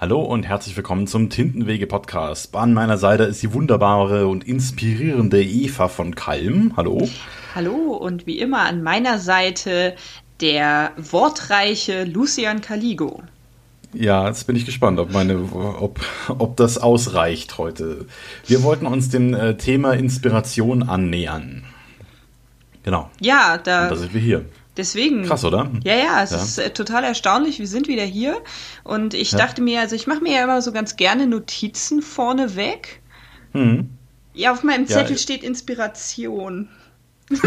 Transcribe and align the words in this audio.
Hallo 0.00 0.22
und 0.22 0.44
herzlich 0.44 0.74
willkommen 0.78 1.06
zum 1.06 1.28
Tintenwege 1.28 1.86
Podcast. 1.86 2.56
An 2.56 2.72
meiner 2.72 2.96
Seite 2.96 3.24
ist 3.24 3.42
die 3.42 3.52
wunderbare 3.52 4.28
und 4.28 4.48
inspirierende 4.48 5.42
Eva 5.44 5.88
von 5.88 6.14
Kalm. 6.14 6.72
Hallo. 6.74 7.06
Hallo 7.54 7.98
und 7.98 8.26
wie 8.26 8.38
immer 8.38 8.60
an 8.60 8.82
meiner 8.82 9.18
Seite 9.18 9.94
der 10.40 10.92
wortreiche 10.96 12.04
Lucian 12.04 12.62
Caligo. 12.62 13.22
Ja, 13.92 14.26
jetzt 14.26 14.46
bin 14.46 14.56
ich 14.56 14.64
gespannt, 14.64 14.98
ob, 14.98 15.12
meine, 15.12 15.38
ob, 15.52 16.00
ob 16.28 16.56
das 16.56 16.78
ausreicht 16.78 17.58
heute. 17.58 18.06
Wir 18.46 18.62
wollten 18.62 18.86
uns 18.86 19.10
dem 19.10 19.34
äh, 19.34 19.58
Thema 19.58 19.92
Inspiration 19.92 20.82
annähern. 20.82 21.64
Genau. 22.84 23.10
Ja, 23.20 23.58
da. 23.58 23.82
Und 23.82 23.90
da 23.90 23.96
sind 23.96 24.14
wir 24.14 24.20
hier. 24.22 24.46
Deswegen. 24.80 25.26
Krass, 25.26 25.44
oder? 25.44 25.70
Ja, 25.84 25.94
ja, 25.94 26.22
es 26.22 26.30
ja. 26.30 26.38
ist 26.38 26.58
äh, 26.58 26.70
total 26.70 27.04
erstaunlich. 27.04 27.58
Wir 27.58 27.66
sind 27.66 27.86
wieder 27.86 28.02
hier. 28.02 28.40
Und 28.82 29.12
ich 29.12 29.32
ja. 29.32 29.38
dachte 29.38 29.60
mir, 29.60 29.80
also 29.80 29.94
ich 29.94 30.06
mache 30.06 30.22
mir 30.22 30.36
ja 30.36 30.44
immer 30.44 30.62
so 30.62 30.72
ganz 30.72 30.96
gerne 30.96 31.26
Notizen 31.26 32.00
vorneweg. 32.00 33.02
Mhm. 33.52 33.90
Ja, 34.32 34.52
auf 34.52 34.62
meinem 34.62 34.86
Zettel 34.86 35.12
ja. 35.12 35.18
steht 35.18 35.42
Inspiration. 35.42 36.70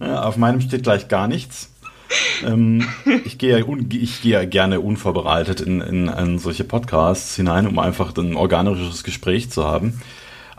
auf 0.00 0.38
meinem 0.38 0.62
steht 0.62 0.84
gleich 0.84 1.08
gar 1.08 1.28
nichts. 1.28 1.68
ähm, 2.42 2.88
ich 3.26 3.36
gehe 3.36 3.58
ja, 3.58 3.66
ich 3.90 4.22
gehe 4.22 4.32
ja 4.32 4.46
gerne 4.46 4.80
unvorbereitet 4.80 5.60
in, 5.60 5.82
in, 5.82 6.08
in 6.08 6.38
solche 6.38 6.64
Podcasts 6.64 7.36
hinein, 7.36 7.66
um 7.66 7.78
einfach 7.78 8.16
ein 8.16 8.36
organisches 8.36 9.04
Gespräch 9.04 9.50
zu 9.50 9.64
haben. 9.64 10.00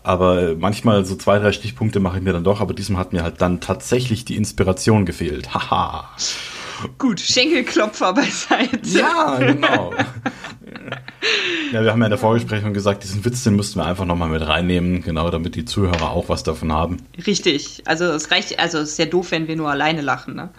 Aber 0.05 0.55
manchmal 0.55 1.04
so 1.04 1.16
zwei, 1.16 1.40
drei 1.40 1.52
Stichpunkte 1.52 2.00
mache 2.00 2.18
ich 2.20 2.23
mir 2.23 2.32
dann 2.32 2.44
doch, 2.44 2.62
aber 2.62 2.76
diesmal 2.76 3.00
hat 3.00 3.12
mir 3.12 3.23
halt 3.23 3.41
dann 3.41 3.59
tatsächlich 3.59 4.23
die 4.23 4.36
Inspiration 4.36 5.04
gefehlt. 5.04 5.55
Haha. 5.55 6.08
Gut, 7.00 7.20
Schenkelklopfer 7.20 8.14
beiseite. 8.14 8.80
Ja, 8.84 9.40
genau. 9.40 9.94
ja, 11.73 11.81
wir 11.81 11.91
haben 11.91 12.00
ja 12.02 12.05
in 12.05 12.12
der 12.12 12.20
Vorgesprächung 12.20 12.72
gesagt, 12.72 13.04
diesen 13.04 13.26
Witz, 13.26 13.44
den 13.44 13.56
müssten 13.56 13.80
wir 13.80 13.86
einfach 13.88 14.06
nochmal 14.06 14.30
mit 14.30 14.45
reinnehmen, 14.45 15.02
genau, 15.02 15.31
damit 15.31 15.56
die 15.56 15.66
Zuhörer 15.66 16.11
auch 16.11 16.30
was 16.30 16.44
davon 16.44 16.72
haben. 16.72 16.98
Richtig. 17.26 17.81
Also 17.86 18.06
es 18.06 18.30
reicht, 18.30 18.59
also 18.59 18.78
es 18.78 18.92
ist 18.92 19.00
ja 19.00 19.06
doof, 19.06 19.31
wenn 19.31 19.48
wir 19.48 19.56
nur 19.56 19.72
alleine 19.72 20.02
lachen, 20.02 20.36
ne? 20.36 20.50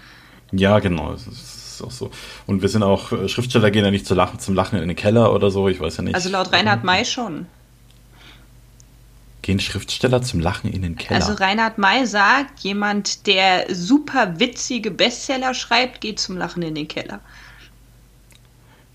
Ja, 0.51 0.81
genau. 0.81 1.13
Das 1.13 1.25
ist 1.29 1.83
auch 1.85 1.93
so. 1.93 2.11
Und 2.49 2.63
wir 2.63 2.69
sind 2.69 2.83
auch, 2.83 3.13
äh, 3.13 3.29
Schriftsteller 3.29 3.71
gehen 3.71 3.85
ja 3.85 3.93
nicht 3.93 4.07
zu 4.07 4.17
lachen, 4.17 4.41
zum 4.41 4.57
Lachen 4.57 4.81
in 4.81 4.89
den 4.89 4.97
Keller 4.97 5.33
oder 5.33 5.53
so, 5.53 5.69
ich 5.69 5.79
weiß 5.79 5.99
ja 5.99 6.03
nicht. 6.03 6.17
Also 6.17 6.31
laut 6.31 6.53
Reinhard 6.53 6.83
May 6.83 7.05
schon. 7.05 7.47
Gehen 9.47 9.61
Schriftsteller 9.61 10.23
zum 10.23 10.41
Lachen 10.41 10.73
in 10.73 10.83
den 10.83 10.97
Keller? 10.97 11.25
Also 11.25 11.35
Reinhard 11.35 11.79
May 11.79 12.05
sagt, 12.05 12.59
jemand, 12.65 13.29
der 13.29 13.73
super 13.73 14.41
witzige 14.41 14.91
Bestseller 14.91 15.55
schreibt, 15.55 16.01
geht 16.01 16.19
zum 16.19 16.37
Lachen 16.37 16.65
in 16.65 16.75
den 16.75 16.89
Keller. 16.89 17.21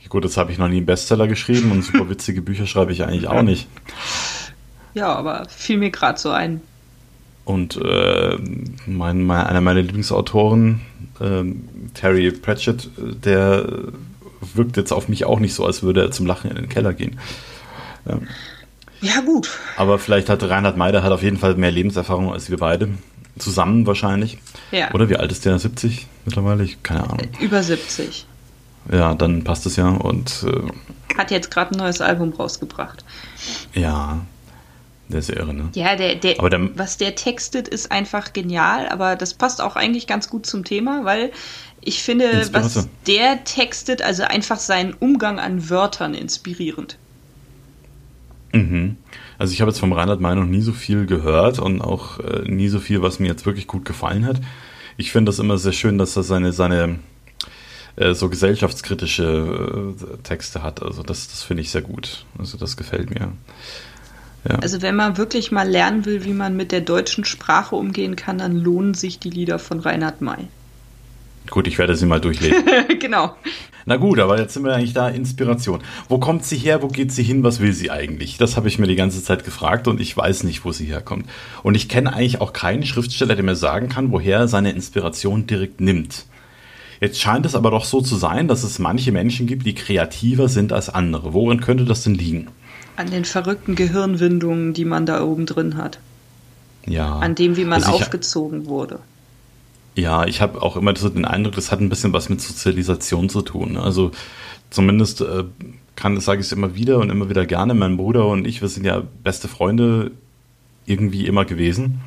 Gut, 0.10 0.26
das 0.26 0.36
habe 0.36 0.52
ich 0.52 0.58
noch 0.58 0.68
nie 0.68 0.76
einen 0.76 0.86
Bestseller 0.86 1.30
geschrieben 1.30 1.72
und 1.72 1.84
super 1.84 2.10
witzige 2.10 2.42
Bücher 2.42 2.68
schreibe 2.68 2.92
ich 2.92 3.06
eigentlich 3.06 3.30
auch 3.30 3.44
nicht. 3.44 3.70
Ja, 4.94 5.16
aber 5.16 5.48
fiel 5.48 5.78
mir 5.78 5.90
gerade 5.90 6.20
so 6.20 6.32
ein. 6.32 6.60
Und 7.46 7.78
äh, 7.78 8.38
mein, 8.88 9.24
mein, 9.24 9.46
einer 9.46 9.62
meiner 9.62 9.82
Lieblingsautoren, 9.82 10.82
äh, 11.22 11.44
Terry 11.94 12.30
Pratchett, 12.30 12.90
der 12.98 13.66
wirkt 14.54 14.76
jetzt 14.76 14.92
auf 14.92 15.08
mich 15.08 15.24
auch 15.24 15.40
nicht 15.40 15.54
so, 15.54 15.66
als 15.66 15.82
würde 15.82 16.02
er 16.02 16.12
zum 16.12 16.26
Lachen 16.26 16.50
in 16.50 16.58
den 16.58 16.68
Keller 16.68 16.92
gehen. 16.92 17.18
Ja. 18.04 18.20
Ja, 19.02 19.22
gut. 19.22 19.50
Aber 19.78 20.00
vielleicht 20.00 20.30
hat 20.30 20.44
Reinhard 20.44 20.78
Meider 20.78 21.04
hat 21.04 21.12
auf 21.12 21.24
jeden 21.24 21.38
Fall 21.38 21.56
mehr 21.56 21.72
Lebenserfahrung 21.72 22.32
als 22.32 22.50
wir 22.50 22.58
beide. 22.58 22.90
Zusammen 23.38 23.88
wahrscheinlich. 23.88 24.38
Ja. 24.72 24.94
Oder 24.94 25.10
wie 25.10 25.18
alt 25.18 25.32
ist 25.32 25.46
der? 25.46 25.58
70 25.58 26.08
mittlerweile? 26.26 26.64
Ich, 26.64 26.84
keine 26.84 27.04
Ahnung. 27.04 27.28
Über 27.40 27.64
70. 27.64 28.26
Ja, 28.92 29.16
dann 29.16 29.44
passt 29.44 29.66
es 29.66 29.76
ja. 29.76 29.90
Und 29.90 30.46
äh, 30.48 31.18
hat 31.18 31.32
jetzt 31.32 31.52
gerade 31.52 31.76
ein 31.76 31.78
neues 31.78 32.02
Album 32.02 32.34
rausgebracht. 32.34 33.04
Ja. 33.74 34.22
Der 35.10 35.20
ist 35.20 35.30
irre, 35.30 35.54
ne? 35.54 35.70
Ja, 35.74 35.96
der, 35.96 36.16
der, 36.16 36.40
aber 36.40 36.50
der, 36.50 36.70
was 36.78 36.98
der 36.98 37.16
textet, 37.16 37.68
ist 37.68 37.92
einfach 37.92 38.32
genial, 38.32 38.88
aber 38.88 39.18
das 39.18 39.34
passt 39.34 39.60
auch 39.60 39.76
eigentlich 39.76 40.08
ganz 40.08 40.30
gut 40.30 40.46
zum 40.46 40.64
Thema, 40.64 41.04
weil 41.04 41.32
ich 41.82 42.02
finde, 42.02 42.48
was 42.54 42.88
der 43.08 43.44
textet, 43.44 44.02
also 44.02 44.24
einfach 44.24 44.60
seinen 44.60 44.94
Umgang 44.94 45.40
an 45.40 45.70
Wörtern 45.70 46.14
inspirierend. 46.14 46.98
Mhm. 48.54 48.98
Also 49.38 49.54
ich 49.54 49.62
habe 49.62 49.72
jetzt 49.72 49.80
vom 49.80 49.94
Reinhard 49.94 50.22
May 50.22 50.36
noch 50.36 50.46
nie 50.46 50.62
so 50.62 50.74
viel 50.74 51.06
gehört 51.06 51.60
und 51.60 51.82
auch 51.82 52.20
äh, 52.20 52.44
nie 52.46 52.68
so 52.68 52.80
viel, 52.80 53.02
was 53.02 53.20
mir 53.20 53.28
jetzt 53.28 53.46
wirklich 53.46 53.68
gut 53.68 53.86
gefallen 53.86 54.26
hat. 54.26 54.42
Ich 54.98 55.12
finde 55.12 55.30
das 55.30 55.40
immer 55.40 55.58
sehr 55.58 55.72
schön, 55.72 55.98
dass 55.98 56.16
er 56.16 56.24
seine, 56.24 56.54
seine 56.54 57.00
äh, 57.96 58.14
so 58.14 58.30
gesellschaftskritische 58.30 59.96
äh, 60.00 60.18
Texte 60.24 60.64
hat. 60.64 60.84
Also 60.84 61.04
das, 61.04 61.28
das 61.28 61.44
finde 61.44 61.62
ich 61.62 61.72
sehr 61.72 61.82
gut. 61.82 62.26
Also 62.38 62.58
das 62.58 62.78
gefällt 62.78 63.10
mir. 63.10 63.32
Ja. 64.48 64.56
Also 64.56 64.82
wenn 64.82 64.96
man 64.96 65.18
wirklich 65.18 65.52
mal 65.52 65.68
lernen 65.68 66.06
will, 66.06 66.24
wie 66.24 66.34
man 66.34 66.56
mit 66.56 66.72
der 66.72 66.82
deutschen 66.82 67.26
Sprache 67.26 67.76
umgehen 67.76 68.16
kann, 68.16 68.38
dann 68.38 68.56
lohnen 68.56 68.94
sich 68.94 69.20
die 69.20 69.30
Lieder 69.30 69.60
von 69.60 69.80
Reinhard 69.80 70.22
May. 70.22 70.48
Gut, 71.50 71.68
ich 71.68 71.78
werde 71.78 71.96
sie 71.96 72.06
mal 72.06 72.22
durchlesen. 72.22 72.64
genau. 73.00 73.36
Na 73.86 73.98
gut, 73.98 74.20
aber 74.20 74.40
jetzt 74.40 74.54
sind 74.54 74.64
wir 74.64 74.74
eigentlich 74.74 74.94
da, 74.94 75.10
Inspiration. 75.10 75.82
Wo 76.08 76.20
kommt 76.20 76.46
sie 76.46 76.58
her? 76.58 76.82
Wo 76.82 76.88
geht 76.88 77.12
sie 77.12 77.24
hin? 77.24 77.44
Was 77.44 77.60
will 77.60 77.74
sie 77.74 77.90
eigentlich? 77.90 78.38
Das 78.38 78.56
habe 78.56 78.68
ich 78.68 78.78
mir 78.78 78.88
die 78.88 78.96
ganze 78.96 79.24
Zeit 79.24 79.44
gefragt 79.44 79.88
und 79.88 80.00
ich 80.00 80.16
weiß 80.16 80.44
nicht, 80.44 80.64
wo 80.64 80.72
sie 80.72 80.86
herkommt. 80.86 81.26
Und 81.64 81.76
ich 81.76 81.90
kenne 81.90 82.14
eigentlich 82.14 82.42
auch 82.42 82.54
keinen 82.54 82.86
Schriftsteller, 82.86 83.36
der 83.36 83.44
mir 83.44 83.56
sagen 83.56 83.90
kann, 83.90 84.12
woher 84.12 84.40
er 84.40 84.48
seine 84.48 84.72
Inspiration 84.72 85.48
direkt 85.48 85.82
nimmt. 85.82 86.26
Jetzt 87.00 87.20
scheint 87.20 87.48
es 87.48 87.56
aber 87.56 87.72
doch 87.72 87.86
so 87.86 88.00
zu 88.02 88.16
sein, 88.16 88.48
dass 88.48 88.64
es 88.64 88.78
manche 88.78 89.12
Menschen 89.12 89.48
gibt, 89.48 89.66
die 89.66 89.74
kreativer 89.74 90.48
sind 90.48 90.72
als 90.72 90.90
andere. 90.90 91.34
Worin 91.34 91.60
könnte 91.60 91.86
das 91.86 92.04
denn 92.04 92.14
liegen? 92.14 92.48
An 92.96 93.10
den 93.10 93.26
verrückten 93.26 93.74
Gehirnwindungen, 93.74 94.74
die 94.74 94.86
man 94.86 95.08
da 95.08 95.24
oben 95.24 95.48
drin 95.48 95.78
hat. 95.78 95.98
Ja. 96.86 97.18
An 97.18 97.34
dem, 97.34 97.58
wie 97.58 97.66
man 97.66 97.82
also 97.82 97.94
aufgezogen 97.94 98.68
wurde. 98.68 99.00
Ja, 99.96 100.26
ich 100.26 100.42
habe 100.42 100.62
auch 100.62 100.78
immer 100.78 100.96
so 100.96 101.10
den 101.10 101.26
Eindruck, 101.26 101.56
das 101.56 101.72
hat 101.72 101.82
ein 101.82 101.90
bisschen 101.90 102.14
was 102.14 102.30
mit 102.30 102.40
Sozialisation 102.42 103.28
zu 103.30 103.42
tun. 103.42 103.78
Also 103.78 104.12
zumindest 104.70 105.22
äh, 105.22 105.44
kann, 105.96 106.20
sage 106.20 106.42
ich 106.42 106.52
immer 106.52 106.76
wieder 106.76 107.00
und 107.00 107.10
immer 107.10 107.30
wieder 107.30 107.46
gerne. 107.46 107.74
Mein 107.74 107.98
Bruder 107.98 108.28
und 108.28 108.48
ich, 108.48 108.62
wir 108.62 108.70
sind 108.70 108.86
ja 108.86 109.04
beste 109.24 109.48
Freunde 109.48 110.12
irgendwie 110.86 111.28
immer 111.28 111.46
gewesen. 111.46 112.02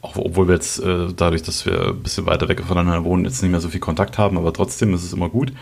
Obwohl 0.00 0.48
wir 0.48 0.54
jetzt 0.54 0.80
äh, 0.80 1.08
dadurch, 1.14 1.42
dass 1.42 1.66
wir 1.66 1.88
ein 1.88 2.02
bisschen 2.02 2.26
weiter 2.26 2.48
weg 2.48 2.62
voneinander 2.64 3.04
wohnen, 3.04 3.24
jetzt 3.24 3.42
nicht 3.42 3.50
mehr 3.50 3.60
so 3.60 3.68
viel 3.68 3.80
Kontakt 3.80 4.18
haben, 4.18 4.38
aber 4.38 4.52
trotzdem 4.52 4.94
ist 4.94 5.04
es 5.04 5.12
immer 5.12 5.28
gut. 5.28 5.52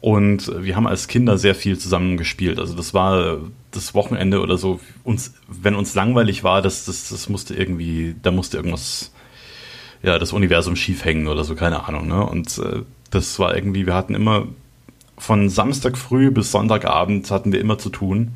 Und 0.00 0.52
wir 0.62 0.76
haben 0.76 0.86
als 0.86 1.08
Kinder 1.08 1.38
sehr 1.38 1.54
viel 1.54 1.78
zusammen 1.78 2.16
gespielt. 2.16 2.58
Also 2.58 2.74
das 2.74 2.94
war 2.94 3.38
das 3.70 3.94
Wochenende 3.94 4.40
oder 4.40 4.58
so. 4.58 4.80
Uns, 5.04 5.34
wenn 5.48 5.74
uns 5.74 5.94
langweilig 5.94 6.44
war, 6.44 6.62
das, 6.62 6.84
das, 6.84 7.08
das 7.08 7.28
musste 7.28 7.54
irgendwie, 7.54 8.14
da 8.22 8.30
musste 8.30 8.56
irgendwas 8.56 9.12
ja, 10.02 10.18
das 10.18 10.32
Universum 10.32 10.76
schief 10.76 11.04
hängen 11.04 11.28
oder 11.28 11.44
so, 11.44 11.54
keine 11.54 11.86
Ahnung. 11.86 12.06
Ne? 12.06 12.24
Und 12.24 12.58
äh, 12.58 12.82
das 13.10 13.38
war 13.38 13.54
irgendwie, 13.54 13.86
wir 13.86 13.94
hatten 13.94 14.14
immer 14.14 14.46
von 15.18 15.48
Samstag 15.48 15.96
früh 15.96 16.30
bis 16.30 16.52
Sonntagabend 16.52 17.30
hatten 17.30 17.52
wir 17.52 17.60
immer 17.60 17.78
zu 17.78 17.88
tun, 17.88 18.32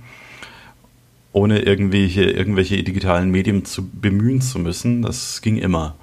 ohne 1.32 1.60
irgendwelche, 1.60 2.24
irgendwelche 2.24 2.82
digitalen 2.82 3.30
Medien 3.30 3.64
zu 3.64 3.88
bemühen 3.88 4.40
zu 4.40 4.58
müssen. 4.58 5.02
Das 5.02 5.42
ging 5.42 5.56
immer. 5.56 5.94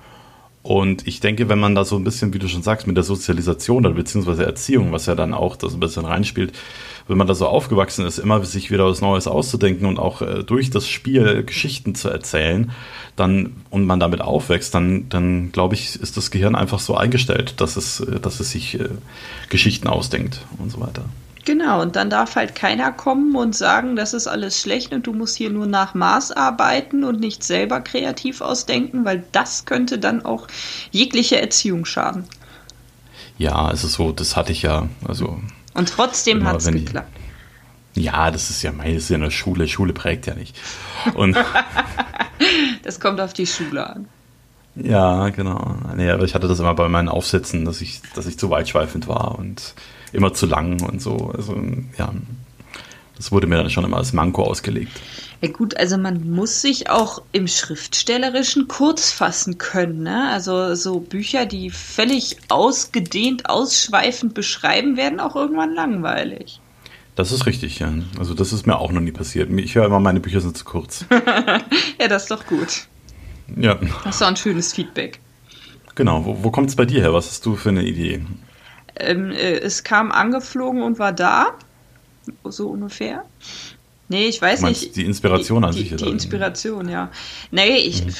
Und 0.68 1.08
ich 1.08 1.22
denke, 1.22 1.48
wenn 1.48 1.60
man 1.60 1.76
da 1.76 1.86
so 1.86 1.96
ein 1.96 2.04
bisschen, 2.04 2.34
wie 2.34 2.40
du 2.40 2.50
schon 2.50 2.62
sagst, 2.62 2.88
mit 2.88 2.98
der 2.98 3.06
Sozialisation 3.06 3.86
oder 3.86 3.96
beziehungsweise 3.96 4.46
Erziehung, 4.46 4.92
was 4.92 5.06
ja 5.06 5.16
dann 5.16 5.34
auch 5.34 5.56
das 5.56 5.74
ein 5.74 5.80
bisschen 5.80 6.04
reinspielt, 6.04 6.52
wenn 7.08 7.18
man 7.18 7.26
da 7.26 7.36
so 7.36 7.48
aufgewachsen 7.48 8.06
ist, 8.06 8.18
immer 8.18 8.44
sich 8.44 8.70
wieder 8.70 8.86
was 8.86 9.00
Neues 9.00 9.28
auszudenken 9.28 9.86
und 9.86 9.98
auch 9.98 10.22
äh, 10.22 10.44
durch 10.44 10.70
das 10.70 10.86
Spiel 10.86 11.46
Geschichten 11.46 11.96
zu 11.96 12.10
erzählen, 12.10 12.72
dann 13.16 13.54
und 13.70 13.86
man 13.86 14.02
damit 14.02 14.20
aufwächst, 14.20 14.76
dann, 14.76 15.08
dann 15.08 15.54
glaube 15.54 15.76
ich, 15.76 15.96
ist 15.96 16.18
das 16.18 16.32
Gehirn 16.32 16.54
einfach 16.54 16.80
so 16.80 16.98
eingestellt, 16.98 17.62
dass 17.62 17.78
es, 17.78 18.02
äh, 18.02 18.20
dass 18.20 18.42
es 18.42 18.52
sich 18.52 18.78
äh, 18.78 18.90
Geschichten 19.48 19.88
ausdenkt 19.88 20.46
und 20.58 20.70
so 20.70 20.82
weiter. 20.82 21.06
Genau, 21.48 21.82
und 21.82 21.96
dann 21.96 22.10
darf 22.10 22.36
halt 22.36 22.56
keiner 22.56 22.92
kommen 22.92 23.34
und 23.38 23.56
sagen, 23.56 23.96
das 23.96 24.14
ist 24.14 24.28
alles 24.28 24.60
schlecht 24.60 24.92
und 24.92 25.08
du 25.08 25.14
musst 25.14 25.38
hier 25.38 25.50
nur 25.50 25.66
nach 25.66 25.94
Maß 25.94 26.34
arbeiten 26.34 27.06
und 27.06 27.22
nicht 27.22 27.42
selber 27.42 27.80
kreativ 27.80 28.42
ausdenken, 28.42 29.06
weil 29.06 29.24
das 29.32 29.64
könnte 29.64 29.98
dann 29.98 30.26
auch 30.26 30.50
jegliche 30.92 31.40
Erziehung 31.40 31.86
schaden. 31.86 32.26
Ja, 33.38 33.56
also 33.56 33.88
so, 33.88 34.12
das 34.12 34.36
hatte 34.36 34.52
ich 34.52 34.64
ja, 34.64 34.90
also. 35.08 35.40
Und 35.74 35.88
trotzdem 35.88 36.46
hat 36.46 36.58
es 36.58 36.70
geklappt. 36.70 37.18
ja, 37.96 38.30
das 38.30 38.50
ist 38.50 38.62
ja 38.62 38.74
meistens 38.74 39.10
in 39.12 39.22
der 39.22 39.32
Schule. 39.32 39.70
Schule 39.70 39.94
prägt 39.94 40.28
ja 40.28 40.36
nicht. 40.36 40.54
Und 41.14 41.38
das 42.84 43.00
kommt 43.00 43.22
auf 43.22 43.32
die 43.32 43.48
Schule 43.48 43.90
an. 43.90 44.10
Ja, 44.76 45.30
genau. 45.30 45.78
Nee, 45.96 46.10
aber 46.10 46.26
ich 46.26 46.36
hatte 46.36 46.50
das 46.50 46.60
immer 46.60 46.76
bei 46.76 46.90
meinen 46.90 47.08
Aufsätzen, 47.08 47.64
dass 47.64 47.80
ich, 47.80 48.02
dass 48.16 48.26
ich 48.26 48.38
zu 48.38 48.50
weitschweifend 48.50 49.08
war 49.08 49.40
und 49.40 49.76
immer 50.18 50.34
zu 50.34 50.48
lang 50.48 50.82
und 50.82 51.02
so. 51.02 51.32
Also, 51.36 51.56
ja. 51.98 52.12
Das 53.16 53.32
wurde 53.32 53.48
mir 53.48 53.58
dann 53.58 53.70
schon 53.70 53.84
immer 53.84 53.98
als 53.98 54.14
Manko 54.14 54.44
ausgelegt. 54.44 54.92
Ja 55.42 55.50
gut, 55.50 55.78
also 55.78 55.98
man 55.98 56.30
muss 56.30 56.62
sich 56.62 56.90
auch 56.90 57.22
im 57.32 57.48
Schriftstellerischen 57.48 58.68
kurz 58.68 59.12
fassen 59.12 59.58
können. 59.58 60.04
Ne? 60.04 60.30
Also 60.30 60.76
so 60.76 61.00
Bücher, 61.00 61.46
die 61.46 61.70
völlig 61.70 62.38
ausgedehnt, 62.50 63.50
ausschweifend 63.50 64.34
beschreiben, 64.34 64.98
werden 64.98 65.20
auch 65.20 65.36
irgendwann 65.36 65.74
langweilig. 65.74 66.60
Das 67.16 67.32
ist 67.32 67.48
richtig, 67.48 67.80
ja. 67.80 67.92
Also 68.20 68.36
das 68.36 68.54
ist 68.54 68.68
mir 68.68 68.78
auch 68.78 68.92
noch 68.92 69.02
nie 69.02 69.12
passiert. 69.12 69.50
Ich 69.52 69.74
höre 69.74 69.86
immer, 69.86 70.00
meine 70.00 70.20
Bücher 70.20 70.42
sind 70.42 70.56
zu 70.56 70.66
kurz. 70.66 71.06
ja, 72.00 72.08
das 72.08 72.24
ist 72.24 72.32
doch 72.32 72.46
gut. 72.46 72.88
Ja. 73.56 73.76
Das 74.04 74.16
ist 74.16 74.22
doch 74.22 74.28
ein 74.28 74.38
schönes 74.38 74.74
Feedback. 74.74 75.20
Genau. 75.96 76.26
Wo, 76.26 76.44
wo 76.44 76.52
kommt 76.52 76.70
es 76.70 76.76
bei 76.76 76.86
dir 76.86 77.02
her? 77.02 77.14
Was 77.14 77.28
hast 77.28 77.46
du 77.46 77.56
für 77.56 77.70
eine 77.70 77.84
Idee? 77.84 78.24
Ähm, 79.00 79.32
äh, 79.32 79.60
es 79.60 79.84
kam 79.84 80.12
angeflogen 80.12 80.82
und 80.82 81.00
war 81.00 81.14
da. 81.14 81.54
So 82.44 82.70
ungefähr. 82.70 83.24
Nee, 84.10 84.28
ich 84.28 84.42
weiß 84.42 84.62
nicht. 84.62 84.96
Die 84.96 85.06
Inspiration 85.06 85.64
an 85.64 85.72
die, 85.72 85.80
sich. 85.80 85.90
Die, 85.90 85.96
die 85.98 86.10
Inspiration, 86.10 86.90
ja. 86.90 87.10
Nee, 87.52 87.78
ich, 87.78 88.06
mhm. 88.06 88.14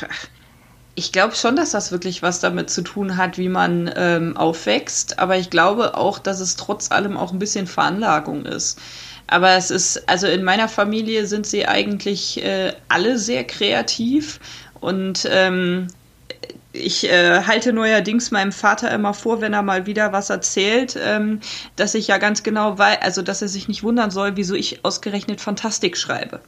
ich 0.96 1.12
glaube 1.12 1.36
schon, 1.36 1.56
dass 1.56 1.72
das 1.72 1.92
wirklich 1.92 2.22
was 2.22 2.40
damit 2.40 2.70
zu 2.70 2.82
tun 2.82 3.18
hat, 3.18 3.38
wie 3.38 3.50
man 3.50 3.92
ähm, 3.96 4.36
aufwächst. 4.36 5.20
Aber 5.20 5.38
ich 5.38 5.50
glaube 5.50 5.96
auch, 5.96 6.20
dass 6.20 6.40
es 6.40 6.56
trotz 6.56 6.92
allem 6.92 7.16
auch 7.16 7.32
ein 7.32 7.40
bisschen 7.40 7.68
Veranlagung 7.68 8.46
ist. 8.46 8.80
Aber 9.28 9.52
es 9.56 9.72
ist, 9.72 10.08
also 10.08 10.28
in 10.28 10.44
meiner 10.44 10.70
Familie 10.70 11.26
sind 11.28 11.46
sie 11.46 11.66
eigentlich 11.66 12.44
äh, 12.44 12.74
alle 12.88 13.18
sehr 13.18 13.44
kreativ 13.44 14.40
und 14.80 15.28
ähm, 15.30 15.88
ich 16.78 17.10
äh, 17.10 17.44
halte 17.44 17.74
neuerdings 17.74 18.32
meinem 18.32 18.52
Vater 18.52 18.92
immer 18.92 19.14
vor, 19.14 19.42
wenn 19.42 19.54
er 19.54 19.62
mal 19.62 19.86
wieder 19.86 20.12
was 20.12 20.30
erzählt, 20.30 20.98
ähm, 21.02 21.40
dass 21.76 21.96
ich 21.96 22.08
ja 22.08 22.18
ganz 22.18 22.44
genau 22.44 22.78
weiß, 22.78 23.00
also 23.02 23.22
dass 23.22 23.42
er 23.42 23.48
sich 23.48 23.68
nicht 23.68 23.84
wundern 23.84 24.12
soll, 24.12 24.36
wieso 24.36 24.56
ich 24.56 24.86
ausgerechnet 24.86 25.42
Fantastik 25.42 25.98
schreibe. 25.98 26.42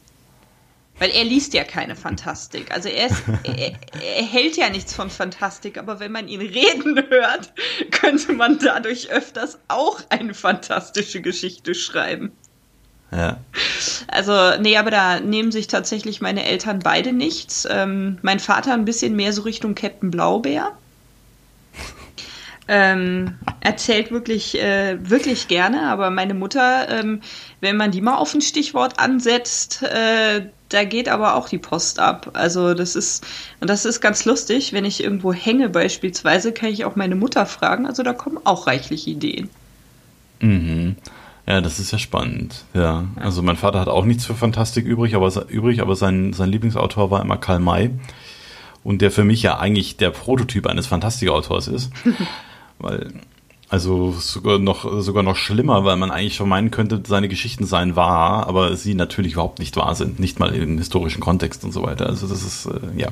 Weil 0.99 1.11
er 1.11 1.23
liest 1.23 1.53
ja 1.53 1.63
keine 1.63 1.95
Fantastik. 1.95 2.71
Also 2.71 2.89
er, 2.89 3.07
ist, 3.07 3.23
er, 3.43 3.71
er, 4.01 4.23
hält 4.23 4.57
ja 4.57 4.69
nichts 4.69 4.93
von 4.93 5.09
Fantastik, 5.09 5.77
aber 5.77 5.99
wenn 5.99 6.11
man 6.11 6.27
ihn 6.27 6.41
reden 6.41 7.01
hört, 7.09 7.53
könnte 7.91 8.33
man 8.33 8.59
dadurch 8.59 9.09
öfters 9.09 9.59
auch 9.69 10.01
eine 10.09 10.33
fantastische 10.33 11.21
Geschichte 11.21 11.73
schreiben. 11.73 12.31
Ja. 13.11 13.37
Also, 14.07 14.61
nee, 14.61 14.77
aber 14.77 14.91
da 14.91 15.19
nehmen 15.19 15.51
sich 15.51 15.67
tatsächlich 15.67 16.21
meine 16.21 16.45
Eltern 16.45 16.79
beide 16.79 17.11
nichts. 17.11 17.67
Ähm, 17.69 18.19
mein 18.21 18.39
Vater 18.39 18.73
ein 18.73 18.85
bisschen 18.85 19.15
mehr 19.15 19.33
so 19.33 19.41
Richtung 19.43 19.75
Captain 19.75 20.11
Blaubeer. 20.11 20.71
Ähm, 22.71 23.39
erzählt 23.61 24.11
wirklich, 24.11 24.61
äh, 24.61 24.97
wirklich 25.01 25.47
gerne, 25.47 25.89
aber 25.89 26.11
meine 26.11 26.35
Mutter, 26.35 26.87
ähm, 26.87 27.21
wenn 27.61 27.77
man 27.77 27.89
die 27.89 27.99
mal 27.99 28.17
auf 28.17 28.35
ein 28.35 28.41
Stichwort 28.41 28.99
ansetzt, 28.99 29.81
äh, 29.81 30.45
da 30.69 30.83
geht 30.83 31.09
aber 31.09 31.33
auch 31.33 31.49
die 31.49 31.57
Post 31.57 31.97
ab. 31.97 32.29
Also 32.33 32.75
das 32.75 32.95
ist, 32.95 33.25
und 33.59 33.71
das 33.71 33.85
ist 33.85 34.01
ganz 34.01 34.23
lustig, 34.25 34.71
wenn 34.71 34.85
ich 34.85 35.03
irgendwo 35.03 35.33
hänge 35.33 35.69
beispielsweise, 35.69 36.51
kann 36.51 36.69
ich 36.69 36.85
auch 36.85 36.95
meine 36.95 37.15
Mutter 37.15 37.47
fragen. 37.47 37.87
Also 37.87 38.03
da 38.03 38.13
kommen 38.13 38.37
auch 38.43 38.67
reichlich 38.67 39.07
Ideen. 39.07 39.49
Mhm. 40.39 40.95
Ja, 41.49 41.61
das 41.61 41.79
ist 41.79 41.89
ja 41.89 41.97
spannend. 41.97 42.63
Ja, 42.75 43.05
also 43.15 43.41
mein 43.41 43.55
Vater 43.55 43.79
hat 43.79 43.87
auch 43.87 44.05
nichts 44.05 44.23
für 44.23 44.35
Fantastik 44.35 44.85
übrig, 44.85 45.15
aber, 45.15 45.49
übrig, 45.49 45.81
aber 45.81 45.95
sein, 45.95 46.31
sein 46.31 46.51
Lieblingsautor 46.51 47.09
war 47.09 47.23
immer 47.23 47.37
Karl 47.37 47.59
May. 47.59 47.89
Und 48.83 49.01
der 49.01 49.09
für 49.09 49.23
mich 49.23 49.41
ja 49.41 49.57
eigentlich 49.57 49.97
der 49.97 50.11
Prototyp 50.11 50.67
eines 50.67 50.85
Fantastikautors 50.85 51.67
ist. 51.67 51.91
weil, 52.77 53.13
also 53.67 54.11
sogar 54.11 54.59
noch, 54.59 55.01
sogar 55.01 55.23
noch 55.23 55.35
schlimmer, 55.35 55.83
weil 55.85 55.97
man 55.97 56.11
eigentlich 56.11 56.35
schon 56.35 56.49
meinen 56.49 56.69
könnte, 56.69 57.01
seine 57.07 57.27
Geschichten 57.27 57.65
seien 57.65 57.95
wahr, 57.95 58.45
aber 58.47 58.75
sie 58.75 58.93
natürlich 58.93 59.33
überhaupt 59.33 59.57
nicht 59.57 59.75
wahr 59.75 59.95
sind. 59.95 60.19
Nicht 60.19 60.39
mal 60.39 60.53
im 60.53 60.77
historischen 60.77 61.19
Kontext 61.19 61.63
und 61.63 61.71
so 61.71 61.81
weiter. 61.81 62.05
Also 62.05 62.27
das 62.27 62.43
ist, 62.43 62.67
äh, 62.67 62.95
ja. 62.95 63.07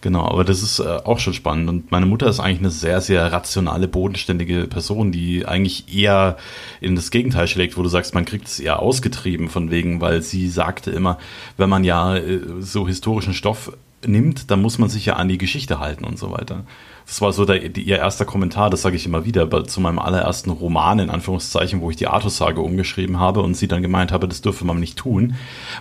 Genau, 0.00 0.24
aber 0.24 0.44
das 0.44 0.62
ist 0.62 0.78
äh, 0.78 0.84
auch 1.04 1.18
schon 1.18 1.34
spannend. 1.34 1.68
Und 1.68 1.90
meine 1.90 2.06
Mutter 2.06 2.28
ist 2.28 2.38
eigentlich 2.38 2.60
eine 2.60 2.70
sehr, 2.70 3.00
sehr 3.00 3.32
rationale, 3.32 3.88
bodenständige 3.88 4.66
Person, 4.68 5.10
die 5.10 5.44
eigentlich 5.44 5.92
eher 5.92 6.36
in 6.80 6.94
das 6.94 7.10
Gegenteil 7.10 7.48
schlägt, 7.48 7.76
wo 7.76 7.82
du 7.82 7.88
sagst, 7.88 8.14
man 8.14 8.24
kriegt 8.24 8.46
es 8.46 8.60
eher 8.60 8.80
ausgetrieben 8.80 9.48
von 9.48 9.70
wegen, 9.72 10.00
weil 10.00 10.22
sie 10.22 10.48
sagte 10.48 10.92
immer, 10.92 11.18
wenn 11.56 11.68
man 11.68 11.82
ja 11.82 12.16
äh, 12.16 12.40
so 12.60 12.86
historischen 12.86 13.34
Stoff 13.34 13.72
nimmt, 14.06 14.50
dann 14.52 14.62
muss 14.62 14.78
man 14.78 14.88
sich 14.88 15.06
ja 15.06 15.16
an 15.16 15.28
die 15.28 15.38
Geschichte 15.38 15.80
halten 15.80 16.04
und 16.04 16.18
so 16.18 16.30
weiter. 16.30 16.64
Das 17.06 17.20
war 17.20 17.32
so 17.32 17.44
der, 17.44 17.68
die, 17.68 17.82
ihr 17.82 17.96
erster 17.96 18.24
Kommentar, 18.24 18.70
das 18.70 18.82
sage 18.82 18.94
ich 18.94 19.06
immer 19.06 19.24
wieder, 19.24 19.64
zu 19.64 19.80
meinem 19.80 19.98
allerersten 19.98 20.50
Roman, 20.50 20.98
in 20.98 21.10
Anführungszeichen, 21.10 21.80
wo 21.80 21.90
ich 21.90 21.96
die 21.96 22.06
Artussage 22.06 22.60
umgeschrieben 22.60 23.18
habe 23.18 23.40
und 23.40 23.54
sie 23.54 23.66
dann 23.66 23.82
gemeint 23.82 24.12
habe, 24.12 24.28
das 24.28 24.42
dürfe 24.42 24.64
man 24.64 24.78
nicht 24.78 24.98
tun, 24.98 25.34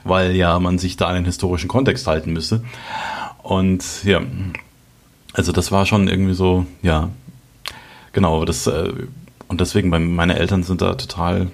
weil 0.03 0.35
ja 0.35 0.57
man 0.59 0.79
sich 0.79 0.97
da 0.97 1.07
an 1.07 1.15
den 1.15 1.25
historischen 1.25 1.67
Kontext 1.67 2.07
halten 2.07 2.33
müsse. 2.33 2.63
Und 3.43 4.03
ja, 4.03 4.21
also 5.33 5.51
das 5.51 5.71
war 5.71 5.85
schon 5.85 6.07
irgendwie 6.07 6.33
so, 6.33 6.65
ja, 6.81 7.09
genau, 8.11 8.43
das, 8.45 8.67
äh, 8.67 8.91
und 9.47 9.61
deswegen, 9.61 9.89
meine 9.89 10.37
Eltern 10.37 10.63
sind 10.63 10.81
da 10.81 10.95
total, 10.95 11.47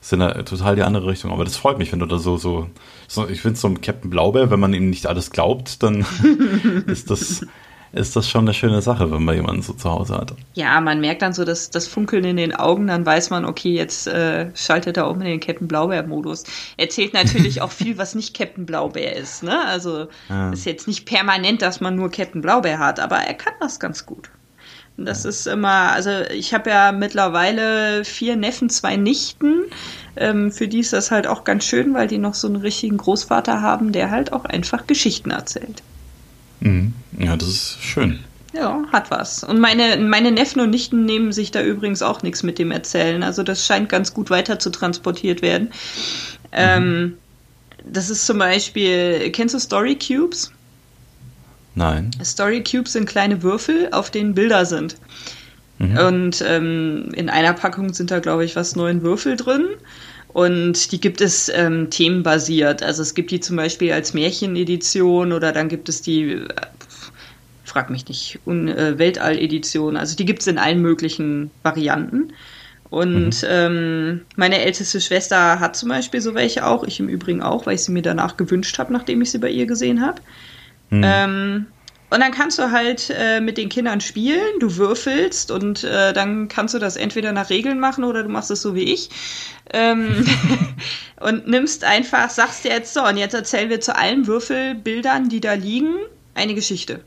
sind 0.00 0.20
da 0.20 0.42
total 0.42 0.74
die 0.74 0.82
andere 0.82 1.06
Richtung. 1.06 1.30
Aber 1.30 1.44
das 1.44 1.56
freut 1.56 1.78
mich, 1.78 1.92
wenn 1.92 2.00
du 2.00 2.06
da 2.06 2.18
so, 2.18 2.36
so, 2.36 2.68
so 3.06 3.28
ich 3.28 3.40
finde 3.40 3.58
so 3.58 3.68
ein 3.68 3.80
Captain 3.80 4.10
Blaubeer, 4.10 4.50
wenn 4.50 4.60
man 4.60 4.74
ihm 4.74 4.90
nicht 4.90 5.06
alles 5.06 5.30
glaubt, 5.30 5.82
dann 5.82 6.04
ist 6.86 7.10
das, 7.10 7.46
ist 7.92 8.16
das 8.16 8.28
schon 8.28 8.42
eine 8.42 8.54
schöne 8.54 8.82
Sache, 8.82 9.10
wenn 9.10 9.22
man 9.22 9.34
jemanden 9.34 9.62
so 9.62 9.72
zu 9.72 9.90
Hause 9.90 10.14
hat. 10.16 10.34
Ja, 10.54 10.80
man 10.80 11.00
merkt 11.00 11.22
dann 11.22 11.32
so 11.32 11.44
das, 11.44 11.70
das 11.70 11.86
Funkeln 11.86 12.24
in 12.24 12.36
den 12.36 12.54
Augen, 12.54 12.86
dann 12.86 13.04
weiß 13.06 13.30
man, 13.30 13.44
okay, 13.44 13.72
jetzt 13.72 14.06
äh, 14.06 14.50
schaltet 14.54 14.96
er 14.96 15.08
um 15.08 15.20
in 15.20 15.26
den 15.26 15.40
Captain 15.40 15.68
Blaubeer-Modus. 15.68 16.44
Erzählt 16.76 17.14
natürlich 17.14 17.62
auch 17.62 17.72
viel, 17.72 17.98
was 17.98 18.14
nicht 18.14 18.36
Captain 18.36 18.66
Blaubeer 18.66 19.16
ist. 19.16 19.42
Ne? 19.42 19.64
Also 19.66 20.08
ja. 20.28 20.50
ist 20.50 20.66
jetzt 20.66 20.86
nicht 20.86 21.06
permanent, 21.06 21.62
dass 21.62 21.80
man 21.80 21.96
nur 21.96 22.10
Captain 22.10 22.42
Blaubeer 22.42 22.78
hat, 22.78 23.00
aber 23.00 23.16
er 23.16 23.34
kann 23.34 23.54
das 23.60 23.80
ganz 23.80 24.04
gut. 24.04 24.30
Und 24.98 25.06
das 25.06 25.22
ja. 25.22 25.30
ist 25.30 25.46
immer, 25.46 25.92
also 25.92 26.10
ich 26.34 26.52
habe 26.52 26.70
ja 26.70 26.92
mittlerweile 26.92 28.04
vier 28.04 28.36
Neffen, 28.36 28.68
zwei 28.68 28.96
Nichten. 28.96 29.64
Ähm, 30.16 30.50
für 30.50 30.66
die 30.66 30.80
ist 30.80 30.92
das 30.92 31.10
halt 31.10 31.26
auch 31.26 31.44
ganz 31.44 31.64
schön, 31.64 31.94
weil 31.94 32.08
die 32.08 32.18
noch 32.18 32.34
so 32.34 32.48
einen 32.48 32.56
richtigen 32.56 32.96
Großvater 32.96 33.62
haben, 33.62 33.92
der 33.92 34.10
halt 34.10 34.32
auch 34.32 34.44
einfach 34.44 34.86
Geschichten 34.86 35.30
erzählt. 35.30 35.82
Mhm. 36.60 36.94
Ja, 37.18 37.36
das 37.36 37.48
ist 37.48 37.78
schön. 37.82 38.20
Ja, 38.54 38.82
hat 38.92 39.10
was. 39.10 39.44
Und 39.44 39.60
meine, 39.60 39.98
meine 39.98 40.32
Neffen 40.32 40.60
und 40.60 40.70
Nichten 40.70 41.04
nehmen 41.04 41.32
sich 41.32 41.50
da 41.50 41.62
übrigens 41.62 42.02
auch 42.02 42.22
nichts 42.22 42.42
mit 42.42 42.58
dem 42.58 42.70
Erzählen. 42.70 43.22
Also 43.22 43.42
das 43.42 43.66
scheint 43.66 43.88
ganz 43.88 44.14
gut 44.14 44.30
weiter 44.30 44.58
zu 44.58 44.70
transportiert 44.70 45.42
werden. 45.42 45.66
Mhm. 45.66 46.52
Ähm, 46.52 47.18
das 47.84 48.10
ist 48.10 48.26
zum 48.26 48.38
Beispiel, 48.38 49.30
kennst 49.30 49.54
du 49.54 49.58
Story 49.58 49.96
Cubes? 49.96 50.50
Nein. 51.74 52.10
Story 52.24 52.62
Cubes 52.64 52.94
sind 52.94 53.06
kleine 53.06 53.42
Würfel, 53.42 53.88
auf 53.92 54.10
denen 54.10 54.34
Bilder 54.34 54.64
sind. 54.64 54.96
Mhm. 55.78 55.98
Und 55.98 56.44
ähm, 56.46 57.10
in 57.14 57.28
einer 57.30 57.52
Packung 57.52 57.92
sind 57.92 58.10
da, 58.10 58.18
glaube 58.18 58.44
ich, 58.44 58.56
was 58.56 58.74
neun 58.74 59.02
Würfel 59.02 59.36
drin. 59.36 59.66
Und 60.32 60.92
die 60.92 61.00
gibt 61.00 61.20
es 61.20 61.48
ähm, 61.48 61.90
themenbasiert. 61.90 62.82
Also 62.82 63.02
es 63.02 63.14
gibt 63.14 63.30
die 63.30 63.40
zum 63.40 63.56
Beispiel 63.56 63.92
als 63.92 64.14
Märchenedition 64.14 65.32
oder 65.32 65.52
dann 65.52 65.68
gibt 65.68 65.88
es 65.88 66.02
die, 66.02 66.32
äh, 66.32 66.48
frag 67.64 67.90
mich 67.90 68.06
nicht, 68.06 68.38
äh, 68.46 68.98
Weltall-Edition. 68.98 69.96
Also 69.96 70.16
die 70.16 70.26
gibt 70.26 70.42
es 70.42 70.46
in 70.46 70.58
allen 70.58 70.82
möglichen 70.82 71.50
Varianten. 71.62 72.32
Und 72.90 73.42
mhm. 73.42 73.48
ähm, 73.48 74.20
meine 74.36 74.60
älteste 74.60 75.00
Schwester 75.00 75.60
hat 75.60 75.76
zum 75.76 75.88
Beispiel 75.88 76.20
so 76.20 76.34
welche 76.34 76.66
auch, 76.66 76.84
ich 76.84 77.00
im 77.00 77.08
Übrigen 77.08 77.42
auch, 77.42 77.66
weil 77.66 77.74
ich 77.74 77.82
sie 77.82 77.92
mir 77.92 78.02
danach 78.02 78.36
gewünscht 78.36 78.78
habe, 78.78 78.92
nachdem 78.92 79.20
ich 79.20 79.30
sie 79.30 79.38
bei 79.38 79.50
ihr 79.50 79.66
gesehen 79.66 80.00
habe. 80.00 80.20
Mhm. 80.90 81.02
Ähm, 81.04 81.66
und 82.10 82.20
dann 82.20 82.32
kannst 82.32 82.58
du 82.58 82.70
halt 82.70 83.10
äh, 83.10 83.40
mit 83.40 83.58
den 83.58 83.68
Kindern 83.68 84.00
spielen, 84.00 84.58
du 84.60 84.76
würfelst 84.76 85.50
und 85.50 85.84
äh, 85.84 86.12
dann 86.12 86.48
kannst 86.48 86.74
du 86.74 86.78
das 86.78 86.96
entweder 86.96 87.32
nach 87.32 87.50
Regeln 87.50 87.80
machen 87.80 88.04
oder 88.04 88.22
du 88.22 88.30
machst 88.30 88.50
es 88.50 88.62
so 88.62 88.74
wie 88.74 88.92
ich. 88.92 89.10
Ähm, 89.72 90.24
und 91.20 91.46
nimmst 91.46 91.84
einfach, 91.84 92.30
sagst 92.30 92.64
dir 92.64 92.70
jetzt 92.70 92.94
so, 92.94 93.04
und 93.04 93.18
jetzt 93.18 93.34
erzählen 93.34 93.68
wir 93.68 93.80
zu 93.80 93.94
allen 93.94 94.26
Würfelbildern, 94.26 95.28
die 95.28 95.40
da 95.40 95.52
liegen, 95.52 95.96
eine 96.34 96.54
Geschichte. 96.54 97.00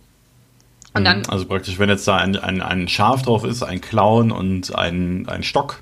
Und 0.93 1.05
dann, 1.05 1.25
also 1.27 1.45
praktisch, 1.45 1.79
wenn 1.79 1.89
jetzt 1.89 2.07
da 2.07 2.17
ein, 2.17 2.35
ein, 2.35 2.61
ein 2.61 2.87
Schaf 2.87 3.21
drauf 3.21 3.43
ist, 3.43 3.63
ein 3.63 3.81
Clown 3.81 4.31
und 4.31 4.75
ein, 4.75 5.27
ein 5.27 5.41
Stock, 5.41 5.81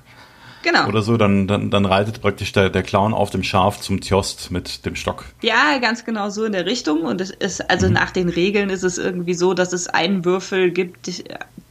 Genau. 0.62 0.86
Oder 0.88 1.02
so, 1.02 1.16
dann, 1.16 1.46
dann, 1.46 1.70
dann 1.70 1.86
reitet 1.86 2.20
praktisch 2.20 2.52
der, 2.52 2.68
der 2.68 2.82
Clown 2.82 3.14
auf 3.14 3.30
dem 3.30 3.42
Schaf 3.42 3.80
zum 3.80 4.00
Tjost 4.00 4.50
mit 4.50 4.84
dem 4.84 4.94
Stock. 4.94 5.24
Ja, 5.40 5.78
ganz 5.78 6.04
genau 6.04 6.28
so 6.28 6.44
in 6.44 6.52
der 6.52 6.66
Richtung. 6.66 7.02
Und 7.02 7.20
es 7.20 7.30
ist, 7.30 7.70
also 7.70 7.86
mhm. 7.86 7.94
nach 7.94 8.10
den 8.10 8.28
Regeln 8.28 8.68
ist 8.68 8.82
es 8.82 8.98
irgendwie 8.98 9.34
so, 9.34 9.54
dass 9.54 9.72
es 9.72 9.88
einen 9.88 10.24
Würfel 10.24 10.70
gibt, 10.70 11.22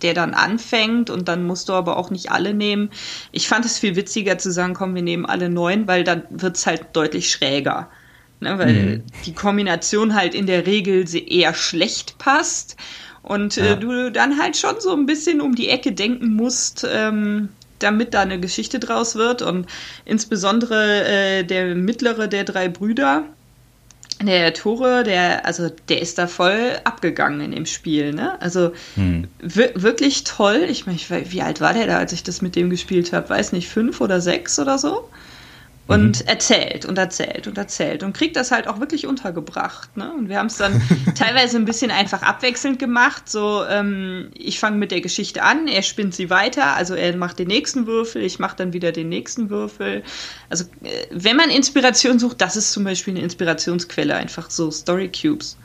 der 0.01 0.13
dann 0.13 0.33
anfängt 0.33 1.09
und 1.09 1.27
dann 1.27 1.45
musst 1.45 1.69
du 1.69 1.73
aber 1.73 1.97
auch 1.97 2.09
nicht 2.09 2.31
alle 2.31 2.53
nehmen. 2.53 2.89
Ich 3.31 3.47
fand 3.47 3.65
es 3.65 3.77
viel 3.77 3.95
witziger 3.95 4.37
zu 4.37 4.51
sagen, 4.51 4.73
komm, 4.73 4.95
wir 4.95 5.03
nehmen 5.03 5.25
alle 5.25 5.49
neun, 5.49 5.87
weil 5.87 6.03
dann 6.03 6.23
wird 6.29 6.57
es 6.57 6.65
halt 6.65 6.87
deutlich 6.93 7.31
schräger. 7.31 7.89
Ne, 8.41 8.57
weil 8.57 8.73
mhm. 8.73 9.03
die 9.25 9.33
Kombination 9.33 10.15
halt 10.15 10.33
in 10.33 10.45
der 10.45 10.65
Regel 10.65 11.05
eher 11.13 11.53
schlecht 11.53 12.17
passt 12.19 12.77
und 13.21 13.57
äh, 13.57 13.65
ja. 13.65 13.73
äh, 13.73 13.77
du 13.77 14.11
dann 14.11 14.39
halt 14.39 14.55
schon 14.55 14.79
so 14.79 14.93
ein 14.93 15.05
bisschen 15.05 15.41
um 15.41 15.55
die 15.55 15.67
Ecke 15.67 15.91
denken 15.91 16.35
musst, 16.35 16.87
ähm, 16.89 17.49
damit 17.79 18.13
da 18.13 18.21
eine 18.21 18.39
Geschichte 18.39 18.79
draus 18.79 19.15
wird. 19.15 19.41
Und 19.41 19.67
insbesondere 20.05 21.05
äh, 21.05 21.43
der 21.43 21.75
mittlere 21.75 22.27
der 22.27 22.43
drei 22.43 22.69
Brüder, 22.69 23.23
der 24.21 24.53
Tore, 24.53 25.03
der, 25.03 25.45
also 25.45 25.69
der 25.87 26.01
ist 26.01 26.17
da 26.17 26.27
voll 26.27 26.73
abgegangen 26.83 27.39
in 27.39 27.51
dem 27.51 27.65
Spiel, 27.65 28.13
ne? 28.13 28.39
Also 28.41 28.73
hm. 28.95 29.27
wirklich 29.41 30.25
toll. 30.25 30.65
Ich 30.69 30.85
meine, 30.85 30.99
wie 31.31 31.41
alt 31.41 31.61
war 31.61 31.73
der 31.73 31.87
da, 31.87 31.97
als 31.97 32.11
ich 32.11 32.23
das 32.23 32.41
mit 32.41 32.55
dem 32.55 32.69
gespielt 32.69 33.13
habe? 33.13 33.29
Weiß 33.29 33.53
nicht, 33.53 33.69
fünf 33.69 34.01
oder 34.01 34.19
sechs 34.19 34.59
oder 34.59 34.77
so? 34.77 35.09
Und 35.89 36.21
mhm. 36.21 36.27
erzählt 36.27 36.85
und 36.85 36.99
erzählt 36.99 37.47
und 37.47 37.57
erzählt 37.57 38.03
und 38.03 38.13
kriegt 38.13 38.35
das 38.35 38.51
halt 38.51 38.67
auch 38.67 38.79
wirklich 38.79 39.07
untergebracht. 39.07 39.97
Ne? 39.97 40.13
Und 40.13 40.29
wir 40.29 40.37
haben 40.37 40.45
es 40.45 40.57
dann 40.57 40.79
teilweise 41.15 41.57
ein 41.57 41.65
bisschen 41.65 41.89
einfach 41.89 42.21
abwechselnd 42.21 42.77
gemacht. 42.77 43.27
So, 43.27 43.65
ähm, 43.67 44.29
ich 44.35 44.59
fange 44.59 44.77
mit 44.77 44.91
der 44.91 45.01
Geschichte 45.01 45.41
an, 45.41 45.67
er 45.67 45.81
spinnt 45.81 46.13
sie 46.13 46.29
weiter, 46.29 46.75
also 46.75 46.93
er 46.93 47.17
macht 47.17 47.39
den 47.39 47.47
nächsten 47.47 47.87
Würfel, 47.87 48.21
ich 48.21 48.37
mache 48.37 48.55
dann 48.55 48.71
wieder 48.71 48.91
den 48.91 49.09
nächsten 49.09 49.49
Würfel. 49.49 50.03
Also 50.47 50.65
äh, 50.83 51.07
wenn 51.09 51.35
man 51.35 51.49
Inspiration 51.49 52.19
sucht, 52.19 52.39
das 52.39 52.55
ist 52.55 52.71
zum 52.71 52.83
Beispiel 52.83 53.15
eine 53.15 53.23
Inspirationsquelle, 53.23 54.15
einfach 54.15 54.51
so 54.51 54.69
Story 54.69 55.09
Cubes. 55.09 55.57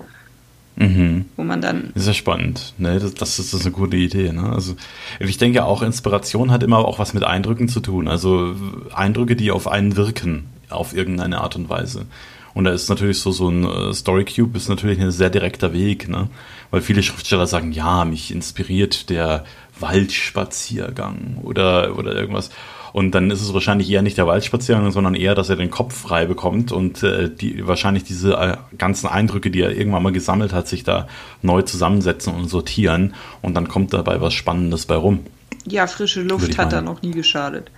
Mhm. 0.76 1.26
Wo 1.36 1.44
man 1.44 1.60
dann. 1.60 1.90
Das 1.94 2.02
ist 2.02 2.08
ja 2.08 2.14
spannend. 2.14 2.74
Ne? 2.78 2.98
Das, 2.98 3.14
das, 3.14 3.38
ist, 3.38 3.52
das 3.52 3.60
ist 3.60 3.66
eine 3.66 3.74
gute 3.74 3.96
Idee. 3.96 4.32
Ne? 4.32 4.50
Also 4.52 4.74
ich 5.20 5.38
denke 5.38 5.64
auch, 5.64 5.82
Inspiration 5.82 6.50
hat 6.50 6.62
immer 6.62 6.78
auch 6.78 6.98
was 6.98 7.14
mit 7.14 7.24
Eindrücken 7.24 7.68
zu 7.68 7.80
tun. 7.80 8.08
Also 8.08 8.54
Eindrücke, 8.94 9.36
die 9.36 9.50
auf 9.50 9.68
einen 9.68 9.96
wirken, 9.96 10.46
auf 10.70 10.94
irgendeine 10.94 11.40
Art 11.40 11.56
und 11.56 11.68
Weise. 11.68 12.06
Und 12.54 12.64
da 12.64 12.72
ist 12.72 12.88
natürlich 12.88 13.18
so, 13.18 13.32
so 13.32 13.48
ein 13.48 13.64
äh, 13.64 13.92
Story 13.92 14.24
Cube 14.24 14.56
ist 14.56 14.68
natürlich 14.68 15.00
ein 15.00 15.10
sehr 15.10 15.30
direkter 15.30 15.72
Weg, 15.72 16.08
ne? 16.08 16.28
Weil 16.70 16.80
viele 16.80 17.02
Schriftsteller 17.02 17.46
sagen, 17.46 17.72
ja, 17.72 18.04
mich 18.04 18.32
inspiriert 18.32 19.10
der 19.10 19.44
Waldspaziergang 19.80 21.38
oder, 21.42 21.98
oder 21.98 22.14
irgendwas. 22.14 22.50
Und 22.92 23.10
dann 23.12 23.32
ist 23.32 23.42
es 23.42 23.52
wahrscheinlich 23.52 23.90
eher 23.90 24.02
nicht 24.02 24.18
der 24.18 24.28
Waldspaziergang, 24.28 24.92
sondern 24.92 25.16
eher, 25.16 25.34
dass 25.34 25.48
er 25.48 25.56
den 25.56 25.70
Kopf 25.70 25.96
frei 25.96 26.26
bekommt 26.26 26.70
und 26.70 27.02
äh, 27.02 27.28
die 27.28 27.66
wahrscheinlich 27.66 28.04
diese 28.04 28.34
äh, 28.34 28.56
ganzen 28.78 29.08
Eindrücke, 29.08 29.50
die 29.50 29.62
er 29.62 29.76
irgendwann 29.76 30.04
mal 30.04 30.12
gesammelt 30.12 30.52
hat, 30.52 30.68
sich 30.68 30.84
da 30.84 31.08
neu 31.42 31.62
zusammensetzen 31.62 32.32
und 32.32 32.48
sortieren. 32.48 33.14
Und 33.42 33.54
dann 33.54 33.66
kommt 33.66 33.92
dabei 33.92 34.20
was 34.20 34.32
Spannendes 34.32 34.86
bei 34.86 34.94
rum. 34.94 35.26
Ja, 35.66 35.88
frische 35.88 36.22
Luft 36.22 36.56
hat 36.56 36.72
da 36.72 36.82
noch 36.82 37.02
nie 37.02 37.10
geschadet. 37.10 37.70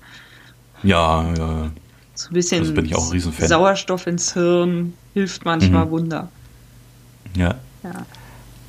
Ja, 0.83 1.33
ja. 1.39 1.71
So 2.15 2.31
ein 2.31 2.35
bisschen 2.35 2.61
also 2.61 2.75
bin 2.75 2.85
ich 2.85 2.95
auch 2.95 3.13
ein 3.13 3.21
Sauerstoff 3.21 4.07
ins 4.07 4.35
Hirn 4.35 4.95
hilft 5.15 5.47
manchmal 5.47 5.87
mhm. 5.87 5.91
Wunder. 5.91 6.29
Ja. 7.35 7.55
ja. 7.83 8.07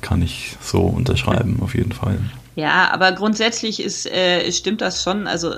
Kann 0.00 0.22
ich 0.22 0.56
so 0.62 0.80
unterschreiben, 0.80 1.58
auf 1.60 1.74
jeden 1.74 1.92
Fall. 1.92 2.18
Ja, 2.58 2.90
aber 2.90 3.12
grundsätzlich 3.12 3.80
ist, 3.80 4.04
äh, 4.06 4.50
stimmt 4.50 4.80
das 4.80 5.04
schon. 5.04 5.28
Also 5.28 5.54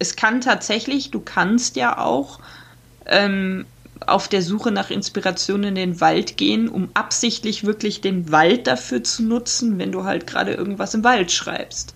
es 0.00 0.16
kann 0.16 0.40
tatsächlich, 0.40 1.12
du 1.12 1.20
kannst 1.20 1.76
ja 1.76 1.98
auch 1.98 2.40
ähm, 3.06 3.64
auf 4.04 4.26
der 4.26 4.42
Suche 4.42 4.72
nach 4.72 4.90
Inspiration 4.90 5.62
in 5.62 5.76
den 5.76 6.00
Wald 6.00 6.36
gehen, 6.36 6.68
um 6.68 6.88
absichtlich 6.94 7.62
wirklich 7.62 8.00
den 8.00 8.32
Wald 8.32 8.66
dafür 8.66 9.04
zu 9.04 9.22
nutzen, 9.22 9.78
wenn 9.78 9.92
du 9.92 10.02
halt 10.02 10.26
gerade 10.26 10.52
irgendwas 10.52 10.94
im 10.94 11.04
Wald 11.04 11.30
schreibst. 11.30 11.94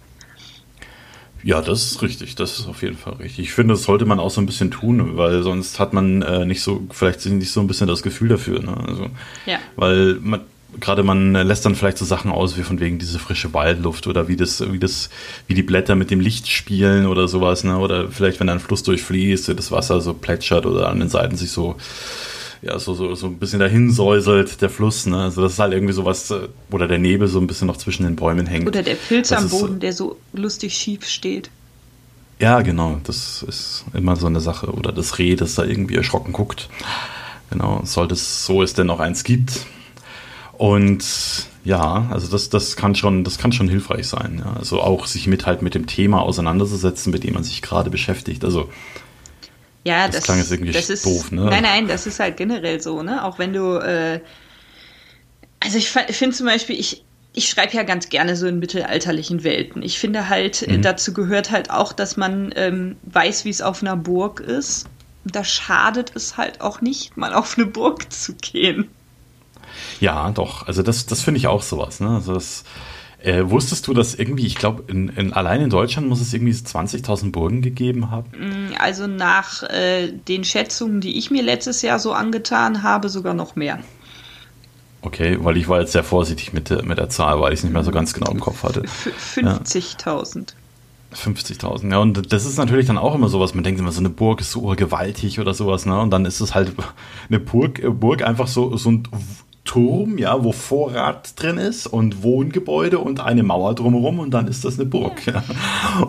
Ja, 1.43 1.61
das 1.61 1.85
ist 1.91 2.01
richtig. 2.01 2.37
Das 2.37 2.61
ist 2.61 2.69
auf 2.69 2.83
jeden 2.83 2.97
Fall 2.97 3.15
richtig. 3.15 3.47
Ich 3.47 3.53
finde, 3.53 3.75
das 3.75 3.83
sollte 3.83 4.05
man 4.05 4.21
auch 4.21 4.31
so 4.31 4.41
ein 4.41 4.47
bisschen 4.47 4.71
tun, 4.71 5.17
weil 5.17 5.43
sonst 5.43 5.81
hat 5.81 5.93
man 5.93 6.23
äh, 6.23 6.47
nicht 6.47 6.63
so, 6.63 6.87
vielleicht 6.93 7.27
nicht 7.27 7.51
so 7.51 7.59
ein 7.59 7.67
bisschen 7.67 7.89
das 7.89 8.05
Gefühl 8.05 8.29
dafür. 8.29 8.63
Ne? 8.63 8.77
Also, 8.77 9.11
ja. 9.45 9.59
Weil 9.75 10.19
man, 10.21 10.43
gerade 10.81 11.03
man 11.03 11.33
lässt 11.33 11.65
dann 11.65 11.75
vielleicht 11.75 11.99
so 11.99 12.05
Sachen 12.05 12.31
aus, 12.31 12.57
wie 12.57 12.63
von 12.63 12.81
wegen 12.81 12.99
diese 12.99 13.19
frische 13.19 13.53
Waldluft 13.55 14.07
oder 14.07 14.29
wie 14.29 14.37
das, 14.37 14.73
wie 14.73 14.79
das, 14.79 15.11
wie 15.47 15.55
die 15.55 15.63
Blätter 15.63 15.95
mit 15.95 16.11
dem 16.11 16.21
Licht 16.21 16.49
spielen 16.49 17.07
oder 17.07 17.29
sowas, 17.29 17.65
ne? 17.65 17.79
Oder 17.79 18.11
vielleicht, 18.11 18.41
wenn 18.41 18.49
ein 18.49 18.61
Fluss 18.61 18.83
durchfließt, 18.83 19.49
das 19.49 19.71
Wasser 19.71 20.01
so 20.01 20.15
plätschert 20.15 20.67
oder 20.67 20.89
an 20.89 21.01
den 21.01 21.09
Seiten 21.09 21.37
sich 21.37 21.51
so, 21.51 21.77
ja, 22.63 22.79
so, 22.79 22.95
so, 22.95 23.15
so 23.15 23.27
ein 23.27 23.39
bisschen 23.39 23.61
dahin 23.61 23.91
säuselt, 23.91 24.63
der 24.63 24.71
Fluss, 24.71 25.07
ne? 25.07 25.25
Also 25.25 25.43
das 25.43 25.55
ist 25.55 25.59
halt 25.59 25.73
irgendwie 25.73 25.93
sowas, 25.93 26.31
äh, 26.31 26.49
oder 26.71 26.89
der 26.89 26.99
Nebel 26.99 27.29
so 27.29 27.39
ein 27.39 27.47
bisschen 27.47 27.67
noch 27.67 27.77
zwischen 27.77 28.05
den 28.05 28.17
Bäumen 28.17 28.47
hängt. 28.47 28.67
Oder 28.67 28.83
der 28.83 28.95
Pilz 28.95 29.29
das 29.29 29.43
am 29.43 29.49
Boden, 29.51 29.75
ist, 29.75 29.83
der 29.83 29.93
so 29.93 30.17
lustig 30.33 30.75
schief 30.75 31.07
steht. 31.07 31.51
Ja, 32.41 32.63
genau, 32.63 33.01
das 33.05 33.45
ist 33.47 33.85
immer 33.95 34.17
so 34.17 34.27
eine 34.27 34.41
Sache. 34.41 34.73
Oder 34.73 34.93
das 34.93 35.19
Reh, 35.19 35.37
das 35.37 35.55
da 35.55 35.65
irgendwie 35.65 35.95
erschrocken 35.95 36.33
guckt. 36.33 36.69
Genau, 37.51 37.83
sollte 37.85 38.15
es 38.15 38.47
so 38.47 38.63
es 38.63 38.75
denn 38.75 38.89
noch 38.89 38.99
eins 38.99 39.23
gibt, 39.23 39.67
und 40.59 41.05
ja, 41.65 42.09
also 42.11 42.29
das, 42.29 42.51
das 42.51 42.77
kann 42.77 42.95
schon, 42.95 43.25
das 43.25 43.39
kann 43.39 43.53
schon 43.53 43.69
hilfreich 43.69 44.07
sein. 44.07 44.43
Ja. 44.45 44.55
Also 44.59 44.81
auch 44.81 45.07
sich 45.07 45.27
mit 45.27 45.47
halt 45.47 45.63
mit 45.63 45.75
dem 45.75 45.87
Thema 45.87 46.21
auseinanderzusetzen, 46.23 47.11
mit 47.11 47.25
dem 47.25 47.35
man 47.35 47.45
sich 47.45 47.63
gerade 47.63 47.91
beschäftigt. 47.91 48.45
Also 48.45 48.71
ja, 49.85 50.07
das, 50.07 50.17
das 50.17 50.25
klang 50.25 50.39
jetzt 50.39 50.53
irgendwie 50.53 50.73
das 50.73 50.91
ist, 50.91 51.05
doof, 51.05 51.31
ne? 51.33 51.45
Nein, 51.45 51.63
nein, 51.63 51.89
das 51.89 52.07
ist 52.07 52.21
halt 52.21 52.37
generell 52.37 52.81
so, 52.81 53.03
ne? 53.03 53.25
Auch 53.25 53.39
wenn 53.39 53.53
du, 53.53 53.77
äh, 53.77 54.21
also 55.61 55.79
ich 55.79 55.91
finde 55.91 56.37
zum 56.37 56.47
Beispiel, 56.47 56.79
ich, 56.79 57.05
ich 57.35 57.49
schreibe 57.49 57.75
ja 57.75 57.83
ganz 57.83 58.09
gerne 58.09 58.37
so 58.37 58.47
in 58.47 58.59
mittelalterlichen 58.59 59.45
Welten. 59.45 59.83
Ich 59.83 59.99
finde 59.99 60.29
halt, 60.29 60.63
äh, 60.63 60.79
mhm. 60.79 60.83
dazu 60.83 61.13
gehört 61.13 61.51
halt 61.51 61.71
auch, 61.71 61.93
dass 61.93 62.17
man 62.17 62.53
ähm, 62.57 62.97
weiß, 63.03 63.45
wie 63.45 63.51
es 63.51 63.61
auf 63.61 63.83
einer 63.83 63.97
Burg 63.97 64.41
ist. 64.41 64.87
Da 65.25 65.45
schadet 65.45 66.13
es 66.15 66.37
halt 66.37 66.61
auch 66.61 66.81
nicht, 66.81 67.17
mal 67.17 67.33
auf 67.33 67.57
eine 67.57 67.67
Burg 67.67 68.13
zu 68.13 68.35
gehen. 68.35 68.89
Ja, 70.01 70.31
doch. 70.31 70.67
Also 70.67 70.83
das, 70.83 71.07
das 71.07 71.23
finde 71.23 71.39
ich 71.39 71.47
auch 71.47 71.63
sowas. 71.63 72.01
Ne? 72.01 72.09
Also 72.09 72.35
das, 72.35 72.65
äh, 73.25 73.51
wusstest 73.51 73.87
du, 73.87 73.95
dass 73.95 74.15
irgendwie, 74.15 74.47
ich 74.47 74.57
glaube, 74.57 74.85
in, 74.89 75.09
in, 75.09 75.33
allein 75.33 75.63
in 75.63 75.71
Deutschland 75.71 76.09
muss 76.09 76.21
es 76.21 76.35
irgendwie 76.35 76.53
20.000 76.53 77.33
Burgen 77.33 77.63
gegeben 77.63 78.11
haben? 78.11 78.29
Mm, 78.39 78.75
also 78.79 79.07
nach 79.07 79.63
äh, 79.63 80.13
den 80.13 80.45
Schätzungen, 80.45 81.01
die 81.01 81.17
ich 81.17 81.31
mir 81.31 81.43
letztes 81.43 81.81
Jahr 81.81 81.99
so 81.99 82.13
angetan 82.13 82.83
habe, 82.83 83.09
sogar 83.09 83.33
noch 83.33 83.57
mehr. 83.57 83.79
Okay, 85.01 85.39
weil 85.41 85.57
ich 85.57 85.69
war 85.69 85.81
jetzt 85.81 85.93
sehr 85.93 86.05
vorsichtig 86.05 86.53
mit 86.53 86.69
der, 86.69 86.83
mit 86.83 86.99
der 86.99 87.09
Zahl, 87.09 87.41
weil 87.41 87.55
ich 87.55 87.61
es 87.61 87.65
nicht 87.65 87.73
mehr 87.73 87.83
so 87.83 87.93
ganz 87.93 88.13
genau 88.13 88.31
im 88.31 88.41
Kopf 88.41 88.63
hatte. 88.63 88.83
50.000. 88.83 90.37
Ja. 90.37 90.45
50.000, 91.15 91.93
ja, 91.93 91.99
und 91.99 92.33
das 92.33 92.45
ist 92.45 92.59
natürlich 92.59 92.87
dann 92.87 92.99
auch 92.99 93.15
immer 93.15 93.29
sowas, 93.29 93.55
man 93.55 93.63
denkt 93.63 93.79
immer, 93.79 93.93
so 93.93 94.01
eine 94.01 94.11
Burg 94.11 94.41
ist 94.41 94.51
so 94.51 94.63
gewaltig 94.77 95.39
oder 95.39 95.55
sowas, 95.55 95.87
ne, 95.87 96.01
und 96.01 96.11
dann 96.11 96.25
ist 96.25 96.41
es 96.41 96.57
halt 96.57 96.73
eine 97.29 97.39
Burg, 97.39 97.81
Burg 98.01 98.23
einfach 98.23 98.49
so, 98.49 98.77
so 98.77 98.91
ein 98.91 99.09
Turm, 99.65 100.19
ja, 100.19 100.45
wo 100.45 100.53
Vorrat 100.53 101.41
drin 101.41 101.57
ist 101.57 101.87
und 101.87 102.23
Wohngebäude 102.23 102.99
und 102.99 103.21
eine 103.21 103.43
Mauer 103.43 103.75
drumherum 103.75 104.19
und 104.19 104.31
dann 104.33 104.47
ist 104.47 104.65
das 104.65 104.79
eine 104.79 104.87
Burg. 104.87 105.27
Ja. 105.27 105.43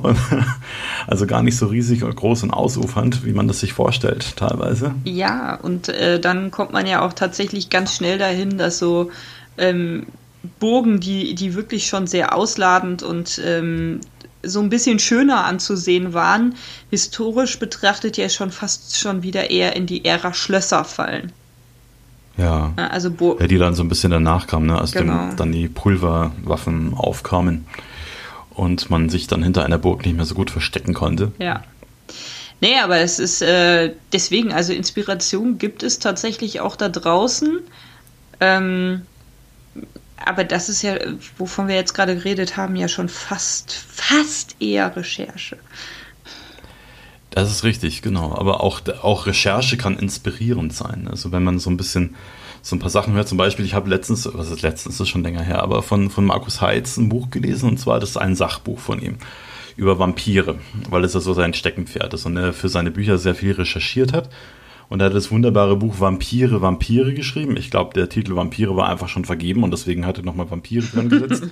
Und, 0.02 0.18
also 1.08 1.26
gar 1.26 1.42
nicht 1.42 1.58
so 1.58 1.68
riesig 1.68 2.04
und 2.04 2.16
groß 2.16 2.44
und 2.44 2.52
ausufernd, 2.52 3.26
wie 3.26 3.32
man 3.32 3.48
das 3.48 3.62
sich 3.62 3.74
vorstellt, 3.74 4.36
teilweise. 4.36 4.94
Ja, 5.06 5.56
und 5.56 5.90
äh, 5.90 6.20
dann 6.20 6.52
kommt 6.52 6.74
man 6.74 6.86
ja 6.86 7.06
auch 7.06 7.14
tatsächlich 7.14 7.70
ganz 7.70 7.96
schnell 7.96 8.18
dahin, 8.18 8.58
dass 8.58 8.78
so 8.78 9.10
ähm, 9.58 10.06
Burgen, 10.60 11.00
die, 11.00 11.34
die 11.34 11.56
wirklich 11.56 11.88
schon 11.88 12.08
sehr 12.08 12.36
ausladend 12.36 13.04
und 13.04 13.42
ähm, 13.44 14.02
so 14.44 14.60
ein 14.60 14.70
bisschen 14.70 15.00
schöner 15.00 15.46
anzusehen 15.46 16.14
waren, 16.14 16.56
historisch 16.92 17.58
betrachtet 17.58 18.18
ja 18.18 18.30
schon 18.30 18.52
fast 18.52 18.98
schon 18.98 19.24
wieder 19.24 19.50
eher 19.50 19.76
in 19.76 19.86
die 19.86 20.06
Ära 20.06 20.34
Schlösser 20.34 20.84
fallen. 20.84 21.32
Ja. 22.38 22.74
Also 22.76 23.12
Bo 23.12 23.38
ja, 23.40 23.48
die 23.48 23.58
dann 23.58 23.76
so 23.76 23.84
ein 23.84 23.90
bisschen 23.90 24.12
danach 24.12 24.48
kamen, 24.48 24.68
ne? 24.68 24.80
als 24.80 24.92
genau. 24.92 25.32
dann 25.36 25.52
die 25.52 25.68
Pulverwaffen 25.68 26.94
aufkamen 26.94 27.66
und 28.50 28.90
man 28.90 29.10
sich 29.10 29.28
dann 29.28 29.44
hinter 29.44 29.64
einer 29.64 29.78
Burg 29.78 30.06
nicht 30.06 30.16
mehr 30.16 30.26
so 30.26 30.36
gut 30.36 30.52
verstecken 30.52 30.94
konnte. 30.94 31.32
Ja. 31.40 31.64
Nee, 32.62 32.80
aber 32.82 33.00
es 33.00 33.20
ist 33.20 33.42
äh, 33.42 33.94
deswegen, 34.14 34.52
also 34.52 34.74
Inspiration 34.74 35.58
gibt 35.58 35.84
es 35.84 36.00
tatsächlich 36.00 36.62
auch 36.62 36.76
da 36.76 36.90
draußen. 36.90 37.60
Ähm, 38.40 39.02
aber 40.26 40.44
das 40.44 40.70
ist 40.70 40.82
ja, 40.82 40.96
wovon 41.38 41.68
wir 41.68 41.76
jetzt 41.76 41.94
gerade 41.94 42.16
geredet 42.16 42.58
haben, 42.58 42.76
ja 42.76 42.88
schon 42.88 43.10
fast, 43.10 43.72
fast 43.72 44.56
eher 44.60 44.96
Recherche. 44.96 45.58
Das 47.36 47.52
ist 47.52 47.66
richtig, 47.66 48.02
genau. 48.02 48.34
Aber 48.34 48.64
auch, 48.64 48.80
auch 49.02 49.26
Recherche 49.28 49.76
kann 49.76 50.00
inspirierend 50.00 50.72
sein. 50.72 51.10
Also 51.10 51.34
wenn 51.34 51.44
man 51.44 51.60
so 51.60 51.70
ein 51.70 51.76
bisschen 51.76 52.16
so 52.62 52.78
ein 52.78 52.80
paar 52.80 52.90
Sachen 52.90 53.14
hört, 53.14 53.28
zum 53.28 53.38
Beispiel, 53.38 53.66
ich 53.66 53.74
habe 53.74 53.90
letztens, 53.90 54.28
was 54.34 54.50
ist 54.50 54.62
letztens, 54.62 54.98
das 54.98 55.06
ist 55.06 55.10
schon 55.10 55.22
länger 55.22 55.42
her, 55.42 55.62
aber 55.62 55.84
von, 55.84 56.10
von 56.10 56.24
Markus 56.24 56.62
Heitz 56.62 56.96
ein 56.96 57.10
Buch 57.10 57.30
gelesen 57.32 57.70
und 57.70 57.78
zwar 57.78 58.00
das 58.00 58.12
ist 58.12 58.18
ein 58.18 58.36
Sachbuch 58.36 58.80
von 58.80 59.02
ihm 59.02 59.18
über 59.76 60.00
Vampire, 60.00 60.56
weil 60.90 61.04
es 61.04 61.14
ja 61.14 61.20
so 61.20 61.34
sein 61.34 61.54
Steckenpferd 61.54 62.14
ist 62.14 62.26
und 62.26 62.38
er 62.38 62.54
für 62.54 62.70
seine 62.70 62.90
Bücher 62.90 63.18
sehr 63.18 63.36
viel 63.36 63.52
recherchiert 63.52 64.14
hat. 64.14 64.30
Und 64.88 65.02
er 65.02 65.08
hat 65.08 65.14
das 65.14 65.30
wunderbare 65.30 65.76
Buch 65.76 66.00
Vampire, 66.00 66.62
Vampire 66.62 67.14
geschrieben. 67.14 67.58
Ich 67.58 67.70
glaube, 67.70 67.94
der 67.94 68.08
Titel 68.08 68.38
Vampire 68.38 68.78
war 68.78 68.88
einfach 68.88 69.10
schon 69.10 69.26
vergeben 69.26 69.64
und 69.64 69.72
deswegen 69.72 70.06
hat 70.06 70.18
er 70.18 70.24
nochmal 70.24 70.50
Vampire 70.50 70.86
dran 70.86 71.10
gesetzt. 71.10 71.48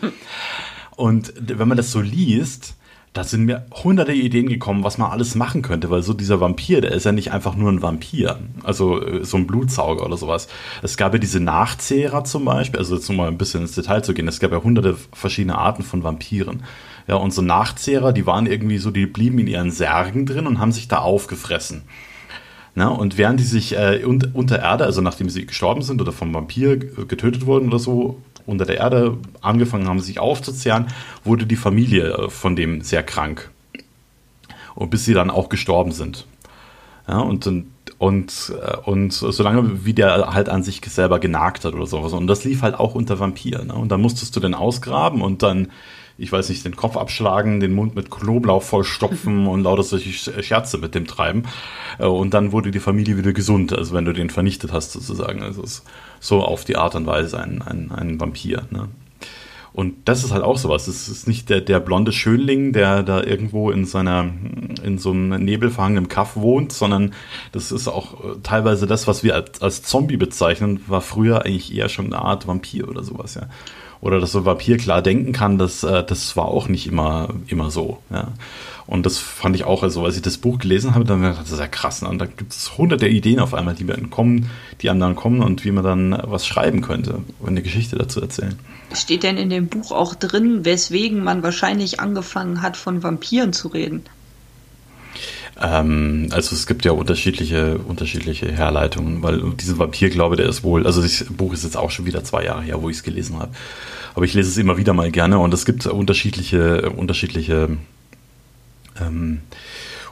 und 0.95 1.33
wenn 1.37 1.67
man 1.67 1.75
das 1.75 1.91
so 1.91 1.99
liest, 1.99 2.77
da 3.13 3.23
sind 3.23 3.45
mir 3.45 3.65
hunderte 3.71 4.11
Ideen 4.11 4.49
gekommen, 4.49 4.83
was 4.83 4.97
man 4.97 5.11
alles 5.11 5.35
machen 5.35 5.61
könnte, 5.61 5.91
weil 5.91 6.01
so 6.01 6.13
dieser 6.13 6.41
Vampir, 6.41 6.81
der 6.81 6.91
ist 6.91 7.05
ja 7.05 7.11
nicht 7.11 7.31
einfach 7.31 7.55
nur 7.55 7.71
ein 7.71 7.83
Vampir, 7.83 8.39
also 8.63 9.01
äh, 9.01 9.23
so 9.23 9.37
ein 9.37 9.45
Blutsauger 9.45 10.05
oder 10.05 10.17
sowas. 10.17 10.47
Es 10.81 10.97
gab 10.97 11.13
ja 11.13 11.19
diese 11.19 11.39
Nachzehrer 11.39 12.23
zum 12.23 12.45
Beispiel, 12.45 12.79
also 12.79 12.95
jetzt 12.95 13.09
um 13.09 13.17
mal 13.17 13.27
ein 13.27 13.37
bisschen 13.37 13.61
ins 13.61 13.75
Detail 13.75 14.03
zu 14.03 14.15
gehen, 14.15 14.27
es 14.27 14.39
gab 14.39 14.51
ja 14.51 14.63
hunderte 14.63 14.97
verschiedene 15.13 15.57
Arten 15.57 15.83
von 15.83 16.03
Vampiren. 16.03 16.63
Ja, 17.07 17.15
und 17.15 17.33
so 17.33 17.41
Nachzehrer, 17.41 18.13
die 18.13 18.25
waren 18.25 18.47
irgendwie 18.47 18.79
so, 18.79 18.89
die 18.89 19.05
blieben 19.05 19.37
in 19.37 19.47
ihren 19.47 19.71
Särgen 19.71 20.25
drin 20.25 20.47
und 20.47 20.59
haben 20.59 20.71
sich 20.71 20.87
da 20.87 20.99
aufgefressen. 20.99 21.83
Na, 22.75 22.87
und 22.87 23.19
während 23.19 23.39
die 23.39 23.43
sich 23.43 23.77
äh, 23.77 24.03
unter 24.03 24.59
Erde, 24.59 24.85
also 24.85 25.01
nachdem 25.01 25.29
sie 25.29 25.45
gestorben 25.45 25.83
sind 25.83 26.01
oder 26.01 26.11
vom 26.11 26.33
Vampir 26.33 26.77
getötet 26.77 27.45
wurden 27.45 27.67
oder 27.67 27.77
so, 27.77 28.19
unter 28.45 28.65
der 28.65 28.77
Erde 28.77 29.17
angefangen 29.41 29.87
haben, 29.87 29.99
sich 29.99 30.19
aufzuzehren, 30.19 30.87
wurde 31.23 31.45
die 31.45 31.55
Familie 31.55 32.13
äh, 32.13 32.29
von 32.29 32.55
dem 32.55 32.81
sehr 32.81 33.03
krank. 33.03 33.51
Und 34.75 34.89
bis 34.89 35.05
sie 35.05 35.13
dann 35.13 35.29
auch 35.29 35.49
gestorben 35.49 35.91
sind. 35.91 36.25
Ja, 37.07 37.19
und, 37.19 37.47
und, 37.97 38.53
äh, 38.59 38.77
und 38.85 39.13
solange 39.13 39.85
wie 39.85 39.93
der 39.93 40.33
halt 40.33 40.49
an 40.49 40.63
sich 40.63 40.81
selber 40.87 41.19
genagt 41.19 41.65
hat 41.65 41.73
oder 41.73 41.85
sowas. 41.85 42.13
Und 42.13 42.27
das 42.27 42.43
lief 42.43 42.61
halt 42.61 42.75
auch 42.75 42.95
unter 42.95 43.19
Vampir. 43.19 43.63
Ne? 43.63 43.73
Und 43.73 43.91
dann 43.91 44.01
musstest 44.01 44.35
du 44.35 44.39
den 44.39 44.55
ausgraben 44.55 45.21
und 45.21 45.43
dann 45.43 45.67
ich 46.17 46.31
weiß 46.31 46.49
nicht, 46.49 46.63
den 46.63 46.75
Kopf 46.75 46.95
abschlagen, 46.95 47.59
den 47.59 47.73
Mund 47.73 47.95
mit 47.95 48.11
Knoblauch 48.11 48.61
vollstopfen 48.61 49.47
und 49.47 49.63
lauter 49.63 49.83
solche 49.83 50.43
Scherze 50.43 50.77
mit 50.77 50.95
dem 50.95 51.07
treiben. 51.07 51.43
Äh, 51.99 52.05
und 52.05 52.33
dann 52.33 52.51
wurde 52.51 52.71
die 52.71 52.79
Familie 52.79 53.17
wieder 53.17 53.33
gesund, 53.33 53.73
also 53.73 53.93
wenn 53.93 54.05
du 54.05 54.13
den 54.13 54.29
vernichtet 54.29 54.71
hast 54.71 54.91
sozusagen. 54.91 55.41
Also 55.41 55.63
es 55.63 55.83
so 56.23 56.41
auf 56.41 56.63
die 56.63 56.77
Art 56.77 56.95
und 56.95 57.05
Weise 57.05 57.39
ein, 57.39 57.61
ein, 57.61 57.91
ein 57.91 58.19
Vampir. 58.19 58.63
Ne? 58.71 58.87
Und 59.73 59.95
das 60.05 60.23
ist 60.23 60.31
halt 60.31 60.43
auch 60.43 60.57
sowas. 60.57 60.87
Es 60.87 61.09
ist 61.09 61.27
nicht 61.27 61.49
der, 61.49 61.59
der 61.59 61.79
blonde 61.79 62.13
Schönling, 62.13 62.71
der 62.71 63.03
da 63.03 63.21
irgendwo 63.21 63.71
in 63.71 63.85
seiner, 63.85 64.31
in 64.83 64.97
so 64.99 65.11
einem 65.11 65.43
nebelverhangenen 65.43 66.07
Kaff 66.07 66.35
wohnt, 66.37 66.71
sondern 66.71 67.13
das 67.51 67.71
ist 67.71 67.87
auch 67.89 68.13
äh, 68.13 68.37
teilweise 68.41 68.87
das, 68.87 69.07
was 69.07 69.23
wir 69.23 69.35
als, 69.35 69.61
als 69.61 69.83
Zombie 69.83 70.17
bezeichnen, 70.17 70.81
war 70.87 71.01
früher 71.01 71.43
eigentlich 71.43 71.75
eher 71.75 71.89
schon 71.89 72.05
eine 72.05 72.19
Art 72.19 72.47
Vampir 72.47 72.87
oder 72.87 73.03
sowas, 73.03 73.35
ja 73.35 73.47
oder 74.03 74.19
dass 74.19 74.33
so 74.33 74.39
ein 74.39 74.45
Vampir 74.45 74.77
klar 74.77 75.01
denken 75.01 75.31
kann, 75.31 75.57
das, 75.57 75.81
äh, 75.83 76.03
das 76.03 76.35
war 76.35 76.49
auch 76.49 76.67
nicht 76.67 76.87
immer, 76.87 77.29
immer 77.47 77.71
so. 77.71 77.99
Ja. 78.09 78.33
Und 78.85 79.05
das 79.05 79.17
fand 79.17 79.55
ich 79.55 79.63
auch, 79.63 79.83
also 79.83 80.03
als 80.03 80.15
ich 80.15 80.21
das 80.21 80.37
Buch 80.37 80.59
gelesen 80.59 80.93
habe, 80.93 81.05
dann 81.05 81.21
dachte 81.21 81.35
ich, 81.37 81.43
das 81.43 81.51
ist 81.53 81.59
ja 81.59 81.67
krass. 81.67 82.01
Ne? 82.01 82.09
Und 82.09 82.19
da 82.19 82.25
gibt 82.25 82.53
es 82.53 82.77
hunderte 82.77 83.07
Ideen 83.07 83.39
auf 83.39 83.53
einmal, 83.53 83.75
die 83.75 83.83
mir 83.83 83.97
kommen, 84.09 84.49
die 84.81 84.87
dann 84.87 85.15
kommen 85.15 85.41
und 85.41 85.63
wie 85.63 85.71
man 85.71 85.83
dann 85.83 86.21
was 86.23 86.45
schreiben 86.45 86.81
könnte 86.81 87.19
und 87.39 87.49
eine 87.49 87.61
Geschichte 87.61 87.95
dazu 87.95 88.21
erzählen. 88.21 88.55
Steht 88.93 89.23
denn 89.23 89.37
in 89.37 89.49
dem 89.49 89.67
Buch 89.67 89.91
auch 89.91 90.15
drin, 90.15 90.65
weswegen 90.65 91.23
man 91.23 91.43
wahrscheinlich 91.43 91.99
angefangen 91.99 92.61
hat, 92.61 92.77
von 92.77 93.01
Vampiren 93.03 93.53
zu 93.53 93.69
reden? 93.69 94.03
Ähm, 95.61 96.29
also 96.31 96.55
es 96.55 96.67
gibt 96.67 96.83
ja 96.85 96.91
unterschiedliche, 96.91 97.77
unterschiedliche 97.77 98.51
Herleitungen, 98.51 99.21
weil 99.23 99.41
dieser 99.53 99.77
Vampirglaube, 99.77 100.35
der 100.35 100.47
ist 100.47 100.63
wohl, 100.63 100.85
also 100.85 101.01
das 101.01 101.25
Buch 101.25 101.53
ist 101.53 101.63
jetzt 101.63 101.77
auch 101.77 101.91
schon 101.91 102.05
wieder 102.05 102.23
zwei 102.23 102.43
Jahre 102.43 102.63
her, 102.63 102.81
wo 102.81 102.89
ich 102.89 102.97
es 102.97 103.03
gelesen 103.03 103.39
habe. 103.39 103.51
Aber 104.15 104.25
ich 104.25 104.33
lese 104.33 104.49
es 104.49 104.57
immer 104.57 104.77
wieder 104.77 104.93
mal 104.93 105.11
gerne 105.11 105.39
und 105.39 105.53
es 105.53 105.65
gibt 105.65 105.85
unterschiedliche, 105.85 106.89
unterschiedliche, 106.91 107.77
ähm, 109.01 109.41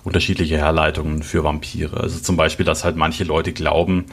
unterschiedliche 0.04 0.58
Herleitungen 0.58 1.24
für 1.24 1.44
Vampire. 1.44 2.00
Also 2.00 2.20
zum 2.20 2.38
Beispiel, 2.38 2.66
dass 2.66 2.84
halt 2.84 2.96
manche 2.96 3.24
Leute 3.24 3.54
glauben, 3.54 4.06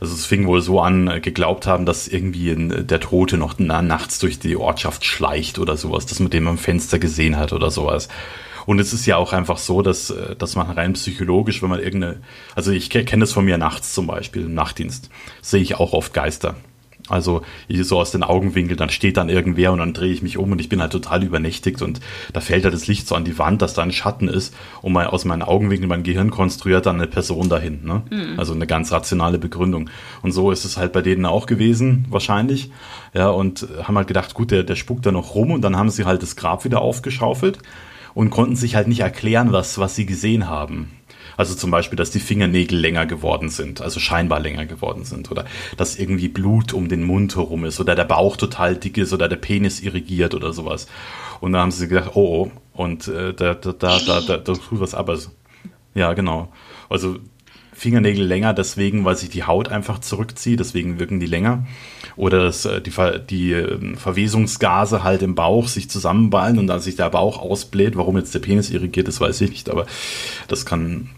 also 0.00 0.14
es 0.14 0.24
fing 0.24 0.46
wohl 0.46 0.62
so 0.62 0.80
an, 0.80 1.20
geglaubt 1.20 1.66
haben, 1.66 1.84
dass 1.84 2.08
irgendwie 2.08 2.54
der 2.56 3.00
Tote 3.00 3.36
noch 3.36 3.58
nachts 3.58 4.18
durch 4.18 4.38
die 4.38 4.56
Ortschaft 4.56 5.04
schleicht 5.04 5.58
oder 5.58 5.76
sowas, 5.76 6.06
dass 6.06 6.20
man 6.20 6.30
den 6.30 6.46
am 6.46 6.56
Fenster 6.56 6.98
gesehen 6.98 7.36
hat 7.36 7.52
oder 7.52 7.70
sowas. 7.70 8.08
Und 8.66 8.78
es 8.78 8.92
ist 8.92 9.04
ja 9.06 9.16
auch 9.16 9.32
einfach 9.32 9.58
so, 9.58 9.82
dass, 9.82 10.10
äh, 10.10 10.36
dass 10.36 10.56
man 10.56 10.70
rein 10.70 10.92
psychologisch, 10.94 11.62
wenn 11.62 11.70
man 11.70 11.80
irgendeine, 11.80 12.20
also 12.54 12.70
ich 12.70 12.88
kenne 12.90 13.20
das 13.20 13.32
von 13.32 13.44
mir 13.44 13.58
nachts 13.58 13.94
zum 13.94 14.06
Beispiel, 14.06 14.42
im 14.42 14.54
Nachtdienst, 14.54 15.10
sehe 15.42 15.62
ich 15.62 15.74
auch 15.76 15.92
oft 15.92 16.14
Geister. 16.14 16.56
Also 17.10 17.42
so 17.68 17.98
aus 17.98 18.10
den 18.10 18.22
Augenwinkeln, 18.22 18.76
dann 18.76 18.90
steht 18.90 19.16
dann 19.16 19.28
irgendwer 19.28 19.72
und 19.72 19.78
dann 19.78 19.92
drehe 19.92 20.12
ich 20.12 20.22
mich 20.22 20.38
um 20.38 20.52
und 20.52 20.60
ich 20.60 20.68
bin 20.68 20.80
halt 20.80 20.92
total 20.92 21.22
übernächtigt 21.22 21.82
und 21.82 22.00
da 22.32 22.40
fällt 22.40 22.64
halt 22.64 22.74
das 22.74 22.86
Licht 22.86 23.08
so 23.08 23.14
an 23.14 23.24
die 23.24 23.38
Wand, 23.38 23.62
dass 23.62 23.74
da 23.74 23.82
ein 23.82 23.92
Schatten 23.92 24.28
ist 24.28 24.54
und 24.82 24.92
mal 24.92 25.06
aus 25.06 25.24
meinen 25.24 25.42
Augenwinkeln, 25.42 25.88
mein 25.88 26.02
Gehirn 26.02 26.30
konstruiert 26.30 26.86
dann 26.86 26.96
eine 26.96 27.06
Person 27.06 27.48
dahin. 27.48 27.84
Ne? 27.84 28.02
Mhm. 28.10 28.38
Also 28.38 28.54
eine 28.54 28.66
ganz 28.66 28.92
rationale 28.92 29.38
Begründung. 29.38 29.90
Und 30.22 30.32
so 30.32 30.50
ist 30.50 30.64
es 30.64 30.76
halt 30.76 30.92
bei 30.92 31.02
denen 31.02 31.26
auch 31.26 31.46
gewesen, 31.46 32.06
wahrscheinlich. 32.10 32.70
Ja, 33.12 33.28
und 33.28 33.66
haben 33.82 33.96
halt 33.96 34.08
gedacht, 34.08 34.34
gut, 34.34 34.50
der, 34.50 34.62
der 34.62 34.76
spuckt 34.76 35.04
da 35.04 35.12
noch 35.12 35.34
rum 35.34 35.50
und 35.50 35.62
dann 35.62 35.76
haben 35.76 35.90
sie 35.90 36.04
halt 36.04 36.22
das 36.22 36.36
Grab 36.36 36.64
wieder 36.64 36.80
aufgeschaufelt 36.80 37.58
und 38.14 38.30
konnten 38.30 38.56
sich 38.56 38.76
halt 38.76 38.88
nicht 38.88 39.00
erklären, 39.00 39.52
was, 39.52 39.78
was 39.78 39.96
sie 39.96 40.06
gesehen 40.06 40.48
haben. 40.48 40.90
Also 41.40 41.54
zum 41.54 41.70
Beispiel, 41.70 41.96
dass 41.96 42.10
die 42.10 42.20
Fingernägel 42.20 42.78
länger 42.78 43.06
geworden 43.06 43.48
sind, 43.48 43.80
also 43.80 43.98
scheinbar 43.98 44.40
länger 44.40 44.66
geworden 44.66 45.06
sind. 45.06 45.30
Oder 45.30 45.46
dass 45.78 45.98
irgendwie 45.98 46.28
Blut 46.28 46.74
um 46.74 46.90
den 46.90 47.02
Mund 47.02 47.34
herum 47.34 47.64
ist 47.64 47.80
oder 47.80 47.94
der 47.94 48.04
Bauch 48.04 48.36
total 48.36 48.76
dick 48.76 48.98
ist 48.98 49.14
oder 49.14 49.26
der 49.26 49.36
Penis 49.36 49.80
irrigiert 49.80 50.34
oder 50.34 50.52
sowas. 50.52 50.86
Und 51.40 51.52
dann 51.52 51.62
haben 51.62 51.70
sie 51.70 51.88
gedacht, 51.88 52.10
oh, 52.12 52.20
oh, 52.44 52.50
und 52.74 53.08
äh, 53.08 53.32
da, 53.32 53.54
da, 53.54 53.72
da, 53.72 53.98
da, 54.06 54.20
da, 54.20 54.36
da 54.36 54.52
tut 54.52 54.80
was 54.80 54.94
ab. 54.94 55.08
Also, 55.08 55.30
ja, 55.94 56.12
genau. 56.12 56.52
Also 56.90 57.16
Fingernägel 57.72 58.26
länger 58.26 58.52
deswegen, 58.52 59.06
weil 59.06 59.16
sich 59.16 59.30
die 59.30 59.44
Haut 59.44 59.70
einfach 59.70 60.00
zurückzieht, 60.00 60.60
deswegen 60.60 60.98
wirken 60.98 61.20
die 61.20 61.26
länger 61.26 61.66
oder 62.16 62.42
dass 62.44 62.66
äh, 62.66 62.82
die, 62.82 62.92
die 63.30 63.52
ähm, 63.52 63.96
Verwesungsgase 63.96 65.02
halt 65.04 65.22
im 65.22 65.34
Bauch 65.34 65.68
sich 65.68 65.88
zusammenballen 65.88 66.58
und 66.58 66.66
dann 66.66 66.80
sich 66.80 66.96
der 66.96 67.08
Bauch 67.08 67.38
ausbläht. 67.38 67.96
Warum 67.96 68.18
jetzt 68.18 68.34
der 68.34 68.40
Penis 68.40 68.68
irrigiert 68.68 69.08
ist, 69.08 69.22
weiß 69.22 69.40
ich 69.40 69.48
nicht, 69.48 69.70
aber 69.70 69.86
das 70.48 70.66
kann 70.66 71.08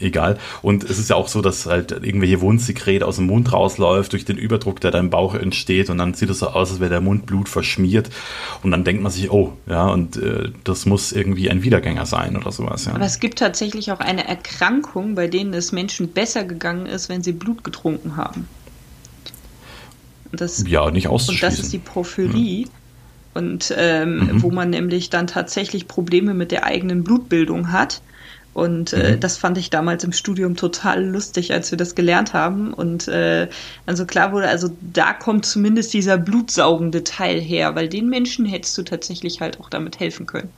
egal. 0.00 0.38
Und 0.62 0.84
es 0.84 0.98
ist 0.98 1.10
ja 1.10 1.16
auch 1.16 1.28
so, 1.28 1.40
dass 1.40 1.66
halt 1.66 1.90
irgendwelche 1.90 2.40
Wundsekret 2.40 3.02
aus 3.02 3.16
dem 3.16 3.26
Mund 3.26 3.52
rausläuft 3.52 4.12
durch 4.12 4.24
den 4.24 4.36
Überdruck, 4.36 4.80
der 4.80 4.90
da 4.90 4.98
im 4.98 5.10
Bauch 5.10 5.34
entsteht 5.34 5.90
und 5.90 5.98
dann 5.98 6.14
sieht 6.14 6.30
es 6.30 6.40
so 6.40 6.48
aus, 6.48 6.70
als 6.70 6.80
wäre 6.80 6.90
der 6.90 7.00
Mund 7.00 7.26
Blut 7.26 7.48
verschmiert 7.48 8.10
und 8.62 8.70
dann 8.70 8.84
denkt 8.84 9.02
man 9.02 9.10
sich, 9.10 9.30
oh, 9.30 9.52
ja, 9.66 9.86
und 9.88 10.16
äh, 10.16 10.50
das 10.64 10.86
muss 10.86 11.12
irgendwie 11.12 11.50
ein 11.50 11.62
Wiedergänger 11.62 12.06
sein 12.06 12.36
oder 12.36 12.52
sowas. 12.52 12.86
Ja. 12.86 12.94
Aber 12.94 13.04
es 13.04 13.20
gibt 13.20 13.38
tatsächlich 13.38 13.92
auch 13.92 14.00
eine 14.00 14.26
Erkrankung, 14.26 15.14
bei 15.14 15.26
denen 15.26 15.54
es 15.54 15.72
Menschen 15.72 16.08
besser 16.08 16.44
gegangen 16.44 16.86
ist, 16.86 17.08
wenn 17.08 17.22
sie 17.22 17.32
Blut 17.32 17.64
getrunken 17.64 18.16
haben. 18.16 18.48
Das, 20.32 20.64
ja, 20.66 20.90
nicht 20.90 21.08
auszuschließen. 21.08 21.48
Und 21.48 21.58
das 21.58 21.64
ist 21.64 21.72
die 21.72 21.78
Porphyrie. 21.78 22.62
Ja. 22.62 22.68
Und 23.34 23.74
ähm, 23.76 24.18
mhm. 24.18 24.42
wo 24.42 24.50
man 24.52 24.70
nämlich 24.70 25.10
dann 25.10 25.26
tatsächlich 25.26 25.88
Probleme 25.88 26.34
mit 26.34 26.52
der 26.52 26.64
eigenen 26.64 27.02
Blutbildung 27.02 27.72
hat. 27.72 28.00
Und 28.54 28.92
äh, 28.92 29.12
mhm. 29.12 29.20
das 29.20 29.36
fand 29.36 29.58
ich 29.58 29.68
damals 29.68 30.04
im 30.04 30.12
Studium 30.12 30.54
total 30.54 31.04
lustig, 31.04 31.52
als 31.52 31.72
wir 31.72 31.76
das 31.76 31.96
gelernt 31.96 32.32
haben. 32.32 32.72
Und 32.72 33.08
äh, 33.08 33.48
also 33.84 34.06
klar 34.06 34.32
wurde, 34.32 34.48
also 34.48 34.70
da 34.80 35.12
kommt 35.12 35.44
zumindest 35.44 35.92
dieser 35.92 36.16
blutsaugende 36.18 37.02
Teil 37.02 37.40
her, 37.40 37.74
weil 37.74 37.88
den 37.88 38.08
Menschen 38.08 38.46
hättest 38.46 38.78
du 38.78 38.82
tatsächlich 38.84 39.40
halt 39.40 39.60
auch 39.60 39.68
damit 39.68 39.98
helfen 39.98 40.26
können. 40.26 40.50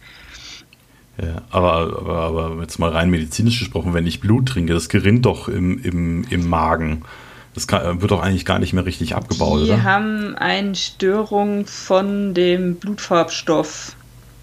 Ja, 1.21 1.43
aber, 1.51 1.97
aber, 1.99 2.19
aber 2.19 2.61
jetzt 2.61 2.79
mal 2.79 2.91
rein 2.91 3.09
medizinisch 3.09 3.59
gesprochen, 3.59 3.95
wenn 3.95 4.07
ich 4.07 4.21
Blut 4.21 4.51
trinke, 4.51 4.75
das 4.75 4.91
gerinnt 4.91 5.25
doch 5.25 5.49
im, 5.49 5.83
im, 5.83 6.25
im 6.29 6.49
Magen. 6.49 7.03
Das 7.55 7.67
kann, 7.67 8.03
wird 8.03 8.11
doch 8.11 8.21
eigentlich 8.21 8.45
gar 8.45 8.59
nicht 8.59 8.75
mehr 8.75 8.85
richtig 8.85 9.15
abgebaut, 9.15 9.61
Die 9.61 9.71
oder? 9.71 9.83
haben 9.83 10.35
eine 10.37 10.75
Störung 10.75 11.65
von 11.65 12.35
dem 12.35 12.75
Blutfarbstoff. 12.75 13.97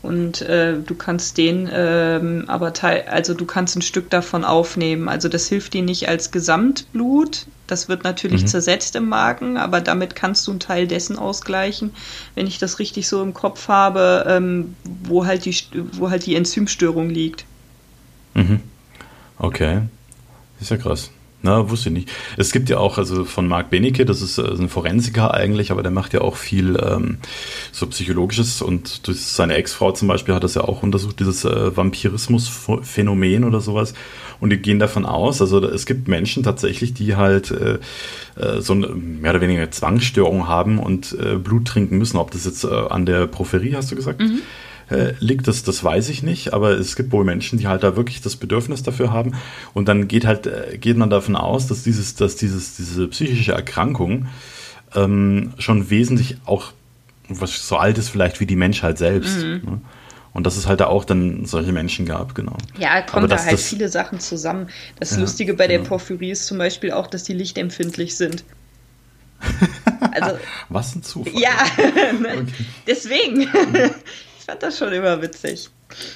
Und 0.04 0.42
äh, 0.42 0.76
du 0.86 0.96
kannst 0.96 1.38
den 1.38 1.70
ähm, 1.72 2.44
aber 2.48 2.74
teil, 2.74 3.06
also 3.10 3.34
du 3.34 3.46
kannst 3.46 3.78
ein 3.78 3.82
Stück 3.82 4.10
davon 4.10 4.44
aufnehmen. 4.44 5.08
Also 5.08 5.30
das 5.30 5.48
hilft 5.48 5.74
dir 5.74 5.82
nicht 5.82 6.10
als 6.10 6.30
Gesamtblut. 6.30 7.48
Das 7.68 7.88
wird 7.88 8.04
natürlich 8.04 8.42
mhm. 8.42 8.48
zersetzt 8.48 8.98
im 8.98 9.08
Magen, 9.08 9.56
aber 9.56 9.80
damit 9.80 10.14
kannst 10.14 10.46
du 10.46 10.52
einen 10.52 10.60
Teil 10.60 10.88
dessen 10.88 11.18
ausgleichen, 11.18 11.92
wenn 12.36 12.48
ich 12.48 12.60
das 12.60 12.80
richtig 12.80 13.08
so 13.08 13.24
im 13.24 13.34
Kopf 13.34 13.70
habe, 13.70 14.26
ähm, 14.28 14.76
wo 14.84 15.26
halt 15.26 15.46
die 15.46 15.56
wo 15.94 16.10
halt 16.10 16.26
die 16.26 16.36
Enzymstörung 16.36 17.10
liegt. 17.10 17.46
Mhm. 18.34 18.60
Okay. 19.40 19.84
Ist 20.60 20.70
ja 20.70 20.78
krass. 20.78 21.12
Na, 21.46 21.70
wusste 21.70 21.90
ich 21.90 21.94
nicht. 21.96 22.12
Es 22.38 22.54
gibt 22.54 22.70
ja 22.70 22.78
auch, 22.78 22.98
also 22.98 23.26
von 23.26 23.50
Marc 23.50 23.70
Benecke, 23.70 24.06
das 24.06 24.22
ist 24.22 24.38
äh, 24.38 24.44
ein 24.44 24.70
Forensiker 24.70 25.34
eigentlich, 25.34 25.72
aber 25.72 25.84
der 25.84 25.92
macht 25.92 26.14
ja 26.14 26.22
auch 26.22 26.38
viel 26.38 26.78
ähm, 26.82 27.18
so 27.74 27.86
Psychologisches 27.88 28.62
und 28.62 29.06
durch 29.08 29.20
seine 29.26 29.56
Ex-Frau 29.56 29.92
zum 29.92 30.08
Beispiel 30.08 30.34
hat 30.34 30.46
das 30.46 30.56
ja 30.56 30.62
auch 30.62 30.84
untersucht, 30.84 31.20
dieses 31.20 31.44
äh, 31.44 31.76
Vampirismus-Phänomen 31.76 33.44
oder 33.44 33.60
sowas. 33.60 33.94
Und 34.40 34.52
die 34.52 34.58
gehen 34.58 34.80
davon 34.80 35.06
aus, 35.06 35.42
also 35.42 35.62
es 35.66 35.86
gibt 35.86 36.08
Menschen 36.08 36.44
tatsächlich, 36.44 36.94
die 36.94 37.18
halt 37.18 37.52
äh, 37.52 37.80
äh, 38.40 38.62
so 38.62 38.72
eine 38.72 38.88
mehr 38.88 39.32
oder 39.32 39.42
weniger 39.42 39.70
Zwangsstörung 39.70 40.48
haben 40.48 40.80
und 40.80 41.12
äh, 41.20 41.36
Blut 41.36 41.66
trinken 41.66 41.98
müssen. 41.98 42.16
Ob 42.16 42.32
das 42.32 42.46
jetzt 42.46 42.64
äh, 42.64 42.70
an 42.70 43.06
der 43.06 43.28
Propherie, 43.28 43.76
hast 43.76 43.92
du 43.92 43.98
gesagt? 43.98 44.22
Mhm 44.22 44.40
äh, 44.90 45.14
liegt, 45.20 45.48
das, 45.48 45.64
das 45.64 45.84
weiß 45.84 46.10
ich 46.10 46.24
nicht, 46.24 46.54
aber 46.54 46.72
es 46.72 46.96
gibt 46.96 47.12
wohl 47.12 47.24
Menschen, 47.24 47.60
die 47.60 47.68
halt 47.68 47.84
da 47.84 47.96
wirklich 47.96 48.22
das 48.22 48.36
Bedürfnis 48.36 48.84
dafür 48.84 49.12
haben. 49.12 49.34
Und 49.74 49.88
dann 49.88 50.08
geht 50.08 50.26
halt, 50.26 50.48
äh, 50.48 50.78
geht 50.78 50.98
man 50.98 51.10
davon 51.10 51.36
aus, 51.36 51.68
dass 51.68 51.84
dieses, 51.84 52.16
dass 52.16 52.36
dieses, 52.36 52.76
diese 52.76 53.08
psychische 53.08 53.54
Erkrankung 53.54 54.28
ähm, 54.96 55.54
schon 55.58 55.90
wesentlich 55.90 56.38
auch 56.46 56.74
was 57.30 57.68
so 57.68 57.78
alt 57.78 57.98
ist 57.98 58.10
vielleicht 58.10 58.40
wie 58.40 58.46
die 58.46 58.56
Menschheit 58.56 58.98
selbst. 58.98 59.38
Mhm. 59.38 59.62
Ne? 59.64 59.82
Und 60.34 60.48
dass 60.48 60.58
es 60.58 60.68
halt 60.68 60.80
da 60.80 60.88
auch 60.88 61.06
dann 61.06 61.46
solche 61.46 61.72
Menschen 61.72 62.08
gab, 62.08 62.34
genau. 62.34 62.58
Ja, 62.78 63.02
kommen 63.02 63.30
da 63.30 63.38
halt 63.38 63.54
das, 63.54 63.68
viele 63.68 63.88
Sachen 63.88 64.20
zusammen. 64.20 64.68
Das 65.00 65.12
ja, 65.12 65.20
Lustige 65.20 65.54
bei 65.54 65.68
der 65.68 65.78
genau. 65.78 65.90
Porphyrie 65.90 66.32
ist 66.32 66.48
zum 66.48 66.58
Beispiel 66.58 66.92
auch, 66.92 67.06
dass 67.06 67.24
die 67.24 67.34
lichtempfindlich 67.34 68.16
sind. 68.16 68.44
Also, 70.12 70.38
Was 70.70 70.96
ein 70.96 71.02
Zufall. 71.02 71.34
Ja, 71.36 71.56
okay. 71.78 72.46
deswegen. 72.86 73.48
Ich 74.44 74.48
fand 74.48 74.62
das 74.62 74.78
schon 74.78 74.92
immer 74.92 75.22
witzig. 75.22 75.70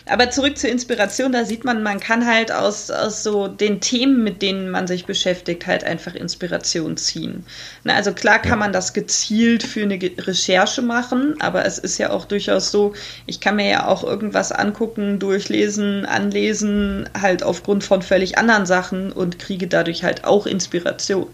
Aber 0.05 0.29
zurück 0.29 0.57
zur 0.57 0.69
Inspiration, 0.69 1.31
da 1.31 1.45
sieht 1.45 1.63
man, 1.63 1.81
man 1.81 2.01
kann 2.01 2.25
halt 2.25 2.51
aus, 2.51 2.91
aus 2.91 3.23
so 3.23 3.47
den 3.47 3.79
Themen, 3.79 4.21
mit 4.21 4.41
denen 4.41 4.69
man 4.69 4.85
sich 4.85 5.05
beschäftigt, 5.05 5.65
halt 5.65 5.85
einfach 5.85 6.13
Inspiration 6.13 6.97
ziehen. 6.97 7.45
Na, 7.85 7.93
also 7.93 8.11
klar 8.11 8.39
kann 8.39 8.59
man 8.59 8.73
das 8.73 8.91
gezielt 8.91 9.63
für 9.63 9.83
eine 9.83 9.97
Recherche 9.97 10.81
machen, 10.81 11.35
aber 11.39 11.63
es 11.63 11.77
ist 11.77 11.99
ja 11.99 12.09
auch 12.09 12.25
durchaus 12.25 12.69
so, 12.69 12.93
ich 13.27 13.39
kann 13.39 13.55
mir 13.55 13.69
ja 13.69 13.87
auch 13.87 14.03
irgendwas 14.03 14.51
angucken, 14.51 15.19
durchlesen, 15.19 16.05
anlesen, 16.05 17.09
halt 17.17 17.43
aufgrund 17.43 17.85
von 17.85 18.01
völlig 18.01 18.37
anderen 18.37 18.65
Sachen 18.65 19.13
und 19.13 19.39
kriege 19.39 19.67
dadurch 19.67 20.03
halt 20.03 20.25
auch 20.25 20.47
Inspiration. 20.47 21.27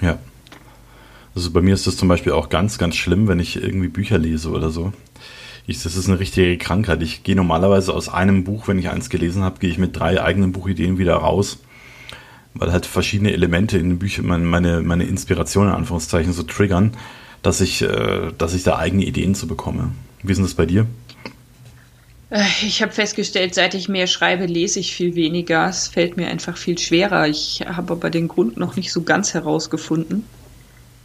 Ja. 0.00 0.20
Also 1.34 1.50
bei 1.50 1.60
mir 1.60 1.74
ist 1.74 1.88
das 1.88 1.96
zum 1.96 2.06
Beispiel 2.06 2.30
auch 2.30 2.48
ganz, 2.48 2.78
ganz 2.78 2.94
schlimm, 2.94 3.26
wenn 3.26 3.40
ich 3.40 3.56
irgendwie 3.56 3.88
Bücher 3.88 4.18
lese 4.18 4.50
oder 4.50 4.70
so 4.70 4.92
ich, 5.66 5.82
das 5.82 5.96
ist 5.96 6.08
eine 6.08 6.18
richtige 6.18 6.58
Krankheit. 6.58 7.02
Ich 7.02 7.22
gehe 7.22 7.36
normalerweise 7.36 7.94
aus 7.94 8.08
einem 8.08 8.44
Buch, 8.44 8.68
wenn 8.68 8.78
ich 8.78 8.88
eins 8.88 9.10
gelesen 9.10 9.42
habe, 9.42 9.60
gehe 9.60 9.70
ich 9.70 9.78
mit 9.78 9.96
drei 9.96 10.22
eigenen 10.22 10.52
Buchideen 10.52 10.98
wieder 10.98 11.14
raus, 11.14 11.58
weil 12.54 12.72
halt 12.72 12.86
verschiedene 12.86 13.32
Elemente 13.32 13.78
in 13.78 13.90
den 13.90 13.98
Büchern 13.98 14.26
meine, 14.26 14.80
meine 14.80 15.04
Inspiration 15.04 15.68
in 15.68 15.74
Anführungszeichen 15.74 16.32
so 16.32 16.42
triggern, 16.42 16.92
dass 17.42 17.60
ich, 17.60 17.82
äh, 17.82 18.32
dass 18.36 18.54
ich 18.54 18.62
da 18.62 18.78
eigene 18.78 19.04
Ideen 19.04 19.34
zu 19.34 19.46
bekomme. 19.46 19.92
Wie 20.22 20.32
ist 20.32 20.38
denn 20.38 20.44
das 20.44 20.54
bei 20.54 20.66
dir? 20.66 20.86
Äh, 22.30 22.44
ich 22.62 22.82
habe 22.82 22.92
festgestellt, 22.92 23.54
seit 23.54 23.74
ich 23.74 23.88
mehr 23.88 24.06
schreibe, 24.06 24.46
lese 24.46 24.80
ich 24.80 24.94
viel 24.94 25.14
weniger. 25.14 25.68
Es 25.68 25.88
fällt 25.88 26.16
mir 26.16 26.28
einfach 26.28 26.56
viel 26.56 26.78
schwerer. 26.78 27.28
Ich 27.28 27.64
habe 27.66 27.92
aber 27.92 28.10
den 28.10 28.28
Grund 28.28 28.56
noch 28.56 28.76
nicht 28.76 28.92
so 28.92 29.02
ganz 29.02 29.34
herausgefunden. 29.34 30.24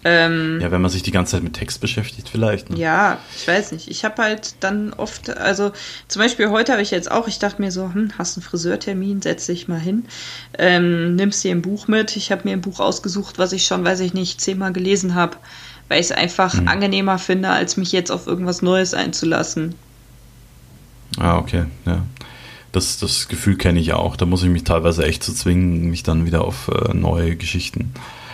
Ähm, 0.08 0.60
ja, 0.62 0.70
wenn 0.70 0.82
man 0.82 0.92
sich 0.92 1.02
die 1.02 1.10
ganze 1.10 1.32
Zeit 1.32 1.42
mit 1.42 1.54
Text 1.54 1.82
beschäftigt, 1.82 2.30
vielleicht. 2.30 2.70
Ne? 2.70 2.78
Ja, 2.78 3.18
ich 3.36 3.48
weiß 3.48 3.72
nicht. 3.72 3.90
Ich 3.90 4.06
habe 4.06 4.22
halt 4.22 4.54
dann 4.60 4.94
oft, 4.94 5.36
also 5.36 5.72
zum 6.08 6.22
Beispiel 6.22 6.52
heute 6.52 6.74
habe 6.74 6.84
ich 6.84 6.92
jetzt 6.92 7.10
auch, 7.10 7.28
ich 7.28 7.40
dachte 7.40 7.60
mir 7.60 7.72
so, 7.72 7.92
hm, 7.92 8.12
hast 8.16 8.38
einen 8.38 8.44
Friseurtermin, 8.44 9.24
setz 9.24 9.48
dich 9.48 9.68
mal 9.68 9.80
hin, 9.80 10.06
ähm, 10.60 11.16
nimmst 11.16 11.44
dir 11.44 11.56
ein 11.56 11.64
Buch 11.64 11.88
mit. 11.88 12.16
Ich 12.18 12.32
habe 12.32 12.44
mir 12.44 12.52
ein 12.52 12.62
Buch 12.62 12.80
ausgesucht, 12.80 13.40
was 13.40 13.52
ich 13.52 13.66
schon, 13.66 13.84
weiß 13.84 14.02
ich 14.02 14.14
nicht, 14.14 14.40
zehnmal 14.40 14.74
gelesen 14.74 15.16
habe, 15.16 15.38
weil 15.88 16.02
ich 16.02 16.06
es 16.06 16.12
einfach 16.12 16.54
hm. 16.54 16.68
angenehmer 16.68 17.18
finde, 17.18 17.50
als 17.50 17.76
mich 17.76 17.92
jetzt 17.92 18.12
auf 18.12 18.28
irgendwas 18.28 18.62
Neues 18.62 18.94
einzulassen. 18.94 19.74
Ah, 21.18 21.40
okay, 21.40 21.66
ja. 21.88 22.04
Das, 22.72 23.00
das 23.00 23.28
Gefühl 23.28 23.58
kenne 23.58 23.80
ich 23.80 23.94
auch. 23.94 24.18
Da 24.18 24.28
muss 24.28 24.44
ich 24.44 24.50
mich 24.50 24.66
teilweise 24.66 25.04
echt 25.04 25.24
zu 25.24 25.34
zwingen, 25.34 25.90
mich 25.90 26.04
dann 26.04 26.28
wieder 26.28 26.46
auf 26.46 26.68
äh, 26.68 26.94
neue 26.94 27.36
Geschichten 27.38 27.94
äh, 27.96 28.25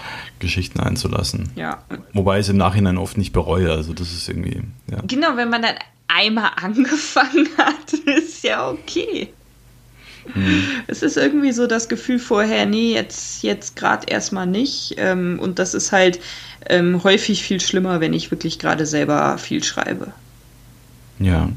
Geschichten 0.41 0.79
einzulassen. 0.81 1.49
Ja. 1.55 1.83
Wobei 2.13 2.39
ich 2.39 2.45
es 2.45 2.49
im 2.49 2.57
Nachhinein 2.57 2.97
oft 2.97 3.17
nicht 3.17 3.31
bereue. 3.31 3.71
Also 3.71 3.93
das 3.93 4.11
ist 4.11 4.27
irgendwie. 4.27 4.63
Ja. 4.91 4.99
Genau, 5.07 5.37
wenn 5.37 5.49
man 5.49 5.61
dann 5.61 5.75
einmal 6.09 6.51
angefangen 6.61 7.47
hat, 7.57 7.93
ist 7.93 8.43
ja 8.43 8.69
okay. 8.69 9.29
Mhm. 10.35 10.63
Es 10.87 11.01
ist 11.01 11.17
irgendwie 11.17 11.51
so 11.51 11.67
das 11.67 11.89
Gefühl 11.89 12.19
vorher, 12.19 12.65
nee, 12.65 12.93
jetzt, 12.93 13.43
jetzt 13.43 13.75
gerade 13.75 14.07
erstmal 14.07 14.47
nicht. 14.47 14.95
Ähm, 14.97 15.39
und 15.39 15.59
das 15.59 15.73
ist 15.73 15.91
halt 15.91 16.19
ähm, 16.67 17.03
häufig 17.03 17.43
viel 17.43 17.59
schlimmer, 17.59 18.01
wenn 18.01 18.13
ich 18.13 18.31
wirklich 18.31 18.59
gerade 18.59 18.85
selber 18.85 19.37
viel 19.37 19.63
schreibe. 19.63 20.13
Ja. 21.19 21.49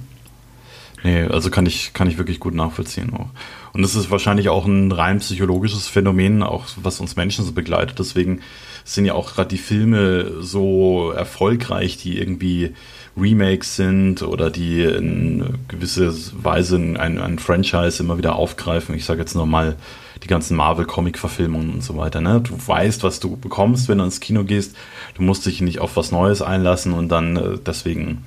Nee, 1.05 1.25
also 1.25 1.51
kann 1.51 1.67
ich, 1.67 1.93
kann 1.93 2.09
ich 2.09 2.17
wirklich 2.17 2.41
gut 2.41 2.55
nachvollziehen 2.55 3.13
auch. 3.13 3.29
Und 3.75 3.83
das 3.83 3.95
ist 3.95 4.11
wahrscheinlich 4.11 4.49
auch 4.49 4.65
ein 4.65 4.91
rein 4.91 5.19
psychologisches 5.19 5.87
Phänomen, 5.87 6.43
auch 6.43 6.65
was 6.77 6.99
uns 6.99 7.15
Menschen 7.15 7.45
so 7.45 7.53
begleitet. 7.53 7.99
Deswegen 7.99 8.41
sind 8.85 9.05
ja 9.05 9.13
auch 9.13 9.35
gerade 9.35 9.51
die 9.51 9.59
Filme 9.59 10.41
so 10.41 11.11
erfolgreich, 11.11 11.99
die 11.99 12.19
irgendwie 12.19 12.73
Remakes 13.19 13.77
sind 13.77 14.23
oder 14.23 14.51
die 14.51 14.83
in 14.83 15.59
gewisser 15.69 16.11
Weise 16.43 16.77
ein, 16.77 16.97
ein 16.97 17.39
Franchise 17.39 18.03
immer 18.03 18.17
wieder 18.17 18.37
aufgreifen. 18.37 18.95
Ich 18.95 19.05
sage 19.05 19.21
jetzt 19.21 19.35
nochmal 19.35 19.77
die 20.23 20.29
ganzen 20.29 20.57
Marvel-Comic-Verfilmungen 20.57 21.71
und 21.71 21.85
so 21.85 21.99
weiter. 21.99 22.23
Ne? 22.23 22.41
Du 22.41 22.55
weißt, 22.67 23.03
was 23.03 23.21
du 23.21 23.37
bekommst, 23.37 23.91
wenn 23.91 23.99
du 23.99 24.05
ins 24.05 24.21
Kino 24.21 24.43
gehst. 24.45 24.75
Du 25.17 25.23
musst 25.23 25.45
dich 25.45 25.61
nicht 25.61 25.81
auf 25.81 25.97
was 25.97 26.13
Neues 26.13 26.41
einlassen 26.41 26.95
und 26.95 27.11
dann 27.11 27.37
äh, 27.37 27.59
deswegen. 27.59 28.25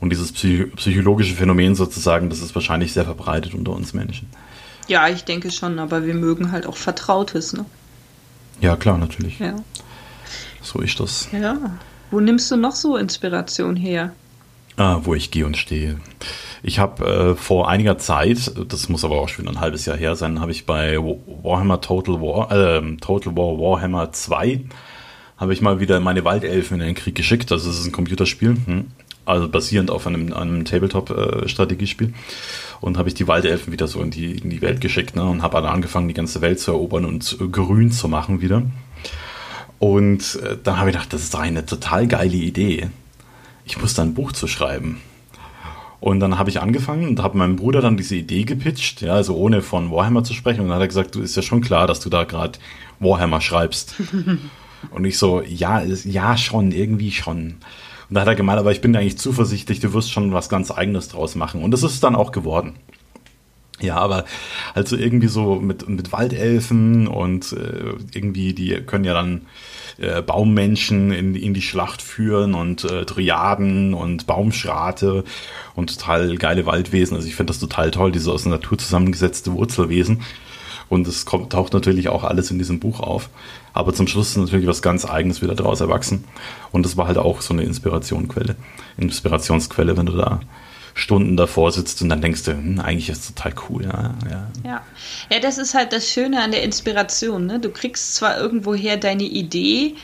Und 0.00 0.10
dieses 0.10 0.32
psych 0.32 0.74
psychologische 0.76 1.34
Phänomen 1.34 1.74
sozusagen, 1.74 2.30
das 2.30 2.40
ist 2.40 2.54
wahrscheinlich 2.54 2.92
sehr 2.92 3.04
verbreitet 3.04 3.54
unter 3.54 3.72
uns 3.72 3.92
Menschen. 3.92 4.28
Ja, 4.88 5.08
ich 5.08 5.24
denke 5.24 5.50
schon, 5.50 5.78
aber 5.78 6.04
wir 6.06 6.14
mögen 6.14 6.50
halt 6.52 6.66
auch 6.66 6.76
Vertrautes, 6.76 7.52
ne? 7.52 7.64
Ja, 8.60 8.76
klar, 8.76 8.98
natürlich. 8.98 9.38
Ja. 9.38 9.56
So 10.62 10.80
ist 10.80 10.98
das. 11.00 11.28
Ja. 11.32 11.78
Wo 12.10 12.20
nimmst 12.20 12.50
du 12.50 12.56
noch 12.56 12.74
so 12.74 12.96
Inspiration 12.96 13.76
her? 13.76 14.12
Ah, 14.76 15.00
wo 15.02 15.14
ich 15.14 15.30
gehe 15.30 15.46
und 15.46 15.56
stehe. 15.56 16.00
Ich 16.62 16.78
habe 16.78 17.04
äh, 17.04 17.34
vor 17.36 17.68
einiger 17.68 17.98
Zeit, 17.98 18.52
das 18.68 18.88
muss 18.88 19.04
aber 19.04 19.20
auch 19.20 19.28
schon 19.28 19.48
ein 19.48 19.60
halbes 19.60 19.86
Jahr 19.86 19.96
her 19.96 20.16
sein, 20.16 20.40
habe 20.40 20.52
ich 20.52 20.66
bei 20.66 20.98
Warhammer 20.98 21.80
Total 21.80 22.20
War, 22.20 22.50
äh, 22.50 22.96
Total 22.96 23.36
War 23.36 23.58
Warhammer 23.58 24.12
2, 24.12 24.62
habe 25.36 25.52
ich 25.52 25.60
mal 25.60 25.80
wieder 25.80 26.00
meine 26.00 26.24
Waldelfen 26.24 26.80
in 26.80 26.86
den 26.86 26.94
Krieg 26.94 27.14
geschickt. 27.14 27.50
Das 27.50 27.64
ist 27.64 27.84
ein 27.84 27.92
Computerspiel, 27.92 28.56
hm? 28.64 28.86
Also 29.24 29.48
basierend 29.48 29.90
auf 29.90 30.06
einem, 30.06 30.32
einem 30.32 30.64
Tabletop-Strategiespiel. 30.64 32.08
Äh, 32.08 32.12
und 32.80 32.96
habe 32.96 33.08
ich 33.08 33.14
die 33.14 33.28
Waldelfen 33.28 33.72
wieder 33.72 33.86
so 33.86 34.00
in 34.00 34.10
die, 34.10 34.38
in 34.38 34.50
die 34.50 34.62
Welt 34.62 34.80
geschickt 34.80 35.14
ne? 35.14 35.24
und 35.24 35.42
habe 35.42 35.56
dann 35.56 35.66
angefangen, 35.66 36.08
die 36.08 36.14
ganze 36.14 36.40
Welt 36.40 36.60
zu 36.60 36.72
erobern 36.72 37.04
und 37.04 37.36
grün 37.52 37.92
zu 37.92 38.08
machen 38.08 38.40
wieder. 38.40 38.62
Und 39.78 40.40
äh, 40.42 40.56
dann 40.62 40.78
habe 40.78 40.90
ich 40.90 40.94
gedacht, 40.94 41.12
das 41.12 41.22
ist 41.22 41.34
doch 41.34 41.40
eine 41.40 41.64
total 41.66 42.06
geile 42.06 42.36
Idee. 42.36 42.88
Ich 43.64 43.80
muss 43.80 43.94
da 43.94 44.02
ein 44.02 44.14
Buch 44.14 44.32
zu 44.32 44.46
schreiben. 44.46 45.00
Und 46.00 46.20
dann 46.20 46.38
habe 46.38 46.48
ich 46.48 46.62
angefangen 46.62 47.08
und 47.08 47.22
habe 47.22 47.36
meinem 47.36 47.56
Bruder 47.56 47.82
dann 47.82 47.98
diese 47.98 48.16
Idee 48.16 48.44
gepitcht, 48.44 49.02
ja, 49.02 49.14
also 49.14 49.36
ohne 49.36 49.60
von 49.60 49.90
Warhammer 49.90 50.24
zu 50.24 50.32
sprechen. 50.32 50.60
Und 50.60 50.68
dann 50.68 50.76
hat 50.76 50.82
er 50.82 50.88
gesagt, 50.88 51.14
du 51.14 51.20
ist 51.20 51.36
ja 51.36 51.42
schon 51.42 51.60
klar, 51.60 51.86
dass 51.86 52.00
du 52.00 52.08
da 52.08 52.24
gerade 52.24 52.58
Warhammer 53.00 53.42
schreibst. 53.42 53.96
und 54.90 55.04
ich 55.04 55.18
so, 55.18 55.42
ja, 55.42 55.82
ja, 55.82 56.38
schon, 56.38 56.72
irgendwie 56.72 57.12
schon. 57.12 57.56
Und 58.10 58.16
da 58.16 58.22
hat 58.22 58.28
er 58.28 58.34
gemeint, 58.34 58.58
aber 58.58 58.72
ich 58.72 58.80
bin 58.80 58.94
eigentlich 58.96 59.18
zuversichtlich, 59.18 59.78
du 59.78 59.94
wirst 59.94 60.10
schon 60.10 60.32
was 60.32 60.48
ganz 60.48 60.72
Eigenes 60.72 61.08
draus 61.08 61.36
machen. 61.36 61.62
Und 61.62 61.70
das 61.70 61.84
ist 61.84 62.02
dann 62.02 62.16
auch 62.16 62.32
geworden. 62.32 62.74
Ja, 63.80 63.96
aber 63.96 64.24
also 64.74 64.96
irgendwie 64.96 65.28
so 65.28 65.54
mit, 65.54 65.88
mit 65.88 66.12
Waldelfen 66.12 67.06
und 67.06 67.52
äh, 67.52 67.94
irgendwie, 68.12 68.52
die 68.52 68.74
können 68.82 69.04
ja 69.04 69.14
dann 69.14 69.42
äh, 69.98 70.22
Baummenschen 70.22 71.12
in, 71.12 71.34
in 71.34 71.54
die 71.54 71.62
Schlacht 71.62 72.02
führen 72.02 72.54
und 72.54 72.84
äh, 72.84 73.06
Triaden 73.06 73.94
und 73.94 74.26
Baumschrate 74.26 75.24
und 75.74 75.98
total 75.98 76.36
geile 76.36 76.66
Waldwesen. 76.66 77.16
Also 77.16 77.28
ich 77.28 77.36
finde 77.36 77.52
das 77.52 77.60
total 77.60 77.90
toll, 77.90 78.12
diese 78.12 78.32
aus 78.32 78.42
der 78.42 78.52
Natur 78.52 78.76
zusammengesetzte 78.76 79.52
Wurzelwesen. 79.52 80.22
Und 80.90 81.06
es 81.06 81.24
kommt, 81.24 81.52
taucht 81.52 81.72
natürlich 81.72 82.08
auch 82.08 82.24
alles 82.24 82.50
in 82.50 82.58
diesem 82.58 82.80
Buch 82.80 83.00
auf. 83.00 83.30
Aber 83.72 83.94
zum 83.94 84.08
Schluss 84.08 84.30
ist 84.30 84.36
natürlich 84.36 84.66
was 84.66 84.82
ganz 84.82 85.06
Eigenes 85.06 85.40
wieder 85.40 85.54
daraus 85.54 85.80
erwachsen. 85.80 86.24
Und 86.72 86.84
das 86.84 86.96
war 86.96 87.06
halt 87.06 87.16
auch 87.16 87.40
so 87.40 87.54
eine 87.54 87.62
Inspirationquelle. 87.62 88.56
Inspirationsquelle, 88.98 89.96
wenn 89.96 90.06
du 90.06 90.16
da 90.16 90.40
Stunden 90.94 91.36
davor 91.36 91.70
sitzt 91.70 92.02
und 92.02 92.08
dann 92.08 92.20
denkst 92.20 92.42
du, 92.42 92.52
hm, 92.52 92.80
eigentlich 92.80 93.08
ist 93.08 93.20
es 93.20 93.34
total 93.34 93.54
cool. 93.68 93.84
Ja, 93.84 94.14
ja. 94.28 94.48
ja. 94.64 94.82
ja, 95.30 95.40
das 95.40 95.58
ist 95.58 95.74
halt 95.74 95.92
das 95.92 96.10
Schöne 96.10 96.42
an 96.42 96.50
der 96.50 96.64
Inspiration. 96.64 97.46
Ne? 97.46 97.60
Du 97.60 97.70
kriegst 97.70 98.16
zwar 98.16 98.38
irgendwoher 98.38 98.96
deine 98.96 99.22
Idee, 99.22 99.94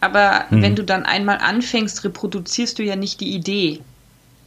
aber 0.00 0.44
mhm. 0.50 0.62
wenn 0.62 0.76
du 0.76 0.84
dann 0.84 1.04
einmal 1.04 1.38
anfängst, 1.38 2.04
reproduzierst 2.04 2.78
du 2.78 2.84
ja 2.84 2.94
nicht 2.94 3.20
die 3.20 3.34
Idee. 3.34 3.80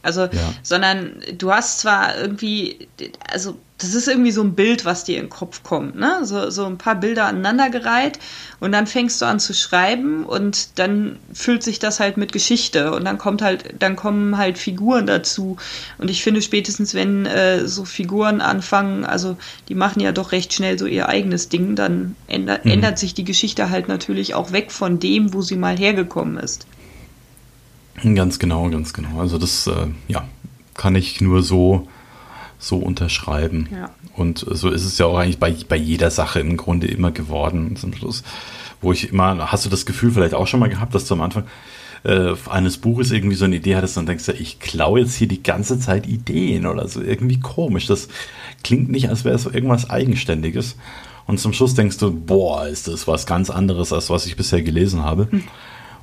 Also, 0.02 0.22
ja. 0.22 0.54
sondern 0.62 1.22
du 1.36 1.52
hast 1.52 1.80
zwar 1.80 2.18
irgendwie, 2.18 2.88
also 3.30 3.56
das 3.82 3.94
ist 3.94 4.08
irgendwie 4.08 4.30
so 4.30 4.42
ein 4.42 4.54
Bild, 4.54 4.84
was 4.84 5.04
dir 5.04 5.16
in 5.16 5.24
den 5.24 5.30
Kopf 5.30 5.62
kommt, 5.62 5.96
ne? 5.96 6.20
So, 6.24 6.50
so 6.50 6.66
ein 6.66 6.76
paar 6.76 6.96
Bilder 6.96 7.26
aneinandergereiht 7.26 8.18
und 8.60 8.72
dann 8.72 8.86
fängst 8.86 9.20
du 9.20 9.26
an 9.26 9.40
zu 9.40 9.54
schreiben 9.54 10.24
und 10.24 10.78
dann 10.78 11.18
füllt 11.32 11.62
sich 11.62 11.78
das 11.78 11.98
halt 11.98 12.16
mit 12.16 12.32
Geschichte 12.32 12.92
und 12.92 13.04
dann 13.04 13.16
kommt 13.16 13.42
halt, 13.42 13.74
dann 13.78 13.96
kommen 13.96 14.36
halt 14.36 14.58
Figuren 14.58 15.06
dazu. 15.06 15.56
Und 15.98 16.10
ich 16.10 16.22
finde 16.22 16.42
spätestens, 16.42 16.94
wenn 16.94 17.24
äh, 17.26 17.66
so 17.66 17.84
Figuren 17.84 18.40
anfangen, 18.40 19.04
also 19.04 19.36
die 19.68 19.74
machen 19.74 20.00
ja 20.00 20.12
doch 20.12 20.32
recht 20.32 20.52
schnell 20.52 20.78
so 20.78 20.86
ihr 20.86 21.08
eigenes 21.08 21.48
Ding, 21.48 21.74
dann 21.74 22.16
ändert, 22.26 22.64
mhm. 22.64 22.72
ändert 22.72 22.98
sich 22.98 23.14
die 23.14 23.24
Geschichte 23.24 23.70
halt 23.70 23.88
natürlich 23.88 24.34
auch 24.34 24.52
weg 24.52 24.72
von 24.72 24.98
dem, 24.98 25.32
wo 25.32 25.40
sie 25.40 25.56
mal 25.56 25.76
hergekommen 25.76 26.36
ist. 26.36 26.66
Ganz 28.02 28.38
genau, 28.38 28.68
ganz 28.70 28.92
genau. 28.92 29.20
Also 29.20 29.38
das, 29.38 29.66
äh, 29.66 29.86
ja, 30.08 30.26
kann 30.74 30.94
ich 30.94 31.20
nur 31.20 31.42
so 31.42 31.86
so 32.60 32.76
unterschreiben. 32.76 33.68
Ja. 33.72 33.90
Und 34.14 34.44
so 34.48 34.70
ist 34.70 34.84
es 34.84 34.98
ja 34.98 35.06
auch 35.06 35.18
eigentlich 35.18 35.38
bei, 35.38 35.56
bei 35.68 35.76
jeder 35.76 36.10
Sache 36.10 36.40
im 36.40 36.56
Grunde 36.56 36.86
immer 36.86 37.10
geworden 37.10 37.74
zum 37.76 37.92
Schluss. 37.94 38.22
Wo 38.80 38.92
ich 38.92 39.10
immer, 39.10 39.50
hast 39.50 39.64
du 39.64 39.70
das 39.70 39.86
Gefühl 39.86 40.12
vielleicht 40.12 40.34
auch 40.34 40.46
schon 40.46 40.60
mal 40.60 40.68
gehabt, 40.68 40.94
dass 40.94 41.06
du 41.06 41.14
am 41.14 41.22
Anfang 41.22 41.44
äh, 42.04 42.34
eines 42.48 42.78
Buches 42.78 43.10
irgendwie 43.10 43.36
so 43.36 43.46
eine 43.46 43.56
Idee 43.56 43.76
hattest 43.76 43.98
und 43.98 44.08
denkst, 44.08 44.28
ja, 44.28 44.34
ich 44.34 44.60
klaue 44.60 45.00
jetzt 45.00 45.14
hier 45.14 45.28
die 45.28 45.42
ganze 45.42 45.78
Zeit 45.78 46.06
Ideen 46.06 46.66
oder 46.66 46.86
so, 46.86 47.02
irgendwie 47.02 47.40
komisch. 47.40 47.86
Das 47.86 48.08
klingt 48.62 48.90
nicht, 48.90 49.08
als 49.08 49.24
wäre 49.24 49.34
es 49.34 49.46
irgendwas 49.46 49.88
Eigenständiges. 49.90 50.76
Und 51.26 51.40
zum 51.40 51.52
Schluss 51.52 51.74
denkst 51.74 51.98
du, 51.98 52.12
boah, 52.12 52.66
ist 52.66 52.88
das 52.88 53.06
was 53.06 53.26
ganz 53.26 53.50
anderes, 53.50 53.92
als 53.92 54.10
was 54.10 54.26
ich 54.26 54.36
bisher 54.36 54.62
gelesen 54.62 55.02
habe. 55.02 55.28
Hm. 55.30 55.44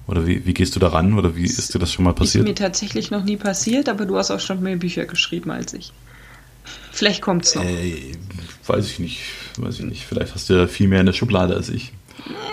Oder 0.07 0.25
wie, 0.25 0.45
wie 0.45 0.53
gehst 0.53 0.75
du 0.75 0.79
daran? 0.79 1.17
Oder 1.17 1.35
wie 1.35 1.43
ist 1.43 1.73
dir 1.73 1.79
das 1.79 1.91
schon 1.91 2.05
mal 2.05 2.13
passiert? 2.13 2.45
Ist 2.45 2.49
mir 2.49 2.55
tatsächlich 2.55 3.11
noch 3.11 3.23
nie 3.23 3.35
passiert, 3.35 3.89
aber 3.89 4.05
du 4.05 4.17
hast 4.17 4.31
auch 4.31 4.39
schon 4.39 4.61
mehr 4.63 4.77
Bücher 4.77 5.05
geschrieben 5.05 5.51
als 5.51 5.73
ich. 5.73 5.91
Vielleicht 6.91 7.21
kommt 7.21 7.45
es 7.45 7.55
noch. 7.55 7.63
Äh, 7.63 8.13
weiß 8.65 8.89
ich 8.89 8.99
nicht. 8.99 9.19
Weiß 9.57 9.75
ich 9.79 9.85
nicht. 9.85 10.05
Vielleicht 10.05 10.33
hast 10.33 10.49
du 10.49 10.53
ja 10.53 10.67
viel 10.67 10.87
mehr 10.87 11.01
in 11.01 11.05
der 11.05 11.13
Schublade 11.13 11.55
als 11.55 11.69
ich. 11.69 11.91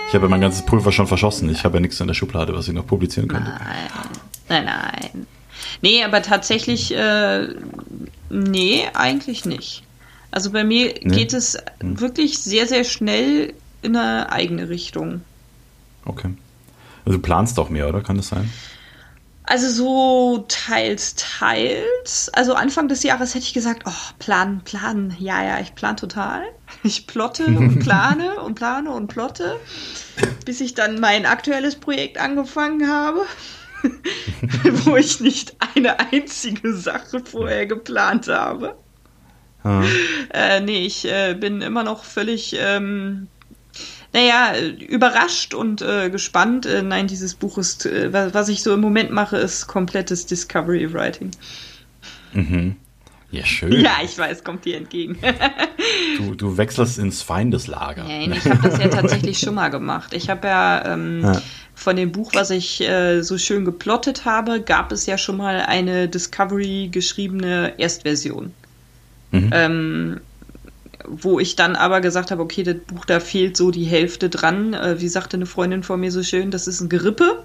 Ich 0.08 0.14
habe 0.14 0.26
ja 0.26 0.30
mein 0.30 0.40
ganzes 0.40 0.66
Pulver 0.66 0.92
schon 0.92 1.06
verschossen. 1.06 1.48
Ich 1.48 1.64
habe 1.64 1.76
ja 1.76 1.80
nichts 1.80 1.98
in 2.00 2.06
der 2.06 2.14
Schublade, 2.14 2.54
was 2.54 2.68
ich 2.68 2.74
noch 2.74 2.86
publizieren 2.86 3.28
könnte. 3.28 3.50
Nein, 3.50 3.90
nein, 4.48 4.64
nein. 4.64 5.26
Nee, 5.80 6.04
aber 6.04 6.22
tatsächlich, 6.22 6.94
äh, 6.94 7.48
nee, 8.30 8.84
eigentlich 8.92 9.44
nicht. 9.44 9.82
Also 10.30 10.50
bei 10.50 10.64
mir 10.64 10.94
nee? 11.02 11.16
geht 11.16 11.32
es 11.32 11.56
hm. 11.80 12.00
wirklich 12.00 12.38
sehr, 12.38 12.66
sehr 12.66 12.84
schnell 12.84 13.54
in 13.82 13.96
eine 13.96 14.30
eigene 14.30 14.68
Richtung. 14.68 15.22
Okay. 16.04 16.30
Also 17.04 17.18
du 17.18 17.22
planst 17.22 17.58
auch 17.58 17.70
mehr, 17.70 17.88
oder? 17.88 18.02
Kann 18.02 18.16
das 18.16 18.28
sein? 18.28 18.50
Also 19.46 19.68
so 19.68 20.44
teils, 20.48 21.16
teils. 21.16 22.30
Also 22.32 22.54
Anfang 22.54 22.88
des 22.88 23.02
Jahres 23.02 23.34
hätte 23.34 23.44
ich 23.44 23.52
gesagt, 23.52 23.82
oh, 23.84 24.12
planen, 24.18 24.62
planen. 24.64 25.14
Ja, 25.18 25.44
ja, 25.44 25.60
ich 25.60 25.74
plane 25.74 25.96
total. 25.96 26.42
Ich 26.82 27.06
plotte 27.06 27.46
und 27.46 27.78
plane 27.84 28.40
und 28.40 28.56
plane 28.56 28.90
und 28.90 29.06
plotte, 29.06 29.60
bis 30.44 30.60
ich 30.60 30.74
dann 30.74 30.98
mein 30.98 31.24
aktuelles 31.24 31.76
Projekt 31.76 32.18
angefangen 32.18 32.90
habe, 32.90 33.20
wo 34.84 34.96
ich 34.96 35.20
nicht 35.20 35.54
eine 35.74 36.00
einzige 36.00 36.74
Sache 36.74 37.20
vorher 37.20 37.66
geplant 37.66 38.28
habe. 38.28 38.76
Ah. 39.62 39.82
Äh, 40.30 40.60
nee, 40.60 40.84
ich 40.84 41.04
äh, 41.04 41.34
bin 41.34 41.62
immer 41.62 41.84
noch 41.84 42.04
völlig 42.04 42.56
ähm, 42.58 43.28
naja, 44.14 44.54
überrascht 44.88 45.54
und 45.54 45.82
äh, 45.82 46.08
gespannt. 46.08 46.66
Äh, 46.66 46.82
nein, 46.82 47.08
dieses 47.08 47.34
Buch 47.34 47.58
ist, 47.58 47.84
äh, 47.84 48.12
was 48.12 48.48
ich 48.48 48.62
so 48.62 48.72
im 48.72 48.80
Moment 48.80 49.10
mache, 49.10 49.36
ist 49.36 49.66
komplettes 49.66 50.24
Discovery 50.24 50.92
Writing. 50.92 51.32
Mhm. 52.32 52.76
Ja, 53.32 53.44
schön. 53.44 53.72
Ja, 53.72 53.96
ich 54.04 54.16
weiß, 54.16 54.44
kommt 54.44 54.64
dir 54.64 54.76
entgegen. 54.76 55.18
du, 56.18 56.36
du 56.36 56.56
wechselst 56.56 57.00
ins 57.00 57.22
Feindeslager. 57.22 58.04
Nein, 58.04 58.32
ich 58.32 58.44
habe 58.44 58.68
das 58.68 58.78
ja 58.78 58.86
tatsächlich 58.86 59.40
schon 59.40 59.56
mal 59.56 59.70
gemacht. 59.70 60.14
Ich 60.14 60.30
habe 60.30 60.46
ja, 60.46 60.94
ähm, 60.94 61.22
ja, 61.24 61.42
von 61.74 61.96
dem 61.96 62.12
Buch, 62.12 62.30
was 62.34 62.50
ich 62.50 62.80
äh, 62.82 63.22
so 63.22 63.36
schön 63.36 63.64
geplottet 63.64 64.24
habe, 64.24 64.60
gab 64.60 64.92
es 64.92 65.06
ja 65.06 65.18
schon 65.18 65.36
mal 65.36 65.60
eine 65.62 66.08
Discovery 66.08 66.88
geschriebene 66.92 67.74
Erstversion. 67.78 68.52
Mhm. 69.32 69.50
Ähm, 69.52 70.20
wo 71.06 71.38
ich 71.38 71.56
dann 71.56 71.76
aber 71.76 72.00
gesagt 72.00 72.30
habe, 72.30 72.42
okay, 72.42 72.62
das 72.62 72.76
Buch, 72.76 73.04
da 73.04 73.20
fehlt 73.20 73.56
so 73.56 73.70
die 73.70 73.84
Hälfte 73.84 74.28
dran. 74.30 74.74
Äh, 74.74 75.00
wie 75.00 75.08
sagte 75.08 75.36
eine 75.36 75.46
Freundin 75.46 75.82
von 75.82 76.00
mir 76.00 76.10
so 76.10 76.22
schön, 76.22 76.50
das 76.50 76.66
ist 76.66 76.80
ein 76.80 76.88
Gerippe. 76.88 77.44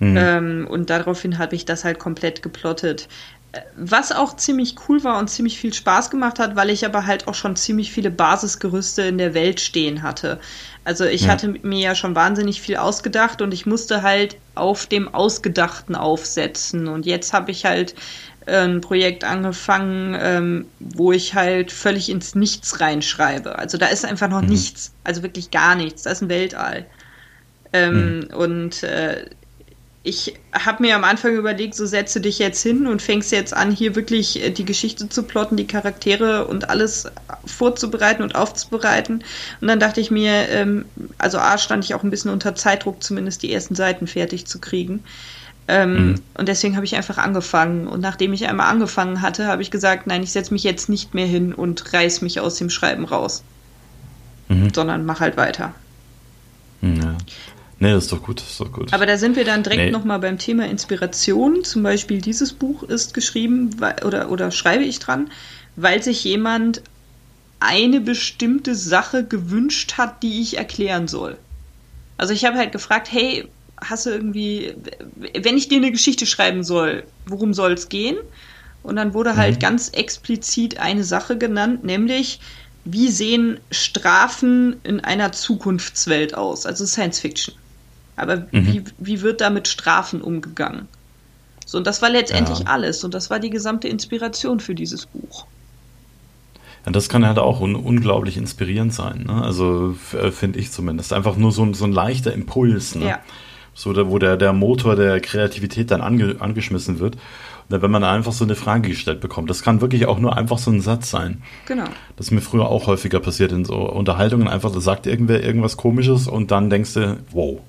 Mhm. 0.00 0.16
Ähm, 0.16 0.66
und 0.70 0.90
daraufhin 0.90 1.38
habe 1.38 1.56
ich 1.56 1.64
das 1.64 1.84
halt 1.84 1.98
komplett 1.98 2.42
geplottet. 2.42 3.08
Äh, 3.52 3.60
was 3.76 4.12
auch 4.12 4.36
ziemlich 4.36 4.76
cool 4.88 5.02
war 5.04 5.18
und 5.18 5.28
ziemlich 5.28 5.58
viel 5.58 5.72
Spaß 5.72 6.10
gemacht 6.10 6.38
hat, 6.38 6.54
weil 6.56 6.70
ich 6.70 6.84
aber 6.84 7.06
halt 7.06 7.26
auch 7.26 7.34
schon 7.34 7.56
ziemlich 7.56 7.90
viele 7.92 8.10
Basisgerüste 8.10 9.02
in 9.02 9.18
der 9.18 9.34
Welt 9.34 9.60
stehen 9.60 10.02
hatte. 10.02 10.38
Also 10.84 11.04
ich 11.04 11.22
ja. 11.22 11.28
hatte 11.28 11.48
mir 11.48 11.80
ja 11.80 11.94
schon 11.94 12.14
wahnsinnig 12.14 12.60
viel 12.60 12.76
ausgedacht 12.76 13.42
und 13.42 13.52
ich 13.52 13.66
musste 13.66 14.02
halt 14.02 14.36
auf 14.54 14.86
dem 14.86 15.12
Ausgedachten 15.12 15.94
aufsetzen. 15.94 16.88
Und 16.88 17.06
jetzt 17.06 17.32
habe 17.32 17.50
ich 17.50 17.64
halt 17.64 17.94
ein 18.48 18.80
Projekt 18.80 19.24
angefangen, 19.24 20.16
ähm, 20.20 20.66
wo 20.78 21.12
ich 21.12 21.34
halt 21.34 21.72
völlig 21.72 22.08
ins 22.08 22.34
Nichts 22.34 22.80
reinschreibe. 22.80 23.58
Also 23.58 23.78
da 23.78 23.86
ist 23.86 24.04
einfach 24.04 24.28
noch 24.28 24.42
mhm. 24.42 24.48
nichts, 24.48 24.92
also 25.04 25.22
wirklich 25.22 25.50
gar 25.50 25.74
nichts. 25.74 26.02
Da 26.02 26.10
ist 26.10 26.22
ein 26.22 26.28
Weltall. 26.28 26.86
Ähm, 27.72 28.20
mhm. 28.20 28.26
Und 28.34 28.82
äh, 28.82 29.26
ich 30.08 30.34
habe 30.52 30.82
mir 30.82 30.96
am 30.96 31.04
Anfang 31.04 31.36
überlegt, 31.36 31.74
so 31.74 31.84
setze 31.84 32.20
dich 32.20 32.38
jetzt 32.38 32.62
hin 32.62 32.86
und 32.86 33.02
fängst 33.02 33.30
jetzt 33.30 33.52
an, 33.52 33.70
hier 33.70 33.94
wirklich 33.94 34.42
äh, 34.42 34.50
die 34.50 34.64
Geschichte 34.64 35.08
zu 35.08 35.24
plotten, 35.24 35.56
die 35.56 35.66
Charaktere 35.66 36.46
und 36.46 36.70
alles 36.70 37.06
vorzubereiten 37.44 38.22
und 38.22 38.34
aufzubereiten. 38.34 39.22
Und 39.60 39.68
dann 39.68 39.80
dachte 39.80 40.00
ich 40.00 40.10
mir, 40.10 40.48
ähm, 40.48 40.86
also 41.18 41.38
A, 41.38 41.58
stand 41.58 41.84
ich 41.84 41.94
auch 41.94 42.04
ein 42.04 42.10
bisschen 42.10 42.30
unter 42.30 42.54
Zeitdruck, 42.54 43.02
zumindest 43.02 43.42
die 43.42 43.52
ersten 43.52 43.74
Seiten 43.74 44.06
fertig 44.06 44.46
zu 44.46 44.60
kriegen. 44.60 45.04
Ähm, 45.68 45.92
mhm. 45.92 46.14
Und 46.34 46.48
deswegen 46.48 46.76
habe 46.76 46.86
ich 46.86 46.96
einfach 46.96 47.18
angefangen. 47.18 47.86
Und 47.86 48.00
nachdem 48.00 48.32
ich 48.32 48.48
einmal 48.48 48.68
angefangen 48.68 49.20
hatte, 49.20 49.46
habe 49.46 49.60
ich 49.60 49.70
gesagt, 49.70 50.06
nein, 50.06 50.22
ich 50.22 50.32
setze 50.32 50.52
mich 50.52 50.64
jetzt 50.64 50.88
nicht 50.88 51.14
mehr 51.14 51.26
hin 51.26 51.52
und 51.52 51.92
reiß 51.92 52.22
mich 52.22 52.40
aus 52.40 52.56
dem 52.56 52.70
Schreiben 52.70 53.04
raus. 53.04 53.44
Mhm. 54.48 54.72
Sondern 54.72 55.04
mach 55.04 55.20
halt 55.20 55.36
weiter. 55.36 55.74
Ja. 56.80 57.16
Nee, 57.80 57.92
das 57.92 58.04
ist 58.04 58.12
doch 58.12 58.22
gut, 58.22 58.40
das 58.40 58.48
ist 58.48 58.60
doch 58.60 58.72
gut. 58.72 58.92
Aber 58.92 59.06
da 59.06 59.18
sind 59.18 59.36
wir 59.36 59.44
dann 59.44 59.62
direkt 59.62 59.84
nee. 59.84 59.90
nochmal 59.90 60.18
beim 60.18 60.38
Thema 60.38 60.66
Inspiration. 60.66 61.62
Zum 61.62 61.82
Beispiel 61.82 62.20
dieses 62.20 62.52
Buch 62.52 62.82
ist 62.82 63.14
geschrieben, 63.14 63.70
oder, 64.04 64.30
oder 64.30 64.50
schreibe 64.50 64.84
ich 64.84 64.98
dran, 64.98 65.30
weil 65.76 66.02
sich 66.02 66.24
jemand 66.24 66.82
eine 67.60 68.00
bestimmte 68.00 68.74
Sache 68.74 69.24
gewünscht 69.24 69.94
hat, 69.98 70.22
die 70.22 70.40
ich 70.40 70.56
erklären 70.56 71.08
soll. 71.08 71.36
Also 72.16 72.32
ich 72.32 72.44
habe 72.44 72.56
halt 72.56 72.72
gefragt, 72.72 73.08
hey, 73.12 73.48
hast 73.80 74.06
du 74.06 74.10
irgendwie, 74.10 74.74
wenn 75.34 75.56
ich 75.56 75.68
dir 75.68 75.78
eine 75.78 75.92
Geschichte 75.92 76.26
schreiben 76.26 76.62
soll, 76.64 77.04
worum 77.26 77.54
soll 77.54 77.72
es 77.72 77.88
gehen? 77.88 78.16
Und 78.82 78.96
dann 78.96 79.14
wurde 79.14 79.36
halt 79.36 79.56
mhm. 79.56 79.60
ganz 79.60 79.88
explizit 79.90 80.78
eine 80.78 81.04
Sache 81.04 81.36
genannt, 81.36 81.84
nämlich 81.84 82.40
wie 82.84 83.08
sehen 83.08 83.60
Strafen 83.70 84.76
in 84.82 85.00
einer 85.00 85.32
Zukunftswelt 85.32 86.34
aus? 86.34 86.64
Also 86.64 86.86
Science 86.86 87.20
Fiction. 87.20 87.54
Aber 88.16 88.46
mhm. 88.50 88.66
wie, 88.66 88.84
wie 88.98 89.20
wird 89.20 89.40
da 89.40 89.50
mit 89.50 89.68
Strafen 89.68 90.22
umgegangen? 90.22 90.88
So, 91.66 91.76
und 91.76 91.86
das 91.86 92.00
war 92.00 92.08
letztendlich 92.08 92.60
ja. 92.60 92.66
alles. 92.66 93.04
Und 93.04 93.12
das 93.12 93.28
war 93.28 93.40
die 93.40 93.50
gesamte 93.50 93.88
Inspiration 93.88 94.58
für 94.58 94.74
dieses 94.74 95.04
Buch. 95.06 95.46
Ja, 96.86 96.92
das 96.92 97.10
kann 97.10 97.26
halt 97.26 97.38
auch 97.38 97.60
un 97.60 97.74
unglaublich 97.76 98.38
inspirierend 98.38 98.94
sein. 98.94 99.24
Ne? 99.24 99.42
Also 99.42 99.94
finde 100.30 100.58
ich 100.58 100.72
zumindest. 100.72 101.12
Einfach 101.12 101.36
nur 101.36 101.52
so, 101.52 101.70
so 101.74 101.84
ein 101.84 101.92
leichter 101.92 102.32
Impuls. 102.32 102.94
Ne? 102.94 103.08
Ja 103.08 103.20
so 103.78 103.92
da, 103.92 104.10
wo 104.10 104.18
der, 104.18 104.36
der 104.36 104.52
Motor 104.52 104.96
der 104.96 105.20
Kreativität 105.20 105.92
dann 105.92 106.00
ange, 106.00 106.36
angeschmissen 106.40 106.98
wird. 106.98 107.16
Und 107.70 107.80
wenn 107.80 107.90
man 107.92 108.02
einfach 108.02 108.32
so 108.32 108.42
eine 108.42 108.56
Frage 108.56 108.88
gestellt 108.88 109.20
bekommt. 109.20 109.48
Das 109.48 109.62
kann 109.62 109.80
wirklich 109.80 110.06
auch 110.06 110.18
nur 110.18 110.36
einfach 110.36 110.58
so 110.58 110.72
ein 110.72 110.80
Satz 110.80 111.10
sein. 111.10 111.42
Genau. 111.66 111.84
Das 112.16 112.26
ist 112.26 112.30
mir 112.32 112.40
früher 112.40 112.66
auch 112.66 112.88
häufiger 112.88 113.20
passiert 113.20 113.52
in 113.52 113.64
so 113.64 113.76
Unterhaltungen. 113.76 114.48
Einfach, 114.48 114.72
da 114.72 114.80
sagt 114.80 115.06
irgendwer 115.06 115.44
irgendwas 115.44 115.76
komisches 115.76 116.26
und 116.26 116.50
dann 116.50 116.70
denkst 116.70 116.94
du, 116.94 117.18
wow, 117.30 117.60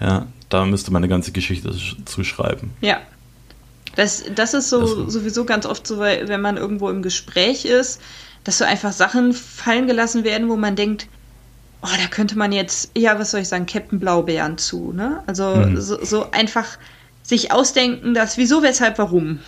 ja, 0.00 0.26
da 0.48 0.64
müsste 0.64 0.92
man 0.92 1.04
eine 1.04 1.08
ganze 1.08 1.30
Geschichte 1.30 1.72
zuschreiben. 2.04 2.70
Ja. 2.80 2.98
Das, 3.94 4.24
das 4.34 4.54
ist 4.54 4.70
so 4.70 5.04
das, 5.04 5.12
sowieso 5.12 5.44
ganz 5.44 5.66
oft 5.66 5.86
so, 5.86 6.00
wenn 6.00 6.40
man 6.40 6.56
irgendwo 6.56 6.90
im 6.90 7.00
Gespräch 7.00 7.64
ist, 7.64 8.00
dass 8.42 8.58
so 8.58 8.64
einfach 8.64 8.90
Sachen 8.90 9.32
fallen 9.32 9.86
gelassen 9.86 10.24
werden, 10.24 10.48
wo 10.48 10.56
man 10.56 10.74
denkt, 10.74 11.06
oh, 11.84 11.96
da 12.00 12.06
könnte 12.08 12.38
man 12.38 12.50
jetzt, 12.52 12.90
ja, 12.96 13.18
was 13.18 13.30
soll 13.30 13.40
ich 13.40 13.48
sagen, 13.48 13.66
Captain 13.66 14.00
Blaubeeren 14.00 14.58
zu, 14.58 14.92
ne? 14.92 15.22
Also 15.26 15.54
mhm. 15.54 15.80
so, 15.80 16.02
so, 16.02 16.30
einfach 16.30 16.78
sich 17.22 17.52
ausdenken, 17.52 18.14
dass 18.14 18.38
wieso, 18.38 18.62
weshalb, 18.62 18.98
warum. 18.98 19.40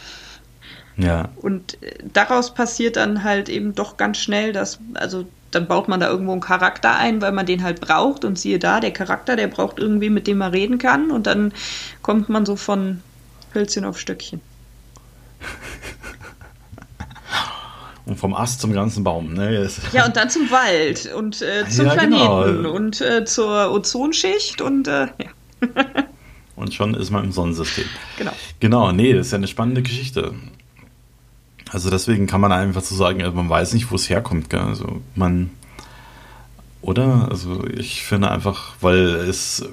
Ja. 0.96 1.30
Und 1.36 1.82
äh, 1.82 1.94
daraus 2.12 2.54
passiert 2.54 2.96
dann 2.96 3.24
halt 3.24 3.48
eben 3.48 3.74
doch 3.74 3.96
ganz 3.96 4.18
schnell, 4.18 4.52
dass, 4.52 4.78
also 4.94 5.26
dann 5.50 5.66
baut 5.66 5.88
man 5.88 6.00
da 6.00 6.08
irgendwo 6.08 6.32
einen 6.32 6.40
Charakter 6.40 6.96
ein, 6.96 7.22
weil 7.22 7.32
man 7.32 7.46
den 7.46 7.62
halt 7.62 7.80
braucht 7.80 8.24
und 8.24 8.38
siehe 8.38 8.58
da, 8.58 8.80
der 8.80 8.92
Charakter, 8.92 9.36
der 9.36 9.46
braucht 9.46 9.78
irgendwie, 9.78 10.10
mit 10.10 10.26
dem 10.26 10.38
man 10.38 10.52
reden 10.52 10.78
kann 10.78 11.10
und 11.10 11.26
dann 11.26 11.52
kommt 12.02 12.28
man 12.28 12.44
so 12.44 12.56
von 12.56 13.02
Hölzchen 13.54 13.84
auf 13.84 13.98
Stöckchen. 13.98 14.40
Und 18.06 18.16
vom 18.16 18.34
Ast 18.34 18.60
zum 18.60 18.72
ganzen 18.72 19.02
Baum. 19.02 19.34
Ne? 19.34 19.68
Ja, 19.92 20.06
und 20.06 20.16
dann 20.16 20.30
zum 20.30 20.48
Wald 20.50 21.12
und 21.12 21.42
äh, 21.42 21.68
zum 21.68 21.86
ja, 21.86 21.92
Planeten 21.94 22.12
genau. 22.12 22.70
und 22.70 23.00
äh, 23.00 23.24
zur 23.24 23.72
Ozonschicht 23.72 24.60
und 24.62 24.86
äh, 24.86 25.08
ja. 25.18 25.28
und 26.56 26.72
schon 26.72 26.94
ist 26.94 27.10
man 27.10 27.24
im 27.24 27.32
Sonnensystem. 27.32 27.86
Genau. 28.16 28.32
Genau, 28.60 28.92
nee, 28.92 29.12
das 29.12 29.26
ist 29.26 29.32
ja 29.32 29.38
eine 29.38 29.48
spannende 29.48 29.82
Geschichte. 29.82 30.34
Also 31.72 31.90
deswegen 31.90 32.28
kann 32.28 32.40
man 32.40 32.52
einfach 32.52 32.82
so 32.82 32.94
sagen, 32.94 33.22
also 33.22 33.34
man 33.34 33.50
weiß 33.50 33.74
nicht, 33.74 33.90
wo 33.90 33.96
es 33.96 34.08
herkommt. 34.08 34.50
Gell? 34.50 34.60
Also 34.60 35.02
man, 35.16 35.50
oder? 36.80 37.28
Also 37.28 37.66
ich 37.66 38.04
finde 38.04 38.30
einfach, 38.30 38.76
weil 38.80 38.98
es 38.98 39.68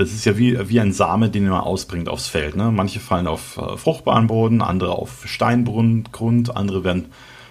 das 0.00 0.12
ist 0.12 0.24
ja 0.24 0.38
wie, 0.38 0.58
wie 0.68 0.80
ein 0.80 0.92
Same, 0.92 1.28
den 1.28 1.48
man 1.48 1.60
ausbringt 1.60 2.08
aufs 2.08 2.26
Feld. 2.26 2.56
Ne? 2.56 2.70
Manche 2.70 3.00
fallen 3.00 3.26
auf 3.26 3.58
äh, 3.58 3.76
fruchtbaren 3.76 4.26
Boden, 4.26 4.62
andere 4.62 4.92
auf 4.92 5.26
Steingrund, 5.26 6.10
andere 6.56 6.84
werden 6.84 7.06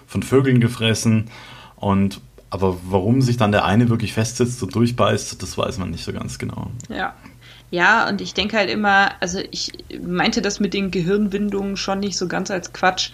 von 0.08 0.24
Vögeln 0.24 0.60
gefressen. 0.60 1.30
Und 1.76 2.22
aber 2.50 2.78
warum 2.84 3.22
sich 3.22 3.38
dann 3.38 3.52
der 3.52 3.66
eine 3.66 3.90
wirklich 3.90 4.14
festsetzt 4.14 4.64
und 4.64 4.74
durchbeißt, 4.74 5.42
das 5.42 5.58
weiß 5.58 5.78
man 5.78 5.92
nicht 5.92 6.04
so 6.04 6.12
ganz 6.12 6.40
genau. 6.40 6.72
Ja. 6.90 7.14
Ja, 7.72 8.10
und 8.10 8.20
ich 8.20 8.34
denke 8.34 8.58
halt 8.58 8.72
immer, 8.72 9.12
also 9.20 9.40
ich 9.52 9.72
meinte 10.02 10.42
das 10.42 10.60
mit 10.60 10.74
den 10.74 10.90
Gehirnwindungen 10.90 11.78
schon 11.78 12.00
nicht 12.00 12.18
so 12.18 12.28
ganz 12.28 12.50
als 12.50 12.74
Quatsch. 12.74 13.12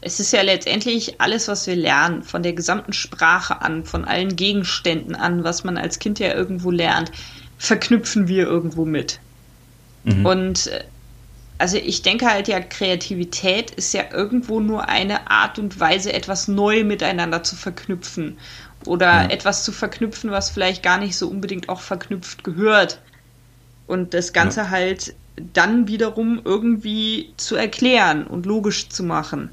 Es 0.00 0.20
ist 0.20 0.32
ja 0.32 0.42
letztendlich 0.42 1.20
alles, 1.20 1.48
was 1.48 1.66
wir 1.66 1.74
lernen, 1.74 2.22
von 2.22 2.44
der 2.44 2.52
gesamten 2.52 2.92
Sprache 2.92 3.60
an, 3.62 3.84
von 3.84 4.04
allen 4.04 4.36
Gegenständen 4.36 5.16
an, 5.16 5.42
was 5.42 5.64
man 5.64 5.76
als 5.76 5.98
Kind 5.98 6.20
ja 6.20 6.32
irgendwo 6.32 6.70
lernt 6.70 7.10
verknüpfen 7.58 8.28
wir 8.28 8.46
irgendwo 8.46 8.84
mit. 8.84 9.20
Mhm. 10.04 10.26
Und 10.26 10.66
äh, 10.68 10.84
also 11.58 11.78
ich 11.78 12.02
denke 12.02 12.26
halt 12.26 12.48
ja, 12.48 12.60
Kreativität 12.60 13.70
ist 13.70 13.94
ja 13.94 14.04
irgendwo 14.12 14.60
nur 14.60 14.88
eine 14.88 15.30
Art 15.30 15.58
und 15.58 15.80
Weise, 15.80 16.12
etwas 16.12 16.48
neu 16.48 16.84
miteinander 16.84 17.42
zu 17.42 17.56
verknüpfen. 17.56 18.38
Oder 18.84 19.06
ja. 19.06 19.30
etwas 19.30 19.64
zu 19.64 19.72
verknüpfen, 19.72 20.30
was 20.30 20.50
vielleicht 20.50 20.82
gar 20.82 20.98
nicht 20.98 21.16
so 21.16 21.28
unbedingt 21.28 21.68
auch 21.68 21.80
verknüpft 21.80 22.44
gehört. 22.44 23.00
Und 23.86 24.14
das 24.14 24.32
Ganze 24.32 24.60
ja. 24.60 24.70
halt 24.70 25.14
dann 25.52 25.88
wiederum 25.88 26.40
irgendwie 26.44 27.32
zu 27.36 27.56
erklären 27.56 28.26
und 28.26 28.46
logisch 28.46 28.88
zu 28.88 29.02
machen. 29.02 29.50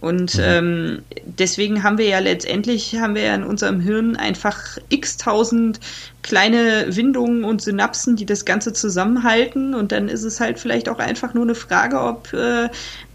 Und 0.00 0.36
mhm. 0.36 0.42
ähm, 0.44 1.02
deswegen 1.24 1.82
haben 1.82 1.98
wir 1.98 2.06
ja 2.06 2.20
letztendlich, 2.20 2.96
haben 2.96 3.14
wir 3.14 3.22
ja 3.22 3.34
in 3.34 3.42
unserem 3.42 3.80
Hirn 3.80 4.16
einfach 4.16 4.78
x-tausend 4.88 5.80
kleine 6.22 6.86
Windungen 6.94 7.44
und 7.44 7.62
Synapsen, 7.62 8.16
die 8.16 8.26
das 8.26 8.44
Ganze 8.44 8.72
zusammenhalten. 8.72 9.74
Und 9.74 9.92
dann 9.92 10.08
ist 10.08 10.24
es 10.24 10.40
halt 10.40 10.58
vielleicht 10.58 10.88
auch 10.88 10.98
einfach 10.98 11.34
nur 11.34 11.44
eine 11.44 11.54
Frage, 11.54 12.00
ob 12.00 12.32
äh, 12.32 12.68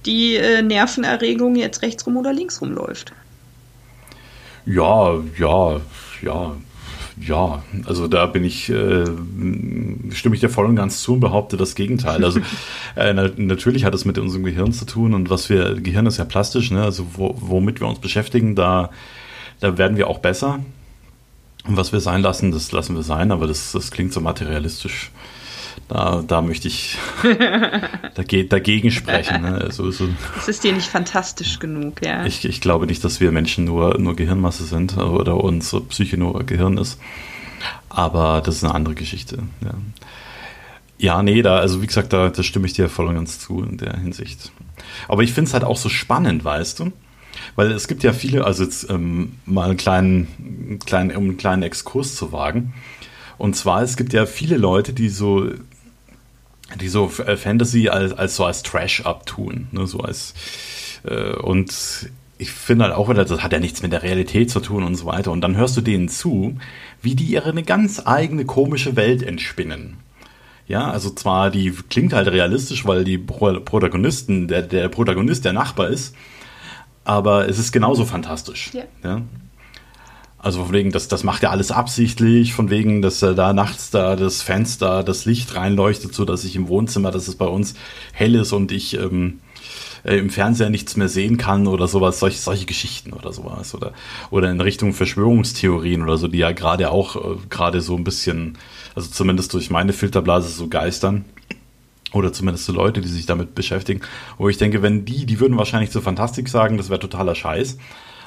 die 0.05 0.35
äh, 0.35 0.61
Nervenerregung 0.61 1.55
jetzt 1.55 1.81
rechts 1.81 2.05
rum 2.05 2.17
oder 2.17 2.33
links 2.33 2.61
rum 2.61 2.73
läuft. 2.73 3.13
Ja, 4.65 5.21
ja, 5.37 5.81
ja 6.21 6.55
ja, 7.19 7.63
also 7.85 8.07
da 8.07 8.25
bin 8.25 8.43
ich, 8.43 8.69
äh, 8.69 9.05
stimme 10.11 10.35
ich 10.35 10.41
dir 10.41 10.49
voll 10.49 10.65
und 10.65 10.75
ganz 10.75 11.01
zu 11.01 11.13
und 11.13 11.19
behaupte 11.19 11.57
das 11.57 11.75
Gegenteil. 11.75 12.23
Also 12.23 12.39
äh, 12.95 13.13
na, 13.13 13.29
natürlich 13.37 13.85
hat 13.85 13.93
es 13.93 14.05
mit 14.05 14.17
unserem 14.17 14.43
Gehirn 14.43 14.73
zu 14.73 14.85
tun 14.85 15.13
und 15.13 15.29
was 15.29 15.49
wir, 15.49 15.75
Gehirn 15.75 16.05
ist 16.05 16.17
ja 16.17 16.25
plastisch, 16.25 16.71
ne? 16.71 16.83
also 16.83 17.05
wo, 17.15 17.35
womit 17.39 17.79
wir 17.79 17.87
uns 17.87 17.99
beschäftigen, 17.99 18.55
da, 18.55 18.89
da 19.59 19.77
werden 19.77 19.97
wir 19.97 20.07
auch 20.07 20.19
besser. 20.19 20.59
Und 21.65 21.77
was 21.77 21.93
wir 21.93 22.01
sein 22.01 22.21
lassen, 22.21 22.51
das 22.51 22.71
lassen 22.71 22.95
wir 22.95 23.03
sein, 23.03 23.31
aber 23.31 23.47
das, 23.47 23.71
das 23.71 23.91
klingt 23.91 24.11
so 24.11 24.19
materialistisch. 24.19 25.11
Da, 25.87 26.23
da 26.25 26.41
möchte 26.41 26.67
ich 26.67 26.97
dagegen, 28.15 28.49
dagegen 28.49 28.91
sprechen. 28.91 29.41
Ne? 29.41 29.59
Also, 29.61 29.91
so, 29.91 30.07
das 30.35 30.47
ist 30.47 30.63
dir 30.63 30.73
nicht 30.73 30.87
fantastisch 30.87 31.59
genug, 31.59 32.03
ja. 32.03 32.25
Ich, 32.25 32.45
ich 32.45 32.61
glaube 32.61 32.87
nicht, 32.87 33.03
dass 33.03 33.19
wir 33.19 33.31
Menschen 33.31 33.65
nur, 33.65 33.97
nur 33.99 34.15
Gehirnmasse 34.15 34.63
sind 34.63 34.97
oder 34.97 35.43
unsere 35.43 35.81
Psyche 35.81 36.17
nur 36.17 36.45
Gehirn 36.45 36.77
ist. 36.77 36.99
Aber 37.89 38.41
das 38.43 38.55
ist 38.57 38.63
eine 38.63 38.73
andere 38.73 38.95
Geschichte. 38.95 39.39
Ja, 39.61 39.73
ja 40.97 41.23
nee, 41.23 41.41
da, 41.41 41.57
also 41.57 41.81
wie 41.81 41.87
gesagt, 41.87 42.13
da, 42.13 42.29
da 42.29 42.43
stimme 42.43 42.65
ich 42.65 42.73
dir 42.73 42.89
voll 42.89 43.07
und 43.07 43.15
ganz 43.15 43.39
zu 43.39 43.61
in 43.61 43.77
der 43.77 43.97
Hinsicht. 43.97 44.51
Aber 45.07 45.23
ich 45.23 45.33
finde 45.33 45.49
es 45.49 45.53
halt 45.53 45.63
auch 45.63 45.77
so 45.77 45.89
spannend, 45.89 46.43
weißt 46.43 46.79
du? 46.79 46.91
Weil 47.55 47.71
es 47.71 47.87
gibt 47.87 48.03
ja 48.03 48.13
viele, 48.13 48.45
also 48.45 48.63
jetzt 48.63 48.89
ähm, 48.89 49.33
mal 49.45 49.69
einen 49.69 49.77
kleinen, 49.77 50.79
kleinen, 50.85 51.15
um 51.15 51.23
einen 51.23 51.37
kleinen 51.37 51.63
Exkurs 51.63 52.15
zu 52.15 52.31
wagen. 52.31 52.73
Und 53.43 53.57
zwar, 53.57 53.81
es 53.81 53.97
gibt 53.97 54.13
ja 54.13 54.25
viele 54.25 54.55
Leute, 54.55 54.93
die 54.93 55.09
so, 55.09 55.49
die 56.79 56.87
so 56.87 57.11
äh, 57.25 57.35
Fantasy 57.35 57.89
als, 57.89 58.13
als 58.13 58.37
so 58.37 58.45
als 58.45 58.63
Trash 58.63 59.01
abtun. 59.01 59.67
Ne? 59.73 59.85
So 59.85 59.99
als, 59.99 60.33
äh, 61.03 61.33
und 61.33 62.09
ich 62.37 62.51
finde 62.51 62.85
halt 62.85 62.93
auch 62.95 63.09
wieder, 63.09 63.25
das 63.25 63.43
hat 63.43 63.51
ja 63.51 63.59
nichts 63.59 63.81
mit 63.81 63.91
der 63.91 64.01
Realität 64.01 64.49
zu 64.49 64.61
tun 64.61 64.83
und 64.83 64.95
so 64.95 65.03
weiter. 65.03 65.33
Und 65.33 65.41
dann 65.41 65.57
hörst 65.57 65.75
du 65.75 65.81
denen 65.81 66.07
zu, 66.07 66.55
wie 67.01 67.15
die 67.15 67.25
ihre 67.25 67.49
eine 67.49 67.63
ganz 67.63 68.03
eigene 68.05 68.45
komische 68.45 68.95
Welt 68.95 69.21
entspinnen. 69.21 69.97
Ja, 70.69 70.89
also 70.89 71.09
zwar, 71.09 71.51
die 71.51 71.73
klingt 71.89 72.13
halt 72.13 72.29
realistisch, 72.29 72.85
weil 72.85 73.03
die 73.03 73.17
Protagonisten, 73.17 74.47
der, 74.47 74.61
der 74.61 74.87
Protagonist 74.87 75.43
der 75.43 75.51
Nachbar 75.51 75.89
ist, 75.89 76.15
aber 77.03 77.49
es 77.49 77.59
ist 77.59 77.73
genauso 77.73 78.05
fantastisch. 78.05 78.71
Ja. 78.73 78.83
ja? 79.03 79.21
Also 80.43 80.65
von 80.65 80.73
wegen, 80.73 80.91
das, 80.91 81.07
das 81.07 81.23
macht 81.23 81.41
er 81.43 81.51
alles 81.51 81.71
absichtlich, 81.71 82.53
von 82.53 82.69
wegen, 82.69 83.01
dass 83.01 83.21
er 83.21 83.33
da 83.33 83.53
nachts 83.53 83.91
da 83.91 84.17
das 84.17 84.41
Fenster, 84.41 85.01
das 85.01 85.23
Licht 85.23 85.55
reinleuchtet, 85.55 86.13
so 86.13 86.25
dass 86.25 86.43
ich 86.43 86.57
im 86.57 86.67
Wohnzimmer, 86.67 87.11
dass 87.11 87.29
es 87.29 87.35
bei 87.35 87.45
uns 87.45 87.75
hell 88.11 88.35
ist 88.35 88.51
und 88.51 88.73
ich 88.73 88.99
ähm, 88.99 89.39
äh, 90.03 90.17
im 90.17 90.29
Fernseher 90.29 90.69
nichts 90.69 90.97
mehr 90.97 91.07
sehen 91.07 91.37
kann 91.37 91.65
oder 91.65 91.87
sowas, 91.87 92.19
solche, 92.19 92.39
solche 92.39 92.65
Geschichten 92.65 93.13
oder 93.13 93.31
sowas. 93.31 93.73
Oder, 93.73 93.93
oder 94.31 94.51
in 94.51 94.59
Richtung 94.59 94.93
Verschwörungstheorien 94.93 96.01
oder 96.03 96.17
so, 96.17 96.27
die 96.27 96.39
ja 96.39 96.51
gerade 96.51 96.91
auch 96.91 97.15
äh, 97.15 97.37
gerade 97.49 97.79
so 97.79 97.95
ein 97.95 98.03
bisschen, 98.03 98.57
also 98.95 99.09
zumindest 99.09 99.53
durch 99.53 99.69
meine 99.69 99.93
Filterblase 99.93 100.49
so 100.49 100.67
geistern. 100.67 101.23
Oder 102.11 102.33
zumindest 102.33 102.65
so 102.65 102.73
Leute, 102.73 102.99
die 102.99 103.07
sich 103.07 103.25
damit 103.25 103.55
beschäftigen. 103.55 104.01
Wo 104.37 104.49
ich 104.49 104.57
denke, 104.57 104.81
wenn 104.81 105.05
die, 105.05 105.25
die 105.25 105.39
würden 105.39 105.57
wahrscheinlich 105.57 105.89
zu 105.89 106.01
Fantastik 106.01 106.49
sagen, 106.49 106.75
das 106.75 106.89
wäre 106.89 106.99
totaler 106.99 107.33
Scheiß 107.33 107.77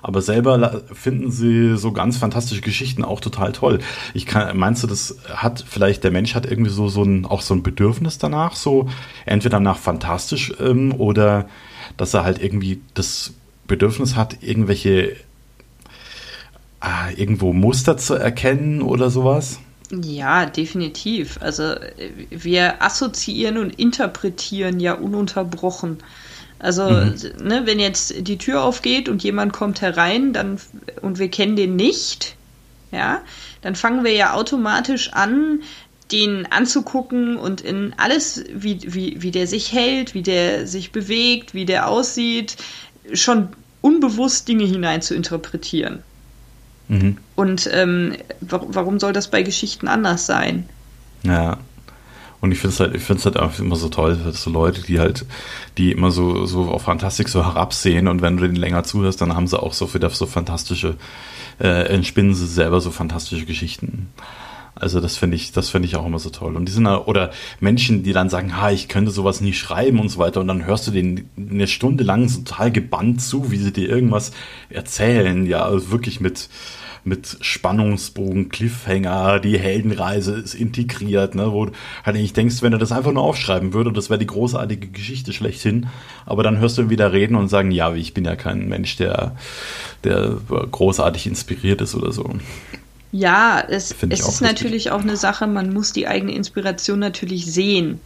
aber 0.07 0.23
selber 0.23 0.83
finden 0.93 1.33
sie 1.33 1.77
so 1.77 1.91
ganz 1.91 2.17
fantastische 2.17 2.61
Geschichten 2.61 3.03
auch 3.03 3.21
total 3.21 3.51
toll. 3.51 3.81
Ich 4.15 4.25
kann, 4.25 4.57
meinst 4.57 4.85
du, 4.85 4.87
das 4.87 5.17
hat 5.35 5.65
vielleicht 5.69 6.05
der 6.05 6.13
Mensch 6.13 6.37
hat 6.37 6.47
irgendwie 6.47 6.71
so, 6.71 6.89
so 6.89 7.03
ein, 7.03 7.27
auch 7.27 7.43
so 7.43 7.55
ein 7.55 7.65
Bedürfnis 7.65 8.17
danach, 8.17 8.55
so 8.55 8.89
entweder 9.25 9.59
nach 9.59 9.79
fantastisch 9.79 10.53
ähm, 10.61 10.95
oder 10.97 11.49
dass 11.97 12.15
er 12.15 12.23
halt 12.23 12.41
irgendwie 12.41 12.81
das 12.95 13.33
Bedürfnis 13.67 14.15
hat, 14.15 14.45
irgendwelche 14.45 15.17
äh, 16.81 17.13
irgendwo 17.17 17.53
Muster 17.53 17.97
zu 17.97 18.15
erkennen 18.15 18.83
oder 18.83 19.11
sowas? 19.11 19.59
Ja, 19.91 20.47
definitiv. 20.47 21.37
Also 21.41 21.75
wir 22.31 22.81
assoziieren 22.81 23.59
und 23.59 23.77
interpretieren 23.77 24.79
ja 24.79 24.95
ununterbrochen. 24.95 25.99
Also, 26.59 26.89
mhm. 26.89 27.15
ne, 27.43 27.63
wenn 27.65 27.79
jetzt 27.79 28.27
die 28.27 28.39
Tür 28.39 28.63
aufgeht 28.63 29.09
und 29.09 29.23
jemand 29.23 29.53
kommt 29.53 29.83
herein, 29.83 30.33
dann 30.33 30.59
und 31.03 31.19
wir 31.19 31.29
kennen 31.31 31.57
den 31.57 31.77
nicht, 31.77 32.37
ja, 32.93 33.21
dann 33.63 33.75
fangen 33.75 34.05
wir 34.05 34.13
ja 34.13 34.33
automatisch 34.33 35.13
an, 35.13 35.61
den 36.13 36.47
anzugucken 36.51 37.37
und 37.37 37.61
in 37.61 37.95
alles, 37.97 38.45
wie, 38.55 38.79
wie, 38.87 39.23
wie 39.23 39.31
der 39.31 39.47
sich 39.47 39.73
hält, 39.73 40.15
wie 40.15 40.23
der 40.23 40.67
sich 40.67 40.93
bewegt, 40.93 41.53
wie 41.53 41.65
der 41.65 41.89
aussieht, 41.89 42.57
schon 43.13 43.49
unbewusst 43.81 44.49
Dinge 44.49 44.65
hinein 44.65 45.03
zu 45.03 45.15
interpretieren. 45.15 46.03
Mhm. 46.89 47.19
Und 47.35 47.69
ähm, 47.73 48.15
warum 48.41 49.01
soll 49.01 49.13
das 49.13 49.31
bei 49.31 49.43
Geschichten 49.43 49.89
anders 49.89 50.27
sein? 50.27 50.69
Ja. 51.25 51.59
Und 52.47 52.53
ich 52.53 52.61
finde 52.61 52.75
es 52.75 52.79
halt, 52.79 52.95
ich 52.95 53.03
finde 53.03 53.25
halt 53.25 53.41
auch 53.41 53.59
immer 53.59 53.75
so 53.75 53.89
toll, 53.89 54.17
dass 54.25 54.41
so 54.41 54.51
Leute, 54.51 54.81
die 54.81 55.01
halt, 55.01 55.27
die 55.79 55.91
immer 55.91 56.13
so, 56.13 56.47
so 56.47 56.71
auf 56.71 56.83
Fantastik 56.83 57.29
so 57.29 57.45
herabsehen 57.45 58.07
und 58.07 58.23
wenn 58.23 58.37
du 58.37 58.45
denen 58.45 58.55
länger 58.55 58.85
zuhörst, 58.85 59.21
dann 59.21 59.35
haben 59.35 59.49
sie 59.49 59.61
auch 59.61 59.73
so 59.73 59.93
wieder 59.95 60.09
so 60.11 60.27
fantastische, 60.27 60.95
äh, 61.59 61.89
entspinnen 61.93 62.35
sie 62.35 62.47
selber 62.47 62.81
so 62.81 62.93
fantastische 62.93 63.47
Geschichten. 63.47 64.11
Also 64.77 65.01
das 65.01 65.17
finde 65.17 65.35
ich, 65.35 65.51
das 65.51 65.71
finde 65.71 65.89
ich 65.89 65.97
auch 65.97 66.07
immer 66.07 66.21
so 66.21 66.31
toll. 66.31 66.55
Und 66.55 66.67
die 66.67 66.73
sind 66.73 66.87
oder 66.87 67.33
Menschen, 67.59 68.05
die 68.05 68.13
dann 68.13 68.29
sagen, 68.29 68.61
ha, 68.61 68.71
ich 68.71 68.87
könnte 68.87 69.11
sowas 69.11 69.41
nie 69.41 69.53
schreiben 69.53 69.99
und 69.99 70.09
so 70.09 70.21
weiter. 70.21 70.41
Und 70.41 70.47
dann 70.47 70.67
hörst 70.67 70.87
du 70.87 70.93
denen 70.93 71.29
eine 71.37 71.67
Stunde 71.67 72.05
lang 72.05 72.33
total 72.33 72.71
gebannt 72.71 73.23
zu, 73.23 73.51
wie 73.51 73.57
sie 73.57 73.73
dir 73.73 73.89
irgendwas 73.89 74.31
erzählen, 74.71 75.47
ja, 75.47 75.65
also 75.65 75.91
wirklich 75.91 76.21
mit 76.21 76.49
mit 77.07 77.39
Spannungsbogen, 77.41 78.49
Cliffhanger, 78.49 79.39
die 79.39 79.59
Heldenreise 79.59 80.35
ist 80.35 80.55
integriert, 80.55 81.37
ne, 81.37 81.53
wo 81.53 81.67
du 81.67 81.73
halt 82.05 82.17
nicht 82.17 82.37
denkst, 82.37 82.63
wenn 82.63 82.73
er 82.73 82.81
das 82.81 82.91
einfach 82.91 83.13
nur 83.13 83.23
aufschreiben 83.23 83.73
würde, 83.73 83.93
das 83.93 84.11
wäre 84.11 84.19
die 84.19 84.27
großartige 84.27 84.89
Geschichte 84.89 85.33
schlechthin. 85.33 85.87
Aber 86.27 86.43
dann 86.43 86.59
hörst 86.59 86.79
du 86.79 86.83
ihn 86.83 86.91
wieder 86.91 87.13
reden 87.13 87.37
und 87.37 87.49
sagen, 87.49 87.71
ja, 87.71 87.95
ich 87.95 88.13
bin 88.13 88.25
ja 88.25 88.35
kein 88.35 88.69
Mensch, 88.69 88.97
der, 88.97 89.37
der 90.03 90.37
großartig 90.49 91.29
inspiriert 91.29 91.81
ist 91.81 91.95
oder 91.95 92.11
so. 92.11 92.29
Ja, 93.13 93.63
es, 93.67 93.95
es 94.09 94.29
ist 94.29 94.41
natürlich 94.41 94.91
auch 94.91 95.01
eine 95.01 95.17
Sache, 95.17 95.47
man 95.47 95.73
muss 95.73 95.93
die 95.93 96.09
eigene 96.09 96.33
Inspiration 96.33 96.99
natürlich 96.99 97.47
sehen. 97.47 98.01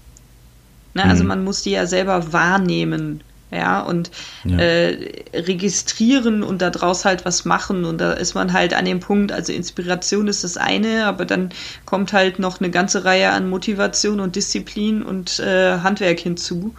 Ne, 0.92 1.04
also 1.04 1.22
mhm. 1.22 1.28
man 1.28 1.44
muss 1.44 1.62
die 1.62 1.70
ja 1.70 1.86
selber 1.86 2.32
wahrnehmen 2.32 3.22
ja, 3.50 3.80
und 3.80 4.10
ja. 4.44 4.58
Äh, 4.58 5.24
registrieren 5.34 6.42
und 6.42 6.62
daraus 6.62 7.04
halt 7.04 7.24
was 7.24 7.44
machen. 7.44 7.84
Und 7.84 7.98
da 7.98 8.12
ist 8.12 8.34
man 8.34 8.52
halt 8.52 8.74
an 8.74 8.84
dem 8.84 9.00
Punkt, 9.00 9.32
also 9.32 9.52
Inspiration 9.52 10.28
ist 10.28 10.44
das 10.44 10.56
eine, 10.56 11.06
aber 11.06 11.24
dann 11.24 11.50
kommt 11.84 12.12
halt 12.12 12.38
noch 12.38 12.60
eine 12.60 12.70
ganze 12.70 13.04
Reihe 13.04 13.30
an 13.30 13.48
Motivation 13.48 14.20
und 14.20 14.36
Disziplin 14.36 15.02
und 15.02 15.40
äh, 15.40 15.78
Handwerk 15.78 16.20
hinzu, 16.20 16.74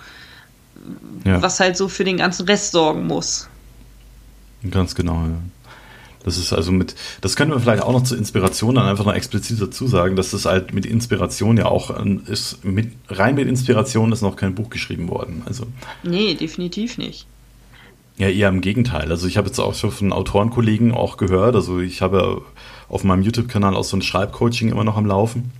ja. 1.25 1.41
was 1.41 1.59
halt 1.59 1.75
so 1.75 1.87
für 1.89 2.03
den 2.03 2.17
ganzen 2.17 2.45
Rest 2.45 2.71
sorgen 2.71 3.07
muss. 3.07 3.47
Ganz 4.69 4.95
genau, 4.95 5.23
ja. 5.25 5.37
Das 6.23 6.37
ist 6.37 6.53
also 6.53 6.71
mit, 6.71 6.95
das 7.21 7.35
können 7.35 7.51
wir 7.51 7.59
vielleicht 7.59 7.81
auch 7.81 7.93
noch 7.93 8.03
zur 8.03 8.17
Inspiration 8.17 8.75
dann 8.75 8.85
einfach 8.85 9.05
noch 9.05 9.13
explizit 9.13 9.61
dazu 9.61 9.87
sagen, 9.87 10.15
dass 10.15 10.31
das 10.31 10.45
halt 10.45 10.73
mit 10.73 10.85
Inspiration 10.85 11.57
ja 11.57 11.65
auch 11.65 11.89
ist, 12.27 12.63
mit, 12.63 12.91
rein 13.09 13.35
mit 13.35 13.47
Inspiration 13.47 14.11
ist 14.11 14.21
noch 14.21 14.35
kein 14.35 14.53
Buch 14.53 14.69
geschrieben 14.69 15.09
worden. 15.09 15.41
Also. 15.45 15.65
Nee, 16.03 16.35
definitiv 16.35 16.97
nicht. 16.97 17.25
Ja, 18.17 18.29
eher 18.29 18.49
im 18.49 18.61
Gegenteil. 18.61 19.09
Also 19.09 19.27
ich 19.27 19.37
habe 19.37 19.47
jetzt 19.47 19.59
auch 19.59 19.73
schon 19.73 19.91
von 19.91 20.13
Autorenkollegen 20.13 20.91
auch 20.91 21.17
gehört, 21.17 21.55
also 21.55 21.79
ich 21.79 22.01
habe 22.01 22.43
auf 22.87 23.03
meinem 23.03 23.23
YouTube-Kanal 23.23 23.75
auch 23.75 23.83
so 23.83 23.97
ein 23.97 24.01
Schreibcoaching 24.01 24.69
immer 24.69 24.83
noch 24.83 24.97
am 24.97 25.05
Laufen. 25.05 25.51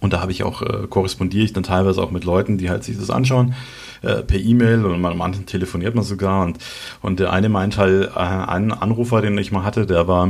Und 0.00 0.12
da 0.12 0.20
habe 0.20 0.32
ich 0.32 0.42
auch, 0.42 0.62
äh, 0.62 0.86
korrespondiere 0.88 1.44
ich 1.44 1.52
dann 1.52 1.62
teilweise 1.62 2.02
auch 2.02 2.10
mit 2.10 2.24
Leuten, 2.24 2.58
die 2.58 2.68
halt 2.70 2.84
sich 2.84 2.98
das 2.98 3.10
anschauen 3.10 3.54
äh, 4.02 4.22
per 4.22 4.38
E-Mail 4.38 4.84
und 4.84 5.00
man, 5.00 5.16
manchen 5.16 5.46
telefoniert 5.46 5.94
man 5.94 6.04
sogar. 6.04 6.44
Und, 6.44 6.58
und 7.02 7.20
der 7.20 7.32
eine 7.32 7.48
meint 7.48 7.78
halt, 7.78 8.10
äh, 8.14 8.18
ein 8.18 8.72
Anrufer, 8.72 9.22
den 9.22 9.36
ich 9.38 9.52
mal 9.52 9.64
hatte, 9.64 9.86
der 9.86 10.06
war, 10.06 10.28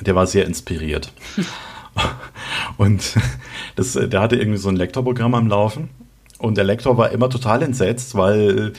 der 0.00 0.14
war 0.14 0.26
sehr 0.26 0.46
inspiriert. 0.46 1.12
und 2.76 3.14
das, 3.76 3.94
der 3.94 4.20
hatte 4.20 4.36
irgendwie 4.36 4.58
so 4.58 4.68
ein 4.68 4.76
Lektorprogramm 4.76 5.34
am 5.34 5.48
Laufen 5.48 5.90
Und 6.38 6.56
der 6.56 6.64
Lektor 6.64 6.96
war 6.96 7.10
immer 7.10 7.28
total 7.28 7.62
entsetzt, 7.62 8.14
weil 8.14 8.72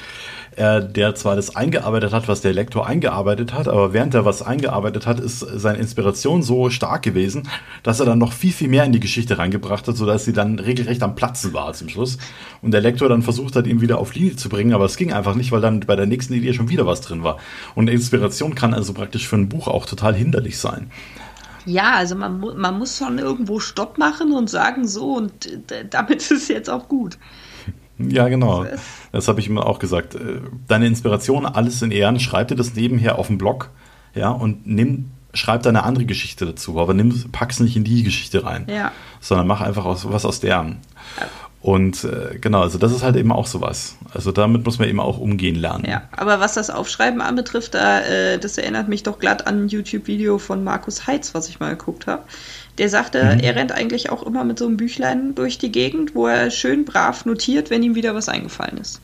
er 0.55 0.81
der 0.81 1.15
zwar 1.15 1.35
das 1.35 1.55
eingearbeitet 1.55 2.11
hat, 2.11 2.27
was 2.27 2.41
der 2.41 2.53
Lektor 2.53 2.85
eingearbeitet 2.85 3.53
hat, 3.53 3.67
aber 3.67 3.93
während 3.93 4.13
er 4.13 4.25
was 4.25 4.41
eingearbeitet 4.41 5.07
hat, 5.07 5.19
ist 5.19 5.39
seine 5.39 5.77
Inspiration 5.77 6.43
so 6.43 6.69
stark 6.69 7.03
gewesen, 7.03 7.47
dass 7.83 7.99
er 7.99 8.05
dann 8.05 8.19
noch 8.19 8.33
viel, 8.33 8.51
viel 8.51 8.67
mehr 8.67 8.83
in 8.83 8.91
die 8.91 8.99
Geschichte 8.99 9.37
reingebracht 9.37 9.87
hat, 9.87 9.95
sodass 9.95 10.25
sie 10.25 10.33
dann 10.33 10.59
regelrecht 10.59 11.03
am 11.03 11.15
Platzen 11.15 11.53
war 11.53 11.73
zum 11.73 11.89
Schluss. 11.89 12.17
Und 12.61 12.71
der 12.71 12.81
Lektor 12.81 13.07
dann 13.07 13.21
versucht 13.21 13.55
hat, 13.55 13.65
ihn 13.65 13.81
wieder 13.81 13.97
auf 13.99 14.13
Linie 14.13 14.35
zu 14.35 14.49
bringen, 14.49 14.73
aber 14.73 14.85
es 14.85 14.97
ging 14.97 15.13
einfach 15.13 15.35
nicht, 15.35 15.51
weil 15.51 15.61
dann 15.61 15.79
bei 15.81 15.95
der 15.95 16.05
nächsten 16.05 16.33
Idee 16.33 16.53
schon 16.53 16.69
wieder 16.69 16.85
was 16.85 17.01
drin 17.01 17.23
war. 17.23 17.37
Und 17.75 17.89
Inspiration 17.89 18.53
kann 18.53 18.73
also 18.73 18.93
praktisch 18.93 19.27
für 19.27 19.37
ein 19.37 19.49
Buch 19.49 19.67
auch 19.67 19.85
total 19.85 20.13
hinderlich 20.13 20.59
sein. 20.59 20.91
Ja, 21.65 21.93
also 21.93 22.15
man, 22.15 22.39
man 22.39 22.77
muss 22.77 22.97
schon 22.97 23.19
irgendwo 23.19 23.59
Stopp 23.59 23.97
machen 23.97 24.33
und 24.33 24.49
sagen 24.49 24.87
so 24.87 25.13
und 25.13 25.31
damit 25.89 26.17
ist 26.21 26.31
es 26.31 26.47
jetzt 26.47 26.69
auch 26.69 26.87
gut. 26.87 27.17
Ja, 28.09 28.27
genau. 28.27 28.65
Das 29.11 29.27
habe 29.27 29.39
ich 29.39 29.47
immer 29.47 29.65
auch 29.67 29.79
gesagt. 29.79 30.15
Äh, 30.15 30.41
deine 30.67 30.87
Inspiration, 30.87 31.45
alles 31.45 31.81
in 31.81 31.91
Ehren, 31.91 32.19
schreib 32.19 32.47
dir 32.47 32.55
das 32.55 32.75
nebenher 32.75 33.19
auf 33.19 33.27
dem 33.27 33.37
Blog, 33.37 33.69
ja, 34.13 34.29
und 34.29 34.65
nimm, 34.67 35.11
schreib 35.33 35.63
deine 35.63 35.83
andere 35.83 36.05
Geschichte 36.05 36.45
dazu, 36.45 36.79
aber 36.79 36.93
nimm, 36.93 37.31
pack's 37.31 37.59
nicht 37.59 37.75
in 37.75 37.83
die 37.83 38.03
Geschichte 38.03 38.43
rein. 38.43 38.65
Ja. 38.67 38.91
Sondern 39.19 39.47
mach 39.47 39.61
einfach 39.61 39.85
aus, 39.85 40.09
was 40.09 40.25
aus 40.25 40.39
deren. 40.39 40.77
Ja. 41.19 41.27
Und 41.61 42.05
äh, 42.05 42.39
genau, 42.39 42.61
also 42.61 42.79
das 42.79 42.91
ist 42.91 43.03
halt 43.03 43.15
eben 43.15 43.31
auch 43.31 43.45
sowas. 43.45 43.95
Also 44.11 44.31
damit 44.31 44.65
muss 44.65 44.79
man 44.79 44.89
eben 44.89 44.99
auch 44.99 45.19
umgehen 45.19 45.55
lernen. 45.55 45.85
Ja, 45.87 46.03
aber 46.11 46.39
was 46.39 46.55
das 46.55 46.71
Aufschreiben 46.71 47.21
anbetrifft, 47.21 47.75
da, 47.75 47.99
äh, 48.01 48.39
das 48.39 48.57
erinnert 48.57 48.87
mich 48.87 49.03
doch 49.03 49.19
glatt 49.19 49.45
an 49.45 49.65
ein 49.65 49.67
YouTube-Video 49.67 50.39
von 50.39 50.63
Markus 50.63 51.05
Heitz, 51.05 51.35
was 51.35 51.49
ich 51.49 51.59
mal 51.59 51.69
geguckt 51.69 52.07
habe. 52.07 52.23
Der 52.81 52.89
sagte, 52.89 53.23
mhm. 53.23 53.41
er 53.41 53.55
rennt 53.55 53.71
eigentlich 53.71 54.09
auch 54.09 54.23
immer 54.23 54.43
mit 54.43 54.57
so 54.57 54.65
einem 54.65 54.75
Büchlein 54.75 55.35
durch 55.35 55.59
die 55.59 55.71
Gegend, 55.71 56.15
wo 56.15 56.25
er 56.25 56.49
schön 56.49 56.83
brav 56.83 57.25
notiert, 57.25 57.69
wenn 57.69 57.83
ihm 57.83 57.93
wieder 57.93 58.15
was 58.15 58.27
eingefallen 58.27 58.79
ist. 58.79 59.01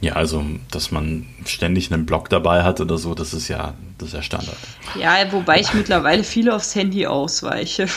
Ja, 0.00 0.12
also, 0.12 0.44
dass 0.70 0.92
man 0.92 1.26
ständig 1.44 1.92
einen 1.92 2.06
Blog 2.06 2.28
dabei 2.28 2.62
hat 2.62 2.80
oder 2.80 2.98
so, 2.98 3.16
das 3.16 3.34
ist 3.34 3.48
ja, 3.48 3.74
das 3.98 4.10
ist 4.10 4.14
ja 4.14 4.22
Standard. 4.22 4.56
Ja, 4.96 5.16
wobei 5.32 5.58
ich 5.58 5.74
mittlerweile 5.74 6.22
viel 6.22 6.48
aufs 6.48 6.76
Handy 6.76 7.04
ausweiche. 7.04 7.88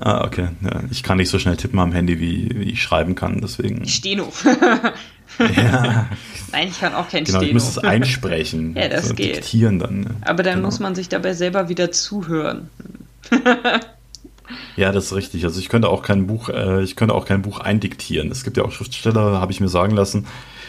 Ah, 0.00 0.24
okay. 0.24 0.48
Ja, 0.60 0.82
ich 0.90 1.04
kann 1.04 1.18
nicht 1.18 1.28
so 1.28 1.38
schnell 1.38 1.56
tippen 1.56 1.78
am 1.78 1.92
Handy, 1.92 2.18
wie, 2.18 2.50
wie 2.52 2.72
ich 2.72 2.82
schreiben 2.82 3.14
kann, 3.14 3.40
deswegen. 3.40 3.86
Steno. 3.86 4.32
ja. 5.38 6.08
Nein, 6.50 6.66
ich 6.68 6.80
kann 6.80 6.94
auch 6.94 7.08
kein 7.08 7.22
genau, 7.22 7.38
Steno. 7.38 7.48
Ich 7.48 7.54
muss 7.54 7.68
es 7.68 7.78
einsprechen. 7.78 8.74
ja, 8.74 8.88
das 8.88 9.06
so 9.06 9.14
geht. 9.14 9.36
Diktieren 9.36 9.78
dann. 9.78 10.00
Ne? 10.00 10.10
Aber 10.22 10.42
dann 10.42 10.56
genau. 10.56 10.66
muss 10.66 10.80
man 10.80 10.96
sich 10.96 11.08
dabei 11.08 11.32
selber 11.32 11.68
wieder 11.68 11.92
zuhören. 11.92 12.70
Ja, 14.76 14.92
das 14.92 15.06
ist 15.06 15.14
richtig. 15.14 15.44
Also 15.44 15.60
ich 15.60 15.68
könnte 15.68 15.88
auch 15.88 16.02
kein 16.02 16.26
Buch, 16.26 16.48
äh, 16.48 16.82
ich 16.82 16.96
könnte 16.96 17.14
auch 17.14 17.26
kein 17.26 17.42
Buch 17.42 17.60
eindiktieren. 17.60 18.30
Es 18.30 18.44
gibt 18.44 18.56
ja 18.56 18.64
auch 18.64 18.72
Schriftsteller, 18.72 19.40
habe 19.40 19.52
ich 19.52 19.60
mir 19.60 19.68
sagen 19.68 19.94
lassen, 19.94 20.26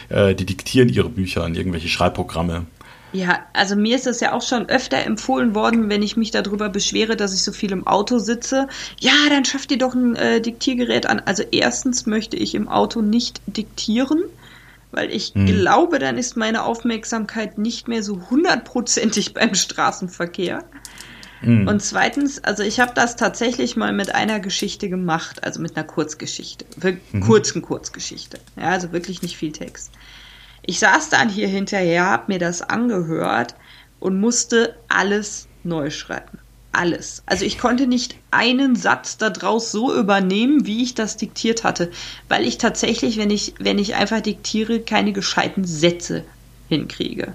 äh, 0.08 0.34
die 0.34 0.46
diktieren 0.46 0.88
ihre 0.88 1.08
Bücher 1.08 1.44
an 1.44 1.54
irgendwelche 1.54 1.88
Schreibprogramme. 1.88 2.66
Ja, 3.14 3.46
also 3.52 3.76
mir 3.76 3.94
ist 3.94 4.06
das 4.06 4.18
ja 4.18 4.32
auch 4.32 4.42
schon 4.42 4.68
öfter 4.68 4.98
empfohlen 4.98 5.54
worden, 5.54 5.88
wenn 5.88 6.02
ich 6.02 6.16
mich 6.16 6.32
darüber 6.32 6.68
beschwere, 6.68 7.14
dass 7.14 7.32
ich 7.32 7.44
so 7.44 7.52
viel 7.52 7.70
im 7.70 7.86
Auto 7.86 8.18
sitze. 8.18 8.66
Ja, 8.98 9.12
dann 9.28 9.44
schafft 9.44 9.70
ihr 9.70 9.78
doch 9.78 9.94
ein 9.94 10.16
äh, 10.16 10.40
Diktiergerät 10.40 11.06
an. 11.06 11.22
Also 11.24 11.44
erstens 11.52 12.06
möchte 12.06 12.36
ich 12.36 12.56
im 12.56 12.66
Auto 12.66 13.02
nicht 13.02 13.40
diktieren, 13.46 14.24
weil 14.90 15.12
ich 15.12 15.32
hm. 15.32 15.46
glaube, 15.46 16.00
dann 16.00 16.18
ist 16.18 16.36
meine 16.36 16.64
Aufmerksamkeit 16.64 17.56
nicht 17.56 17.86
mehr 17.86 18.02
so 18.02 18.20
hundertprozentig 18.30 19.32
beim 19.34 19.54
Straßenverkehr. 19.54 20.64
Mhm. 21.44 21.68
Und 21.68 21.82
zweitens, 21.82 22.42
also 22.42 22.62
ich 22.62 22.80
habe 22.80 22.92
das 22.94 23.16
tatsächlich 23.16 23.76
mal 23.76 23.92
mit 23.92 24.14
einer 24.14 24.40
Geschichte 24.40 24.88
gemacht, 24.88 25.44
also 25.44 25.60
mit 25.60 25.76
einer 25.76 25.86
Kurzgeschichte, 25.86 26.64
mhm. 27.12 27.20
kurzen 27.20 27.62
Kurzgeschichte. 27.62 28.38
Ja, 28.56 28.70
also 28.70 28.92
wirklich 28.92 29.22
nicht 29.22 29.36
viel 29.36 29.52
Text. 29.52 29.90
Ich 30.62 30.78
saß 30.78 31.10
dann 31.10 31.28
hier 31.28 31.48
hinterher, 31.48 32.06
habe 32.06 32.32
mir 32.32 32.38
das 32.38 32.62
angehört 32.62 33.54
und 34.00 34.18
musste 34.18 34.76
alles 34.88 35.46
neu 35.62 35.90
schreiben. 35.90 36.38
Alles. 36.72 37.22
Also 37.26 37.44
ich 37.44 37.58
konnte 37.58 37.86
nicht 37.86 38.16
einen 38.30 38.74
Satz 38.74 39.16
daraus 39.16 39.70
so 39.70 39.94
übernehmen, 39.94 40.66
wie 40.66 40.82
ich 40.82 40.94
das 40.94 41.16
diktiert 41.16 41.62
hatte, 41.62 41.90
weil 42.28 42.44
ich 42.44 42.58
tatsächlich, 42.58 43.16
wenn 43.16 43.30
ich, 43.30 43.54
wenn 43.60 43.78
ich 43.78 43.94
einfach 43.94 44.20
diktiere, 44.20 44.80
keine 44.80 45.12
gescheiten 45.12 45.64
Sätze 45.64 46.24
hinkriege. 46.68 47.34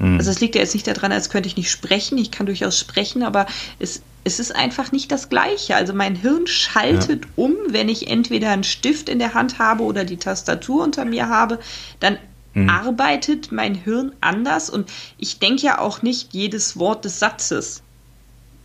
Mhm. 0.00 0.18
Also 0.18 0.30
es 0.30 0.40
liegt 0.40 0.56
ja 0.56 0.62
jetzt 0.62 0.74
nicht 0.74 0.86
daran, 0.86 1.12
als 1.12 1.30
könnte 1.30 1.48
ich 1.48 1.56
nicht 1.56 1.70
sprechen. 1.70 2.18
Ich 2.18 2.30
kann 2.30 2.46
durchaus 2.46 2.78
sprechen, 2.78 3.22
aber 3.22 3.46
es, 3.78 4.02
es 4.24 4.40
ist 4.40 4.54
einfach 4.54 4.90
nicht 4.92 5.12
das 5.12 5.28
Gleiche. 5.28 5.76
Also 5.76 5.92
mein 5.92 6.16
Hirn 6.16 6.46
schaltet 6.46 7.24
ja. 7.24 7.30
um, 7.36 7.54
wenn 7.68 7.88
ich 7.88 8.08
entweder 8.08 8.50
einen 8.50 8.64
Stift 8.64 9.08
in 9.08 9.18
der 9.18 9.34
Hand 9.34 9.58
habe 9.58 9.84
oder 9.84 10.04
die 10.04 10.16
Tastatur 10.16 10.82
unter 10.82 11.04
mir 11.04 11.28
habe, 11.28 11.60
dann 12.00 12.18
mhm. 12.54 12.68
arbeitet 12.68 13.52
mein 13.52 13.74
Hirn 13.74 14.12
anders 14.20 14.70
und 14.70 14.90
ich 15.18 15.38
denke 15.38 15.62
ja 15.62 15.78
auch 15.78 16.02
nicht 16.02 16.32
jedes 16.32 16.78
Wort 16.78 17.04
des 17.04 17.18
Satzes. 17.18 17.82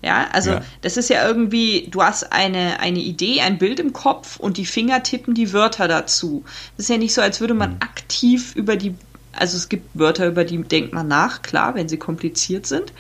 Ja, 0.02 0.28
also 0.34 0.52
ja. 0.52 0.62
das 0.82 0.98
ist 0.98 1.10
ja 1.10 1.28
irgendwie, 1.28 1.88
du 1.90 2.04
hast 2.04 2.32
eine, 2.32 2.80
eine 2.80 3.00
Idee, 3.00 3.42
ein 3.42 3.58
Bild 3.58 3.80
im 3.80 3.92
Kopf 3.92 4.38
und 4.38 4.58
die 4.58 4.66
Finger 4.68 5.02
tippen 5.02 5.34
die 5.34 5.52
Wörter 5.52 5.88
dazu. 5.88 6.44
Das 6.78 6.86
ist 6.86 6.90
ja 6.90 6.98
nicht 6.98 7.16
so, 7.16 7.22
als 7.22 7.42
würde 7.42 7.56
man 7.56 7.72
mhm. 7.72 7.78
aktiv 7.80 8.56
über 8.56 8.76
die 8.76 8.94
also 9.38 9.58
es 9.58 9.70
gibt 9.70 9.88
Wörter, 9.94 10.28
über 10.28 10.44
die 10.44 10.62
denkt 10.64 10.94
man 10.94 11.08
nach, 11.08 11.42
klar, 11.42 11.76
wenn 11.76 11.90
sie 11.90 11.98
kompliziert 11.98 12.66
sind. 12.66 12.94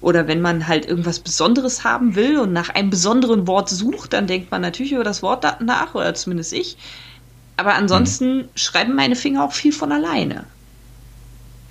Oder 0.00 0.26
wenn 0.26 0.40
man 0.40 0.66
halt 0.66 0.84
irgendwas 0.84 1.20
Besonderes 1.20 1.84
haben 1.84 2.16
will 2.16 2.38
und 2.38 2.52
nach 2.52 2.70
einem 2.70 2.90
besonderen 2.90 3.46
Wort 3.46 3.68
sucht, 3.68 4.12
dann 4.12 4.26
denkt 4.26 4.50
man 4.50 4.60
natürlich 4.60 4.92
über 4.92 5.04
das 5.04 5.22
Wort 5.22 5.44
nach, 5.60 5.94
oder 5.94 6.12
zumindest 6.14 6.52
ich. 6.52 6.76
Aber 7.56 7.74
ansonsten 7.74 8.40
hm. 8.40 8.48
schreiben 8.56 8.94
meine 8.96 9.14
Finger 9.14 9.44
auch 9.44 9.52
viel 9.52 9.72
von 9.72 9.92
alleine. 9.92 10.44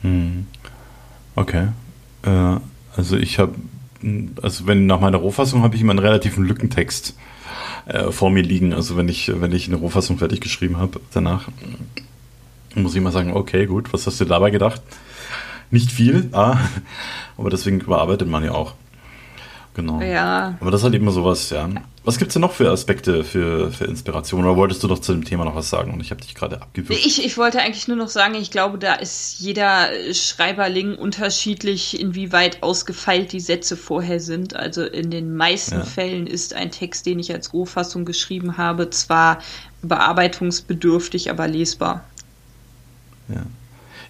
Hm. 0.01 0.47
Okay. 1.35 1.67
Äh, 2.23 2.55
also 2.95 3.17
ich 3.17 3.39
habe, 3.39 3.55
also 4.41 4.67
wenn 4.67 4.85
nach 4.85 5.01
meiner 5.01 5.17
Rohfassung 5.17 5.63
habe 5.63 5.75
ich 5.75 5.81
immer 5.81 5.91
einen 5.91 5.99
relativen 5.99 6.45
Lückentext 6.45 7.15
äh, 7.85 8.11
vor 8.11 8.29
mir 8.31 8.43
liegen. 8.43 8.73
Also 8.73 8.95
wenn 8.95 9.09
ich, 9.09 9.31
wenn 9.33 9.51
ich 9.51 9.67
eine 9.67 9.77
Rohfassung 9.77 10.17
fertig 10.17 10.39
geschrieben 10.39 10.77
habe, 10.77 11.01
danach 11.13 11.49
muss 12.75 12.95
ich 12.95 13.01
mal 13.01 13.11
sagen, 13.11 13.33
okay, 13.33 13.65
gut, 13.65 13.91
was 13.93 14.07
hast 14.07 14.19
du 14.19 14.25
dabei 14.25 14.51
gedacht? 14.51 14.81
Nicht 15.69 15.91
viel, 15.91 16.29
ah, 16.33 16.57
aber 17.37 17.49
deswegen 17.49 17.79
überarbeitet 17.79 18.27
man 18.27 18.43
ja 18.43 18.51
auch. 18.51 18.73
Genau. 19.73 20.01
Ja. 20.01 20.57
Aber 20.59 20.69
das 20.69 20.81
ist 20.81 20.85
halt 20.85 20.95
immer 20.95 21.11
sowas, 21.11 21.49
ja. 21.49 21.69
Was 22.03 22.17
gibt 22.17 22.29
es 22.29 22.33
denn 22.33 22.41
noch 22.41 22.51
für 22.51 22.69
Aspekte 22.69 23.23
für, 23.23 23.71
für 23.71 23.85
Inspiration? 23.85 24.43
Oder 24.43 24.57
wolltest 24.57 24.83
du 24.83 24.87
doch 24.87 24.99
zu 24.99 25.13
dem 25.13 25.23
Thema 25.23 25.45
noch 25.45 25.55
was 25.55 25.69
sagen? 25.69 25.93
Und 25.93 26.01
ich 26.01 26.09
habe 26.11 26.19
dich 26.19 26.33
gerade 26.33 26.61
abgewürgt. 26.61 27.05
Ich, 27.05 27.23
ich 27.23 27.37
wollte 27.37 27.61
eigentlich 27.61 27.87
nur 27.87 27.95
noch 27.95 28.09
sagen, 28.09 28.35
ich 28.35 28.51
glaube, 28.51 28.79
da 28.79 28.95
ist 28.95 29.39
jeder 29.39 29.87
Schreiberling 30.11 30.95
unterschiedlich, 30.95 31.99
inwieweit 31.99 32.63
ausgefeilt 32.63 33.31
die 33.31 33.39
Sätze 33.39 33.77
vorher 33.77 34.19
sind. 34.19 34.55
Also 34.55 34.83
in 34.83 35.11
den 35.11 35.35
meisten 35.37 35.75
ja. 35.75 35.85
Fällen 35.85 36.27
ist 36.27 36.53
ein 36.53 36.71
Text, 36.71 37.05
den 37.05 37.19
ich 37.19 37.31
als 37.31 37.53
Rohfassung 37.53 38.03
geschrieben 38.03 38.57
habe, 38.57 38.89
zwar 38.89 39.39
bearbeitungsbedürftig, 39.83 41.29
aber 41.29 41.47
lesbar. 41.47 42.03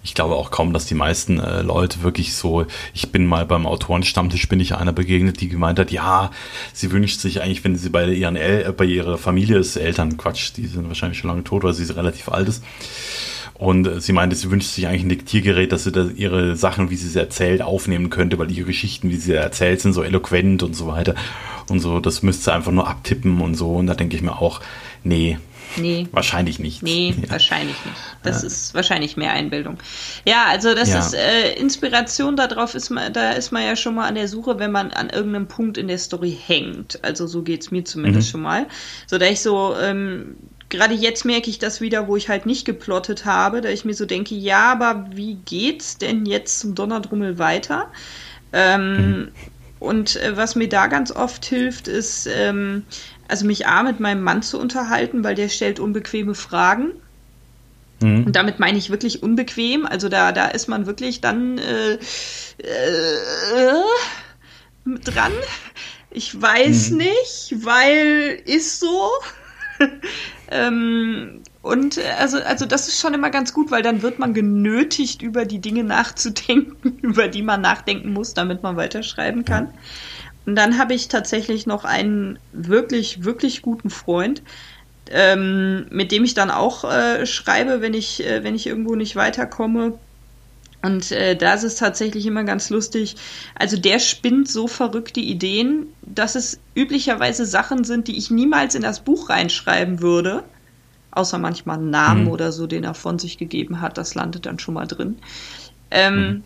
Ich 0.04 0.14
glaube 0.14 0.34
auch 0.34 0.50
kaum, 0.50 0.72
dass 0.72 0.86
die 0.86 0.94
meisten 0.94 1.38
äh, 1.38 1.62
Leute 1.62 2.02
wirklich 2.02 2.34
so, 2.34 2.66
ich 2.92 3.12
bin 3.12 3.24
mal 3.24 3.46
beim 3.46 3.66
Autorenstammtisch, 3.66 4.48
bin 4.48 4.58
ich 4.58 4.74
einer 4.74 4.92
begegnet, 4.92 5.40
die 5.40 5.48
gemeint 5.48 5.78
hat, 5.78 5.92
ja, 5.92 6.32
sie 6.72 6.90
wünscht 6.90 7.20
sich 7.20 7.40
eigentlich, 7.40 7.62
wenn 7.62 7.76
sie 7.76 7.88
bei 7.88 8.08
ihren 8.08 8.34
El 8.34 8.66
äh, 8.66 8.72
bei 8.72 8.84
ihrer 8.84 9.16
Familie 9.16 9.58
ist, 9.58 9.76
Eltern, 9.76 10.16
Quatsch, 10.16 10.52
die 10.56 10.66
sind 10.66 10.88
wahrscheinlich 10.88 11.18
schon 11.18 11.30
lange 11.30 11.44
tot, 11.44 11.62
weil 11.62 11.72
sie 11.72 11.90
relativ 11.92 12.28
alt 12.30 12.48
ist. 12.48 12.64
Und 13.54 13.86
äh, 13.86 14.00
sie 14.00 14.12
meinte, 14.12 14.34
sie 14.34 14.50
wünscht 14.50 14.70
sich 14.70 14.88
eigentlich 14.88 15.04
ein 15.04 15.08
Diktiergerät, 15.08 15.70
dass 15.70 15.84
sie 15.84 15.92
da 15.92 16.06
ihre 16.06 16.56
Sachen, 16.56 16.90
wie 16.90 16.96
sie 16.96 17.08
sie 17.08 17.20
erzählt, 17.20 17.62
aufnehmen 17.62 18.10
könnte, 18.10 18.36
weil 18.40 18.50
ihre 18.50 18.66
Geschichten, 18.66 19.08
wie 19.08 19.16
sie 19.16 19.34
erzählt, 19.34 19.80
sind 19.80 19.92
so 19.92 20.02
eloquent 20.02 20.64
und 20.64 20.74
so 20.74 20.88
weiter. 20.88 21.14
Und 21.68 21.78
so, 21.78 22.00
das 22.00 22.24
müsste 22.24 22.44
sie 22.44 22.52
einfach 22.52 22.72
nur 22.72 22.88
abtippen 22.88 23.40
und 23.40 23.54
so. 23.54 23.76
Und 23.76 23.86
da 23.86 23.94
denke 23.94 24.16
ich 24.16 24.22
mir 24.22 24.36
auch, 24.36 24.60
nee, 25.04 25.38
Nee. 25.76 26.08
Wahrscheinlich 26.12 26.58
nicht. 26.58 26.82
Nee, 26.82 27.14
ja. 27.20 27.30
wahrscheinlich 27.30 27.76
nicht. 27.84 27.96
Das 28.22 28.42
ja. 28.42 28.46
ist 28.46 28.74
wahrscheinlich 28.74 29.16
mehr 29.16 29.32
Einbildung. 29.32 29.78
Ja, 30.24 30.46
also 30.48 30.74
das 30.74 30.90
ja. 30.90 30.98
ist 31.00 31.14
äh, 31.14 31.52
Inspiration, 31.54 32.36
darauf 32.36 32.74
ist 32.74 32.90
man, 32.90 33.12
da 33.12 33.32
ist 33.32 33.52
man 33.52 33.64
ja 33.64 33.76
schon 33.76 33.94
mal 33.94 34.06
an 34.06 34.14
der 34.14 34.28
Suche, 34.28 34.58
wenn 34.58 34.72
man 34.72 34.90
an 34.92 35.10
irgendeinem 35.10 35.48
Punkt 35.48 35.78
in 35.78 35.88
der 35.88 35.98
Story 35.98 36.36
hängt. 36.46 37.02
Also 37.04 37.26
so 37.26 37.42
geht 37.42 37.62
es 37.62 37.70
mir 37.70 37.84
zumindest 37.84 38.28
mhm. 38.28 38.30
schon 38.30 38.42
mal. 38.42 38.66
So 39.06 39.18
da 39.18 39.26
ich 39.26 39.40
so, 39.40 39.74
ähm, 39.80 40.36
gerade 40.68 40.94
jetzt 40.94 41.24
merke 41.24 41.50
ich 41.50 41.58
das 41.58 41.80
wieder, 41.80 42.08
wo 42.08 42.16
ich 42.16 42.28
halt 42.28 42.46
nicht 42.46 42.64
geplottet 42.64 43.24
habe, 43.24 43.60
da 43.60 43.68
ich 43.68 43.84
mir 43.84 43.94
so 43.94 44.06
denke, 44.06 44.34
ja, 44.34 44.72
aber 44.72 45.06
wie 45.14 45.34
geht's 45.44 45.98
denn 45.98 46.26
jetzt 46.26 46.60
zum 46.60 46.74
Donnerdrummel 46.74 47.38
weiter? 47.38 47.90
Ähm, 48.52 48.96
mhm. 48.96 49.28
Und 49.82 50.16
äh, 50.16 50.36
was 50.36 50.54
mir 50.54 50.68
da 50.68 50.86
ganz 50.86 51.10
oft 51.10 51.44
hilft, 51.44 51.88
ist, 51.88 52.28
ähm, 52.32 52.84
also 53.26 53.44
mich 53.44 53.66
A 53.66 53.82
mit 53.82 53.98
meinem 53.98 54.22
Mann 54.22 54.42
zu 54.42 54.58
unterhalten, 54.60 55.24
weil 55.24 55.34
der 55.34 55.48
stellt 55.48 55.80
unbequeme 55.80 56.34
Fragen. 56.34 56.92
Mhm. 58.00 58.26
Und 58.26 58.36
damit 58.36 58.60
meine 58.60 58.78
ich 58.78 58.90
wirklich 58.90 59.22
unbequem. 59.22 59.84
Also 59.84 60.08
da, 60.08 60.30
da 60.30 60.46
ist 60.46 60.68
man 60.68 60.86
wirklich 60.86 61.20
dann 61.20 61.58
äh, 61.58 61.94
äh, 61.94 61.98
dran. 65.02 65.32
Ich 66.10 66.40
weiß 66.40 66.90
mhm. 66.90 66.98
nicht, 66.98 67.54
weil 67.64 68.40
ist 68.44 68.78
so. 68.78 69.10
ähm, 70.50 71.41
Und 71.62 71.96
äh, 71.96 72.02
also, 72.18 72.38
also 72.38 72.66
das 72.66 72.88
ist 72.88 73.00
schon 73.00 73.14
immer 73.14 73.30
ganz 73.30 73.54
gut, 73.54 73.70
weil 73.70 73.82
dann 73.82 74.02
wird 74.02 74.18
man 74.18 74.34
genötigt, 74.34 75.22
über 75.22 75.44
die 75.44 75.60
Dinge 75.60 75.84
nachzudenken, 75.84 76.98
über 77.02 77.28
die 77.28 77.42
man 77.42 77.60
nachdenken 77.60 78.12
muss, 78.12 78.34
damit 78.34 78.62
man 78.62 78.76
weiterschreiben 78.76 79.44
kann. 79.44 79.72
Und 80.44 80.56
dann 80.56 80.76
habe 80.76 80.92
ich 80.92 81.06
tatsächlich 81.06 81.66
noch 81.66 81.84
einen 81.84 82.38
wirklich, 82.52 83.24
wirklich 83.24 83.62
guten 83.62 83.90
Freund, 83.90 84.42
ähm, 85.10 85.86
mit 85.90 86.10
dem 86.10 86.24
ich 86.24 86.34
dann 86.34 86.50
auch 86.50 86.84
äh, 86.84 87.26
schreibe, 87.26 87.80
wenn 87.80 87.94
ich, 87.94 88.26
äh, 88.26 88.42
wenn 88.42 88.56
ich 88.56 88.66
irgendwo 88.66 88.96
nicht 88.96 89.14
weiterkomme. 89.14 89.98
Und 90.82 91.12
äh, 91.12 91.36
da 91.36 91.54
ist 91.54 91.62
es 91.62 91.76
tatsächlich 91.76 92.26
immer 92.26 92.42
ganz 92.42 92.70
lustig. 92.70 93.14
Also 93.54 93.76
der 93.76 94.00
spinnt 94.00 94.48
so 94.48 94.66
verrückte 94.66 95.20
Ideen, 95.20 95.86
dass 96.02 96.34
es 96.34 96.58
üblicherweise 96.74 97.46
Sachen 97.46 97.84
sind, 97.84 98.08
die 98.08 98.18
ich 98.18 98.32
niemals 98.32 98.74
in 98.74 98.82
das 98.82 98.98
Buch 98.98 99.28
reinschreiben 99.28 100.00
würde. 100.00 100.42
Außer 101.12 101.38
manchmal 101.38 101.78
einen 101.78 101.90
Namen 101.90 102.24
mhm. 102.24 102.30
oder 102.30 102.52
so, 102.52 102.66
den 102.66 102.84
er 102.84 102.94
von 102.94 103.18
sich 103.18 103.38
gegeben 103.38 103.80
hat. 103.80 103.98
Das 103.98 104.14
landet 104.14 104.46
dann 104.46 104.58
schon 104.58 104.74
mal 104.74 104.86
drin. 104.86 105.18
Ähm, 105.90 106.16
mhm. 106.16 106.42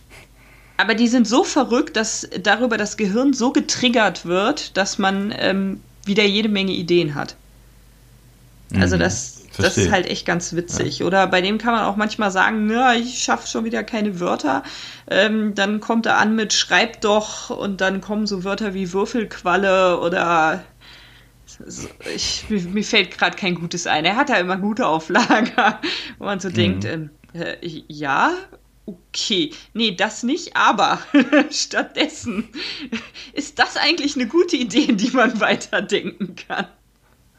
Aber 0.77 0.95
die 0.95 1.09
sind 1.09 1.27
so 1.27 1.45
verrückt, 1.45 1.97
dass 1.97 2.29
darüber 2.43 2.77
das 2.77 2.97
Gehirn 2.97 3.33
so 3.33 3.53
getriggert 3.53 4.27
wird, 4.27 4.77
dass 4.77 4.99
man 4.99 5.33
ähm, 5.37 5.81
wieder 6.05 6.25
jede 6.25 6.49
Menge 6.49 6.73
Ideen 6.73 7.14
hat. 7.14 7.37
Also 8.75 8.97
mhm. 8.97 9.01
das, 9.01 9.45
das 9.57 9.79
ist 9.79 9.91
halt 9.91 10.07
echt 10.07 10.27
ganz 10.27 10.53
witzig. 10.53 10.99
Ja. 10.99 11.07
Oder 11.07 11.27
bei 11.29 11.41
dem 11.41 11.59
kann 11.59 11.73
man 11.73 11.85
auch 11.85 11.97
manchmal 11.97 12.31
sagen, 12.31 12.71
ja, 12.71 12.95
ich 12.95 13.23
schaffe 13.23 13.47
schon 13.47 13.64
wieder 13.64 13.85
keine 13.85 14.21
Wörter. 14.21 14.64
Ähm, 15.09 15.55
dann 15.55 15.81
kommt 15.81 16.07
er 16.07 16.19
an 16.19 16.35
mit 16.35 16.53
Schreib 16.53 17.01
doch 17.01 17.51
und 17.51 17.81
dann 17.81 18.01
kommen 18.01 18.27
so 18.27 18.45
Wörter 18.45 18.75
wie 18.75 18.93
Würfelqualle 18.93 20.01
oder 20.01 20.64
ich, 22.15 22.45
mir, 22.49 22.85
fällt 22.85 23.17
gerade 23.17 23.37
kein 23.37 23.55
Gutes 23.55 23.87
ein. 23.87 24.05
Er 24.05 24.17
hat 24.17 24.29
ja 24.29 24.37
immer 24.37 24.57
gute 24.57 24.87
Auflager, 24.87 25.81
wo 26.19 26.25
man 26.25 26.41
so 26.41 26.49
mhm. 26.49 26.55
denkt, 26.55 26.85
ähm, 26.85 27.11
äh, 27.33 27.57
ja, 27.89 28.33
okay, 28.87 29.53
nee, 29.75 29.95
das 29.95 30.23
nicht, 30.23 30.57
aber 30.57 30.99
stattdessen 31.51 32.49
ist 33.33 33.59
das 33.59 33.77
eigentlich 33.77 34.17
eine 34.17 34.27
gute 34.27 34.57
Idee, 34.57 34.85
in 34.85 34.97
die 34.97 35.11
man 35.11 35.41
weiterdenken 35.41 36.37
kann. 36.37 36.67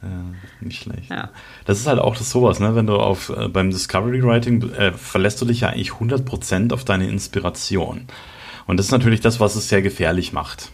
Ja, 0.02 0.24
nicht 0.62 0.84
schlecht. 0.84 1.10
Ja. 1.10 1.32
Das 1.66 1.80
ist 1.80 1.88
halt 1.88 2.00
auch 2.00 2.16
das 2.16 2.30
sowas, 2.30 2.60
ne? 2.60 2.76
Wenn 2.76 2.86
du 2.86 2.98
auf 2.98 3.30
äh, 3.30 3.48
beim 3.48 3.72
Discovery 3.72 4.24
Writing 4.24 4.72
äh, 4.74 4.94
verlässt 4.94 5.42
du 5.42 5.46
dich 5.46 5.62
ja 5.62 5.70
eigentlich 5.70 5.92
100% 5.92 6.72
auf 6.72 6.86
deine 6.86 7.08
Inspiration. 7.08 8.08
Und 8.68 8.78
das 8.78 8.88
ist 8.88 8.92
natürlich 8.92 9.22
das, 9.22 9.40
was 9.40 9.56
es 9.56 9.70
sehr 9.70 9.82
gefährlich 9.82 10.34
macht 10.34 10.72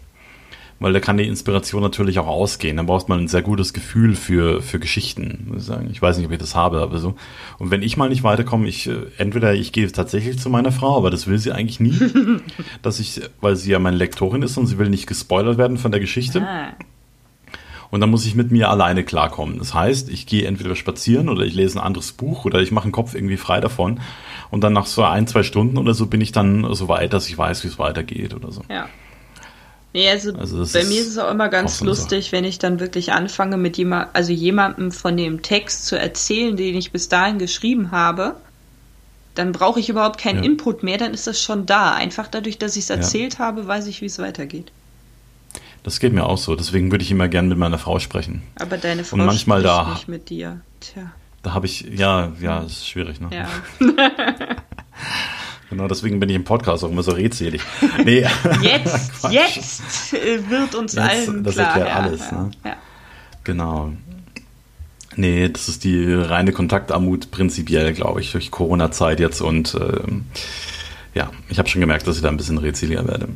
weil 0.83 0.91
da 0.91 0.99
kann 0.99 1.15
die 1.15 1.25
Inspiration 1.25 1.81
natürlich 1.81 2.19
auch 2.19 2.27
ausgehen. 2.27 2.75
Dann 2.75 2.87
braucht 2.87 3.07
man 3.07 3.21
ein 3.21 3.27
sehr 3.29 3.41
gutes 3.41 3.71
Gefühl 3.71 4.17
für, 4.17 4.61
für 4.61 4.79
Geschichten, 4.79 5.45
muss 5.47 5.61
ich 5.61 5.63
sagen. 5.63 5.87
Ich 5.89 6.01
weiß 6.01 6.17
nicht, 6.17 6.25
ob 6.25 6.33
ich 6.33 6.39
das 6.39 6.55
habe, 6.55 6.81
aber 6.81 6.99
so. 6.99 7.15
Und 7.57 7.71
wenn 7.71 7.81
ich 7.81 7.95
mal 7.95 8.09
nicht 8.09 8.23
weiterkomme, 8.23 8.67
ich, 8.67 8.89
äh, 8.89 8.97
entweder 9.17 9.53
ich 9.53 9.71
gehe 9.71 9.89
tatsächlich 9.89 10.39
zu 10.39 10.49
meiner 10.49 10.73
Frau, 10.73 10.97
aber 10.97 11.09
das 11.09 11.25
will 11.25 11.37
sie 11.37 11.53
eigentlich 11.53 11.79
nie, 11.79 11.97
dass 12.81 12.99
ich, 12.99 13.21
weil 13.39 13.55
sie 13.55 13.71
ja 13.71 13.79
meine 13.79 13.95
Lektorin 13.95 14.41
ist 14.41 14.57
und 14.57 14.67
sie 14.67 14.77
will 14.77 14.89
nicht 14.89 15.07
gespoilert 15.07 15.57
werden 15.57 15.77
von 15.77 15.91
der 15.91 16.01
Geschichte. 16.01 16.41
Ah. 16.41 16.73
Und 17.89 18.01
dann 18.01 18.09
muss 18.09 18.25
ich 18.25 18.35
mit 18.35 18.51
mir 18.51 18.69
alleine 18.69 19.05
klarkommen. 19.05 19.59
Das 19.59 19.73
heißt, 19.73 20.09
ich 20.09 20.25
gehe 20.25 20.45
entweder 20.47 20.75
spazieren 20.75 21.29
oder 21.29 21.45
ich 21.45 21.55
lese 21.55 21.79
ein 21.79 21.85
anderes 21.85 22.11
Buch 22.11 22.43
oder 22.43 22.59
ich 22.59 22.73
mache 22.73 22.89
den 22.89 22.91
Kopf 22.91 23.15
irgendwie 23.15 23.37
frei 23.37 23.61
davon. 23.61 24.01
Und 24.51 24.65
dann 24.65 24.73
nach 24.73 24.87
so 24.87 25.03
ein, 25.03 25.27
zwei 25.27 25.43
Stunden 25.43 25.77
oder 25.77 25.93
so 25.93 26.07
bin 26.07 26.19
ich 26.19 26.33
dann 26.33 26.73
so 26.73 26.89
weit, 26.89 27.13
dass 27.13 27.29
ich 27.29 27.37
weiß, 27.37 27.63
wie 27.63 27.69
es 27.69 27.79
weitergeht 27.79 28.33
oder 28.33 28.51
so. 28.51 28.63
Ja. 28.69 28.89
Nee, 29.93 30.09
also, 30.09 30.33
also 30.33 30.65
bei 30.73 30.83
mir 30.85 31.01
ist 31.01 31.07
es 31.07 31.17
auch 31.19 31.29
immer 31.29 31.49
ganz 31.49 31.81
auch 31.81 31.85
lustig, 31.85 32.31
wenn 32.31 32.45
ich 32.45 32.57
dann 32.57 32.79
wirklich 32.79 33.13
anfange, 33.13 33.57
mit 33.57 33.77
jemand, 33.77 34.09
also 34.13 34.33
jemandem 34.33 34.91
von 34.91 35.15
dem 35.15 35.43
Text 35.43 35.85
zu 35.85 35.99
erzählen, 35.99 36.57
den 36.57 36.75
ich 36.75 36.91
bis 36.91 37.09
dahin 37.09 37.37
geschrieben 37.37 37.91
habe. 37.91 38.35
Dann 39.35 39.51
brauche 39.51 39.79
ich 39.79 39.89
überhaupt 39.89 40.19
keinen 40.19 40.43
ja. 40.43 40.49
Input 40.49 40.83
mehr, 40.83 40.97
dann 40.97 41.13
ist 41.13 41.27
das 41.27 41.41
schon 41.41 41.65
da. 41.65 41.93
Einfach 41.93 42.27
dadurch, 42.27 42.57
dass 42.57 42.75
ich 42.75 42.83
es 42.83 42.89
erzählt 42.89 43.33
ja. 43.33 43.39
habe, 43.39 43.67
weiß 43.67 43.85
ich, 43.87 44.01
wie 44.01 44.07
es 44.07 44.17
weitergeht. 44.17 44.71
Das 45.83 45.99
geht 45.99 46.13
mir 46.13 46.25
auch 46.25 46.37
so. 46.37 46.55
Deswegen 46.55 46.91
würde 46.91 47.03
ich 47.03 47.11
immer 47.11 47.27
gerne 47.27 47.49
mit 47.49 47.57
meiner 47.57 47.77
Frau 47.77 47.99
sprechen. 47.99 48.41
Aber 48.55 48.77
deine 48.77 49.03
Frau 49.03 49.17
Und 49.17 49.25
manchmal 49.25 49.61
spricht 49.61 49.75
da, 49.75 49.89
nicht 49.89 50.07
mit 50.07 50.29
dir. 50.29 50.61
Tja. 50.79 51.11
Da 51.43 51.53
habe 51.53 51.65
ich, 51.65 51.81
ja, 51.81 52.31
ja, 52.39 52.61
das 52.61 52.73
ist 52.73 52.87
schwierig, 52.87 53.19
ne? 53.19 53.29
Ja. 53.31 53.47
Genau, 55.73 55.87
deswegen 55.87 56.19
bin 56.19 56.29
ich 56.29 56.35
im 56.35 56.43
Podcast 56.43 56.83
auch 56.83 56.91
immer 56.91 57.01
so 57.01 57.13
redselig. 57.13 57.61
Nee. 58.05 58.27
jetzt, 58.61 59.23
jetzt 59.31 60.13
äh, 60.13 60.47
wird 60.47 60.75
uns 60.75 60.93
jetzt, 60.93 61.03
allen 61.03 61.43
das 61.43 61.55
klar. 61.55 61.65
Das 61.65 61.75
erklärt 61.75 61.89
ja, 61.89 61.95
alles. 61.95 62.21
Ja, 62.29 62.41
ne? 62.43 62.51
ja. 62.63 62.75
Genau. 63.43 63.91
Nee, 65.15 65.49
das 65.49 65.69
ist 65.69 65.83
die 65.83 66.13
reine 66.13 66.51
Kontaktarmut 66.51 67.31
prinzipiell, 67.31 67.93
glaube 67.93 68.21
ich, 68.21 68.31
durch 68.31 68.51
Corona-Zeit 68.51 69.19
jetzt. 69.19 69.41
Und 69.41 69.75
ähm, 69.75 70.25
ja, 71.15 71.31
ich 71.49 71.57
habe 71.57 71.67
schon 71.67 71.81
gemerkt, 71.81 72.05
dass 72.05 72.17
ich 72.17 72.21
da 72.21 72.29
ein 72.29 72.37
bisschen 72.37 72.59
redseliger 72.59 73.07
werde. 73.07 73.29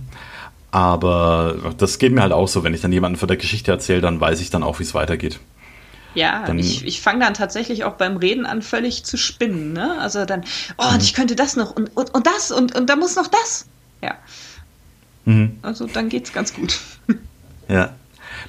Aber 0.69 1.73
das 1.77 1.97
geht 1.97 2.13
mir 2.13 2.21
halt 2.21 2.33
auch 2.33 2.47
so, 2.47 2.63
wenn 2.63 2.75
ich 2.75 2.81
dann 2.81 2.91
jemanden 2.91 3.17
von 3.17 3.27
der 3.27 3.37
Geschichte 3.37 3.71
erzähle, 3.71 4.01
dann 4.01 4.21
weiß 4.21 4.41
ich 4.41 4.51
dann 4.51 4.61
auch, 4.61 4.77
wie 4.77 4.83
es 4.83 4.93
weitergeht. 4.93 5.39
Ja, 6.13 6.45
dann, 6.45 6.57
ich, 6.57 6.85
ich 6.85 7.01
fange 7.01 7.19
dann 7.19 7.33
tatsächlich 7.33 7.83
auch 7.83 7.93
beim 7.93 8.17
Reden 8.17 8.45
an, 8.45 8.61
völlig 8.61 9.03
zu 9.03 9.17
spinnen. 9.17 9.73
Ne? 9.73 9.99
Also 9.99 10.25
dann, 10.25 10.43
oh, 10.77 10.93
und 10.93 11.03
ich 11.03 11.13
könnte 11.13 11.35
das 11.35 11.55
noch 11.55 11.75
und, 11.75 11.95
und, 11.95 12.13
und 12.13 12.25
das 12.25 12.51
und, 12.51 12.75
und 12.75 12.89
da 12.89 12.95
muss 12.95 13.15
noch 13.15 13.27
das. 13.27 13.67
Ja. 14.01 14.15
Mhm. 15.25 15.57
Also 15.61 15.85
dann 15.85 16.09
geht's 16.09 16.33
ganz 16.33 16.53
gut. 16.53 16.79
Ja. 17.69 17.93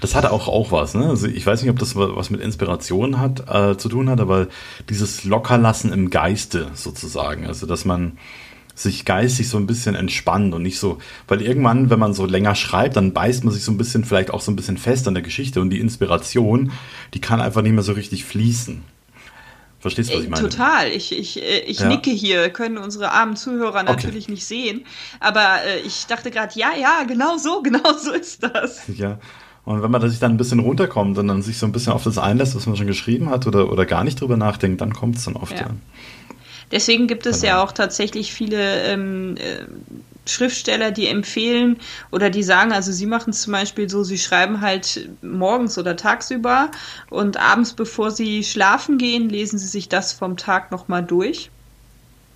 Das 0.00 0.14
hatte 0.14 0.30
auch, 0.30 0.46
auch 0.46 0.70
was, 0.70 0.94
ne? 0.94 1.08
Also 1.08 1.26
ich 1.26 1.44
weiß 1.44 1.62
nicht, 1.62 1.70
ob 1.70 1.78
das 1.80 1.96
was 1.96 2.30
mit 2.30 2.40
Inspiration 2.40 3.18
hat, 3.18 3.48
äh, 3.48 3.76
zu 3.76 3.88
tun 3.88 4.08
hat, 4.08 4.20
aber 4.20 4.46
dieses 4.88 5.24
Lockerlassen 5.24 5.92
im 5.92 6.10
Geiste 6.10 6.70
sozusagen. 6.74 7.44
Also 7.44 7.66
dass 7.66 7.84
man 7.84 8.16
sich 8.78 9.04
geistig 9.04 9.48
so 9.48 9.56
ein 9.56 9.66
bisschen 9.66 9.94
entspannt 9.94 10.54
und 10.54 10.62
nicht 10.62 10.78
so, 10.78 10.98
weil 11.26 11.42
irgendwann, 11.42 11.90
wenn 11.90 11.98
man 11.98 12.14
so 12.14 12.26
länger 12.26 12.54
schreibt, 12.54 12.96
dann 12.96 13.12
beißt 13.12 13.44
man 13.44 13.52
sich 13.52 13.64
so 13.64 13.72
ein 13.72 13.78
bisschen 13.78 14.04
vielleicht 14.04 14.30
auch 14.30 14.40
so 14.40 14.52
ein 14.52 14.56
bisschen 14.56 14.78
fest 14.78 15.08
an 15.08 15.14
der 15.14 15.22
Geschichte 15.22 15.60
und 15.60 15.70
die 15.70 15.80
Inspiration, 15.80 16.72
die 17.14 17.20
kann 17.20 17.40
einfach 17.40 17.62
nicht 17.62 17.72
mehr 17.72 17.82
so 17.82 17.92
richtig 17.92 18.24
fließen. 18.24 18.82
Verstehst 19.80 20.10
du, 20.10 20.16
was 20.16 20.24
ich 20.24 20.30
meine? 20.30 20.48
Total. 20.48 20.88
Ich, 20.88 21.16
ich, 21.16 21.40
äh, 21.40 21.60
ich 21.60 21.80
ja. 21.80 21.88
nicke 21.88 22.10
hier, 22.10 22.50
können 22.50 22.78
unsere 22.78 23.12
armen 23.12 23.36
Zuhörer 23.36 23.84
natürlich 23.84 24.24
okay. 24.24 24.32
nicht 24.32 24.44
sehen. 24.44 24.84
Aber 25.20 25.62
äh, 25.64 25.80
ich 25.86 26.06
dachte 26.06 26.32
gerade, 26.32 26.58
ja, 26.58 26.70
ja, 26.76 27.04
genau 27.06 27.36
so, 27.36 27.62
genau 27.62 27.92
so 27.92 28.12
ist 28.12 28.42
das. 28.42 28.82
Ja. 28.96 29.18
Und 29.64 29.82
wenn 29.82 29.90
man 29.90 30.08
sich 30.08 30.18
dann 30.18 30.32
ein 30.32 30.36
bisschen 30.36 30.60
runterkommt 30.60 31.18
und 31.18 31.28
dann 31.28 31.42
sich 31.42 31.58
so 31.58 31.66
ein 31.66 31.72
bisschen 31.72 31.92
auf 31.92 32.02
das 32.02 32.18
einlässt, 32.18 32.56
was 32.56 32.66
man 32.66 32.76
schon 32.76 32.86
geschrieben 32.86 33.28
hat 33.28 33.46
oder, 33.46 33.70
oder 33.70 33.86
gar 33.86 34.02
nicht 34.02 34.20
drüber 34.20 34.36
nachdenkt, 34.36 34.80
dann 34.80 34.94
kommt 34.94 35.16
es 35.16 35.26
dann 35.26 35.36
oft. 35.36 35.52
Ja. 35.52 35.66
Ja. 35.66 35.70
Deswegen 36.70 37.06
gibt 37.06 37.26
es 37.26 37.42
ja 37.42 37.62
auch 37.62 37.72
tatsächlich 37.72 38.32
viele 38.32 38.82
ähm, 38.82 39.36
äh, 39.36 39.64
Schriftsteller, 40.26 40.90
die 40.90 41.06
empfehlen 41.06 41.78
oder 42.10 42.30
die 42.30 42.42
sagen, 42.42 42.72
also 42.72 42.92
sie 42.92 43.06
machen 43.06 43.30
es 43.30 43.42
zum 43.42 43.52
Beispiel 43.52 43.88
so, 43.88 44.04
sie 44.04 44.18
schreiben 44.18 44.60
halt 44.60 45.08
morgens 45.22 45.78
oder 45.78 45.96
tagsüber 45.96 46.70
und 47.10 47.38
abends, 47.38 47.72
bevor 47.72 48.10
sie 48.10 48.44
schlafen 48.44 48.98
gehen, 48.98 49.28
lesen 49.28 49.58
sie 49.58 49.66
sich 49.66 49.88
das 49.88 50.12
vom 50.12 50.36
Tag 50.36 50.70
nochmal 50.70 51.02
durch. 51.02 51.50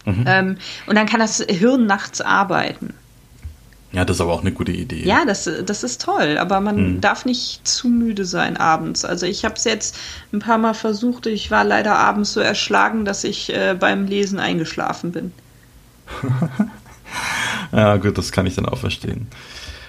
Mhm. 0.04 0.24
Ähm, 0.26 0.56
und 0.86 0.96
dann 0.96 1.06
kann 1.06 1.20
das 1.20 1.44
Hirn 1.48 1.86
nachts 1.86 2.20
arbeiten. 2.20 2.94
Ja, 3.92 4.06
das 4.06 4.16
ist 4.16 4.20
aber 4.22 4.32
auch 4.32 4.40
eine 4.40 4.52
gute 4.52 4.72
Idee. 4.72 5.04
Ja, 5.04 5.24
das, 5.26 5.48
das 5.66 5.84
ist 5.84 6.00
toll, 6.00 6.38
aber 6.38 6.60
man 6.60 6.76
hm. 6.76 7.00
darf 7.02 7.26
nicht 7.26 7.66
zu 7.68 7.88
müde 7.88 8.24
sein 8.24 8.56
abends. 8.56 9.04
Also 9.04 9.26
ich 9.26 9.44
habe 9.44 9.54
es 9.56 9.64
jetzt 9.64 9.98
ein 10.32 10.38
paar 10.38 10.56
Mal 10.56 10.72
versucht. 10.72 11.26
Ich 11.26 11.50
war 11.50 11.62
leider 11.62 11.98
abends 11.98 12.32
so 12.32 12.40
erschlagen, 12.40 13.04
dass 13.04 13.22
ich 13.22 13.52
äh, 13.52 13.76
beim 13.78 14.06
Lesen 14.06 14.38
eingeschlafen 14.38 15.12
bin. 15.12 15.32
ja, 17.72 17.98
gut, 17.98 18.16
das 18.16 18.32
kann 18.32 18.46
ich 18.46 18.54
dann 18.54 18.66
auch 18.66 18.78
verstehen. 18.78 19.28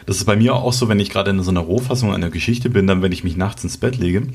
Das 0.05 0.17
ist 0.17 0.25
bei 0.25 0.35
mir 0.35 0.53
auch 0.53 0.73
so, 0.73 0.89
wenn 0.89 0.99
ich 0.99 1.09
gerade 1.09 1.31
in 1.31 1.41
so 1.41 1.51
einer 1.51 1.61
Rohfassung 1.61 2.13
einer 2.13 2.29
Geschichte 2.29 2.69
bin, 2.69 2.87
dann 2.87 3.01
wenn 3.01 3.13
ich 3.13 3.23
mich 3.23 3.37
nachts 3.37 3.63
ins 3.63 3.77
Bett 3.77 3.95
lege, 3.95 4.27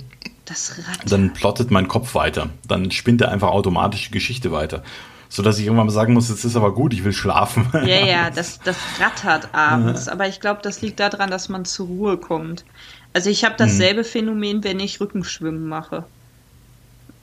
dann 1.06 1.34
plottet 1.34 1.70
mein 1.70 1.88
Kopf 1.88 2.14
weiter. 2.14 2.48
Dann 2.66 2.90
spinnt 2.90 3.20
er 3.20 3.30
einfach 3.30 3.50
automatisch 3.50 4.06
die 4.06 4.12
Geschichte 4.12 4.50
weiter 4.50 4.82
so 5.28 5.42
dass 5.42 5.58
ich 5.58 5.66
irgendwann 5.66 5.86
mal 5.86 5.92
sagen 5.92 6.14
muss, 6.14 6.30
jetzt 6.30 6.44
ist 6.44 6.56
aber 6.56 6.72
gut, 6.74 6.92
ich 6.94 7.04
will 7.04 7.12
schlafen. 7.12 7.68
Ja, 7.72 8.04
ja, 8.04 8.30
das, 8.34 8.60
das 8.60 8.76
rattert 8.98 9.48
abends. 9.52 10.06
Ja. 10.06 10.12
Aber 10.12 10.26
ich 10.26 10.40
glaube, 10.40 10.60
das 10.62 10.80
liegt 10.80 11.00
daran, 11.00 11.30
dass 11.30 11.48
man 11.48 11.64
zur 11.64 11.86
Ruhe 11.86 12.16
kommt. 12.16 12.64
Also 13.12 13.30
ich 13.30 13.44
habe 13.44 13.54
dasselbe 13.58 14.00
mhm. 14.00 14.06
Phänomen, 14.06 14.64
wenn 14.64 14.80
ich 14.80 15.00
Rückenschwimmen 15.00 15.68
mache. 15.68 16.04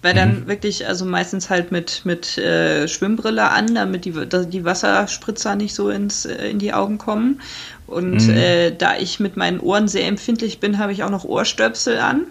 Weil 0.01 0.13
dann 0.13 0.41
mhm. 0.41 0.47
wirklich, 0.47 0.87
also 0.87 1.03
meistens 1.03 1.49
halt 1.49 1.71
mit, 1.71 2.01
mit 2.05 2.37
äh, 2.37 2.87
Schwimmbrille 2.87 3.49
an, 3.49 3.73
damit 3.73 4.05
die, 4.05 4.13
die 4.13 4.63
Wasserspritzer 4.63 5.55
nicht 5.55 5.73
so 5.73 5.89
ins, 5.89 6.25
äh, 6.25 6.49
in 6.49 6.59
die 6.59 6.73
Augen 6.73 6.99
kommen. 6.99 7.41
Und 7.87 8.27
mhm. 8.27 8.37
äh, 8.37 8.71
da 8.71 8.97
ich 8.97 9.19
mit 9.19 9.35
meinen 9.35 9.59
Ohren 9.59 9.87
sehr 9.87 10.07
empfindlich 10.07 10.59
bin, 10.59 10.77
habe 10.77 10.91
ich 10.91 11.03
auch 11.03 11.09
noch 11.09 11.23
Ohrstöpsel 11.23 11.97
an. 11.97 12.25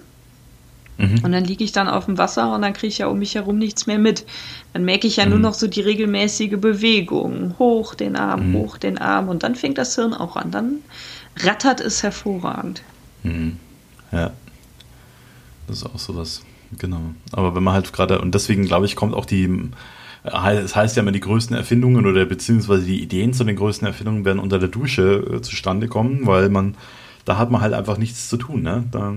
Mhm. 0.97 1.24
Und 1.24 1.32
dann 1.32 1.45
liege 1.45 1.64
ich 1.64 1.72
dann 1.72 1.88
auf 1.88 2.07
dem 2.07 2.18
Wasser 2.18 2.55
und 2.55 2.62
dann 2.62 2.72
kriege 2.72 2.88
ich 2.88 2.99
ja 2.99 3.09
um 3.09 3.18
mich 3.18 3.34
herum 3.34 3.59
nichts 3.59 3.86
mehr 3.86 3.99
mit. 3.99 4.24
Dann 4.72 4.84
merke 4.84 5.07
ich 5.07 5.16
ja 5.16 5.24
mhm. 5.24 5.30
nur 5.30 5.40
noch 5.40 5.55
so 5.55 5.66
die 5.66 5.80
regelmäßige 5.80 6.57
Bewegung. 6.59 7.55
Hoch 7.59 7.95
den 7.95 8.16
Arm, 8.16 8.51
mhm. 8.51 8.55
hoch 8.55 8.78
den 8.78 8.99
Arm. 8.99 9.28
Und 9.28 9.42
dann 9.42 9.55
fängt 9.55 9.78
das 9.78 9.95
Hirn 9.95 10.14
auch 10.14 10.36
an. 10.36 10.51
Dann 10.51 10.78
rattert 11.38 11.80
es 11.80 12.03
hervorragend. 12.03 12.82
Mhm. 13.22 13.59
Ja. 14.12 14.30
Das 15.66 15.78
ist 15.78 15.86
auch 15.86 15.99
so 15.99 16.16
was. 16.16 16.42
Genau. 16.78 17.01
Aber 17.32 17.55
wenn 17.55 17.62
man 17.62 17.74
halt 17.74 17.92
gerade, 17.92 18.20
und 18.20 18.34
deswegen 18.34 18.64
glaube 18.64 18.86
ich, 18.86 18.97
kommt 18.97 19.14
auch 19.14 19.26
die, 19.26 19.70
es 20.22 20.76
heißt 20.76 20.97
ja 20.97 21.03
immer, 21.03 21.12
die 21.12 21.20
größten 21.20 21.57
Erfindungen 21.57 22.07
oder 22.07 22.24
beziehungsweise 22.24 22.84
die 22.84 23.03
Ideen 23.03 23.32
zu 23.32 23.45
den 23.45 23.57
größten 23.57 23.86
Erfindungen 23.86 24.24
werden 24.24 24.38
unter 24.38 24.59
der 24.59 24.68
Dusche 24.68 25.36
äh, 25.36 25.42
zustande 25.42 25.88
kommen, 25.88 26.26
weil 26.26 26.49
man, 26.49 26.76
da 27.24 27.36
hat 27.36 27.51
man 27.51 27.61
halt 27.61 27.74
einfach 27.74 27.99
nichts 27.99 28.28
zu 28.28 28.36
tun. 28.36 28.62
Ne? 28.62 28.84
Da 28.90 29.14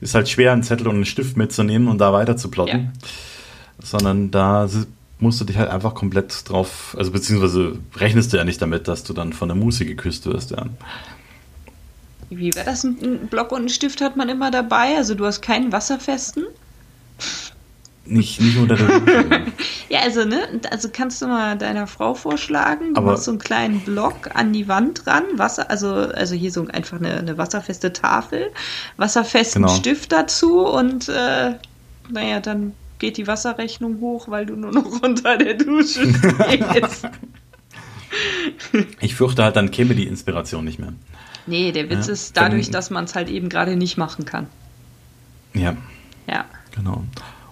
ist 0.00 0.14
halt 0.14 0.28
schwer, 0.28 0.52
einen 0.52 0.62
Zettel 0.62 0.88
und 0.88 0.96
einen 0.96 1.04
Stift 1.04 1.36
mitzunehmen 1.36 1.88
und 1.88 1.98
da 1.98 2.12
weiter 2.12 2.36
zu 2.36 2.50
plotten. 2.50 2.92
Ja. 2.92 3.86
Sondern 3.86 4.30
da 4.30 4.68
musst 5.18 5.40
du 5.40 5.44
dich 5.44 5.56
halt 5.56 5.70
einfach 5.70 5.94
komplett 5.94 6.48
drauf, 6.48 6.94
also 6.98 7.10
beziehungsweise 7.10 7.78
rechnest 7.96 8.32
du 8.32 8.36
ja 8.36 8.44
nicht 8.44 8.60
damit, 8.60 8.88
dass 8.88 9.04
du 9.04 9.12
dann 9.12 9.32
von 9.32 9.48
der 9.48 9.56
Muse 9.56 9.84
geküsst 9.86 10.26
wirst, 10.26 10.50
ja. 10.50 10.66
Wie 12.30 12.54
wäre 12.54 12.64
das? 12.64 12.84
Ein 12.84 13.28
Block 13.30 13.52
und 13.52 13.64
ein 13.64 13.68
Stift 13.68 14.00
hat 14.00 14.16
man 14.16 14.28
immer 14.28 14.50
dabei? 14.50 14.96
Also 14.96 15.14
du 15.14 15.24
hast 15.24 15.40
keinen 15.40 15.72
wasserfesten? 15.72 16.44
Nicht, 18.06 18.40
nicht 18.40 18.58
unter 18.58 18.76
der 18.76 19.00
Dusche. 19.00 19.44
ja, 19.88 20.00
also, 20.00 20.24
ne, 20.24 20.60
also 20.70 20.88
kannst 20.92 21.22
du 21.22 21.26
mal 21.26 21.56
deiner 21.56 21.86
Frau 21.86 22.14
vorschlagen, 22.14 22.94
du 22.94 23.00
Aber 23.00 23.12
machst 23.12 23.24
so 23.24 23.30
einen 23.30 23.38
kleinen 23.38 23.80
Block 23.80 24.30
an 24.34 24.52
die 24.52 24.68
Wand 24.68 25.06
ran, 25.06 25.24
Wasser, 25.36 25.70
also, 25.70 25.88
also 25.94 26.34
hier 26.34 26.52
so 26.52 26.66
einfach 26.68 26.98
eine, 26.98 27.14
eine 27.14 27.38
wasserfeste 27.38 27.92
Tafel, 27.92 28.50
wasserfesten 28.98 29.62
genau. 29.62 29.74
Stift 29.74 30.12
dazu 30.12 30.66
und 30.66 31.08
äh, 31.08 31.54
naja, 32.10 32.40
dann 32.40 32.74
geht 32.98 33.16
die 33.16 33.26
Wasserrechnung 33.26 34.00
hoch, 34.00 34.28
weil 34.28 34.44
du 34.44 34.56
nur 34.56 34.72
noch 34.72 34.84
unter 35.02 35.38
der 35.38 35.54
Dusche 35.54 36.06
stehst. 36.12 37.08
ich 39.00 39.14
fürchte 39.14 39.44
halt, 39.44 39.56
dann 39.56 39.70
käme 39.70 39.94
die 39.94 40.06
Inspiration 40.06 40.64
nicht 40.64 40.78
mehr. 40.78 40.92
Nee, 41.46 41.72
der 41.72 41.90
Witz 41.90 42.06
ja, 42.06 42.12
ist 42.12 42.36
dadurch, 42.36 42.70
dass 42.70 42.90
man 42.90 43.04
es 43.04 43.14
halt 43.14 43.28
eben 43.28 43.48
gerade 43.48 43.76
nicht 43.76 43.96
machen 43.96 44.24
kann. 44.24 44.46
Ja. 45.52 45.76
Ja. 46.26 46.44
Genau. 46.74 47.04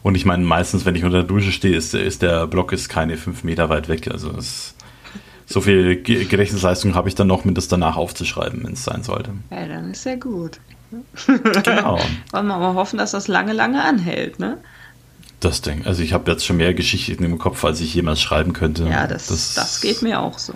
Und 0.03 0.17
ich 0.17 0.25
meine, 0.25 0.45
meistens, 0.45 0.85
wenn 0.85 0.97
ich 0.97 1.05
unter 1.05 1.19
der 1.19 1.27
Dusche 1.27 1.53
stehe, 1.53 1.77
ist, 1.77 1.95
ist 1.95 2.23
der 2.23 2.47
Block 2.47 2.73
ist 2.73 2.89
keine 2.89 3.17
fünf 3.17 3.45
Meter 3.45 3.69
weit 3.69 3.89
weg. 3.89 4.09
Also 4.11 4.33
es, 4.37 4.75
so 5.47 5.61
viel 5.61 6.03
Gedächtnisleistung 6.03 6.95
habe 6.95 7.09
ich 7.09 7.15
dann 7.15 7.29
noch, 7.29 7.45
mir 7.45 7.53
das 7.53 7.69
danach 7.69 7.97
aufzuschreiben, 7.97 8.65
wenn 8.65 8.73
es 8.73 8.85
sein 8.85 9.03
sollte. 9.03 9.33
Ja, 9.51 9.67
dann 9.67 9.91
ist 9.93 10.05
ja 10.05 10.17
gut. 10.17 10.59
Genau. 11.27 11.99
Wollen 12.33 12.47
wir 12.47 12.59
mal 12.59 12.75
hoffen, 12.75 12.99
dass 12.99 13.13
das 13.13 13.29
lange, 13.29 13.53
lange 13.53 13.83
anhält, 13.83 14.39
ne? 14.39 14.59
Das 15.41 15.61
Ding. 15.61 15.87
Also 15.87 16.03
ich 16.03 16.13
habe 16.13 16.31
jetzt 16.31 16.47
schon 16.47 16.57
mehr 16.57 16.75
Geschichten 16.75 17.25
im 17.25 17.39
Kopf, 17.39 17.65
als 17.65 17.81
ich 17.81 17.95
jemals 17.95 18.21
schreiben 18.21 18.53
könnte. 18.53 18.85
Ja, 18.85 19.07
das, 19.07 19.27
das, 19.27 19.55
das 19.55 19.81
geht 19.81 20.03
mir 20.03 20.21
auch 20.21 20.39
so. 20.39 20.55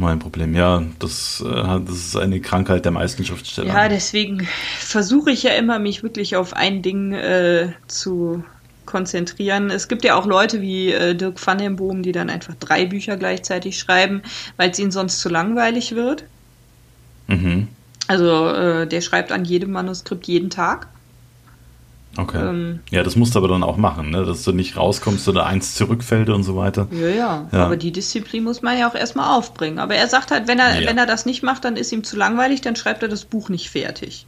Mein 0.00 0.20
Problem, 0.20 0.54
ja, 0.54 0.84
das, 1.00 1.42
äh, 1.44 1.80
das 1.84 1.96
ist 1.96 2.16
eine 2.16 2.40
Krankheit 2.40 2.84
der 2.84 2.92
meisten 2.92 3.24
Schriftsteller. 3.24 3.74
Ja, 3.74 3.88
deswegen 3.88 4.46
versuche 4.78 5.32
ich 5.32 5.42
ja 5.42 5.50
immer, 5.54 5.80
mich 5.80 6.04
wirklich 6.04 6.36
auf 6.36 6.54
ein 6.54 6.82
Ding 6.82 7.14
äh, 7.14 7.72
zu 7.88 8.44
konzentrieren. 8.86 9.70
Es 9.70 9.88
gibt 9.88 10.04
ja 10.04 10.14
auch 10.14 10.24
Leute 10.24 10.60
wie 10.60 10.92
äh, 10.92 11.16
Dirk 11.16 11.44
van 11.44 11.58
den 11.58 11.74
Boom, 11.74 12.04
die 12.04 12.12
dann 12.12 12.30
einfach 12.30 12.54
drei 12.60 12.86
Bücher 12.86 13.16
gleichzeitig 13.16 13.76
schreiben, 13.76 14.22
weil 14.56 14.70
es 14.70 14.78
ihnen 14.78 14.92
sonst 14.92 15.18
zu 15.18 15.28
langweilig 15.28 15.96
wird. 15.96 16.22
Mhm. 17.26 17.66
Also 18.06 18.50
äh, 18.50 18.86
der 18.86 19.00
schreibt 19.00 19.32
an 19.32 19.44
jedem 19.44 19.72
Manuskript 19.72 20.28
jeden 20.28 20.50
Tag. 20.50 20.86
Okay. 22.16 22.38
Ähm, 22.38 22.80
ja, 22.90 23.02
das 23.02 23.14
musst 23.14 23.34
du 23.34 23.38
aber 23.38 23.48
dann 23.48 23.62
auch 23.62 23.76
machen, 23.76 24.10
ne? 24.10 24.24
dass 24.24 24.42
du 24.42 24.52
nicht 24.52 24.76
rauskommst 24.76 25.28
oder 25.28 25.46
eins 25.46 25.74
zurückfällt 25.74 26.30
und 26.30 26.42
so 26.42 26.56
weiter. 26.56 26.88
Ja, 26.90 27.08
ja, 27.08 27.48
ja. 27.52 27.64
Aber 27.64 27.76
die 27.76 27.92
Disziplin 27.92 28.42
muss 28.42 28.60
man 28.62 28.76
ja 28.76 28.90
auch 28.90 28.94
erstmal 28.94 29.38
aufbringen. 29.38 29.78
Aber 29.78 29.94
er 29.94 30.08
sagt 30.08 30.30
halt, 30.30 30.48
wenn 30.48 30.58
er, 30.58 30.80
ja. 30.80 30.88
wenn 30.88 30.98
er 30.98 31.06
das 31.06 31.26
nicht 31.26 31.42
macht, 31.42 31.64
dann 31.64 31.76
ist 31.76 31.92
ihm 31.92 32.02
zu 32.02 32.16
langweilig, 32.16 32.60
dann 32.60 32.74
schreibt 32.74 33.02
er 33.02 33.08
das 33.08 33.24
Buch 33.24 33.50
nicht 33.50 33.70
fertig. 33.70 34.26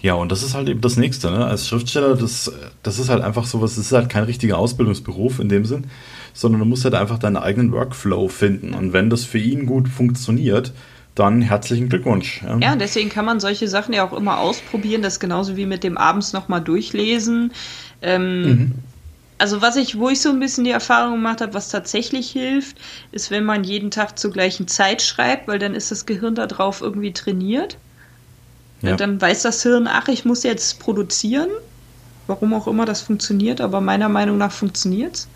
Ja, 0.00 0.14
und 0.14 0.32
das 0.32 0.42
ist 0.42 0.54
halt 0.54 0.68
eben 0.68 0.80
das 0.80 0.96
Nächste. 0.96 1.30
Ne? 1.30 1.44
Als 1.44 1.68
Schriftsteller, 1.68 2.16
das, 2.16 2.50
das 2.82 2.98
ist 2.98 3.08
halt 3.08 3.22
einfach 3.22 3.46
sowas, 3.46 3.76
das 3.76 3.86
ist 3.86 3.92
halt 3.92 4.08
kein 4.08 4.24
richtiger 4.24 4.58
Ausbildungsberuf 4.58 5.38
in 5.38 5.48
dem 5.48 5.64
Sinn, 5.64 5.86
sondern 6.32 6.60
du 6.60 6.66
musst 6.66 6.84
halt 6.84 6.94
einfach 6.94 7.18
deinen 7.18 7.36
eigenen 7.36 7.70
Workflow 7.70 8.28
finden. 8.28 8.74
Und 8.74 8.92
wenn 8.92 9.10
das 9.10 9.24
für 9.24 9.38
ihn 9.38 9.66
gut 9.66 9.88
funktioniert, 9.88 10.72
dann 11.14 11.42
herzlichen 11.42 11.88
Glückwunsch. 11.88 12.42
Ja. 12.60 12.74
deswegen 12.76 13.10
kann 13.10 13.24
man 13.24 13.38
solche 13.38 13.68
Sachen 13.68 13.92
ja 13.92 14.04
auch 14.04 14.12
immer 14.12 14.38
ausprobieren. 14.38 15.02
Das 15.02 15.20
genauso 15.20 15.56
wie 15.56 15.66
mit 15.66 15.84
dem 15.84 15.98
abends 15.98 16.32
nochmal 16.32 16.62
durchlesen. 16.62 17.52
Ähm, 18.00 18.42
mhm. 18.42 18.72
Also 19.38 19.60
was 19.60 19.76
ich, 19.76 19.98
wo 19.98 20.08
ich 20.08 20.20
so 20.20 20.30
ein 20.30 20.40
bisschen 20.40 20.64
die 20.64 20.70
Erfahrung 20.70 21.14
gemacht 21.14 21.40
habe, 21.40 21.52
was 21.52 21.68
tatsächlich 21.68 22.30
hilft, 22.30 22.78
ist, 23.10 23.30
wenn 23.30 23.44
man 23.44 23.64
jeden 23.64 23.90
Tag 23.90 24.18
zur 24.18 24.30
gleichen 24.30 24.68
Zeit 24.68 25.02
schreibt, 25.02 25.48
weil 25.48 25.58
dann 25.58 25.74
ist 25.74 25.90
das 25.90 26.06
Gehirn 26.06 26.34
darauf 26.34 26.80
irgendwie 26.80 27.12
trainiert. 27.12 27.76
Ja. 28.82 28.96
Dann 28.96 29.20
weiß 29.20 29.42
das 29.42 29.62
Hirn, 29.62 29.88
ach, 29.88 30.08
ich 30.08 30.24
muss 30.24 30.42
jetzt 30.44 30.78
produzieren. 30.80 31.48
Warum 32.26 32.54
auch 32.54 32.68
immer 32.68 32.84
das 32.86 33.02
funktioniert, 33.02 33.60
aber 33.60 33.80
meiner 33.80 34.08
Meinung 34.08 34.38
nach 34.38 34.52
funktioniert 34.52 35.14
es. 35.16 35.28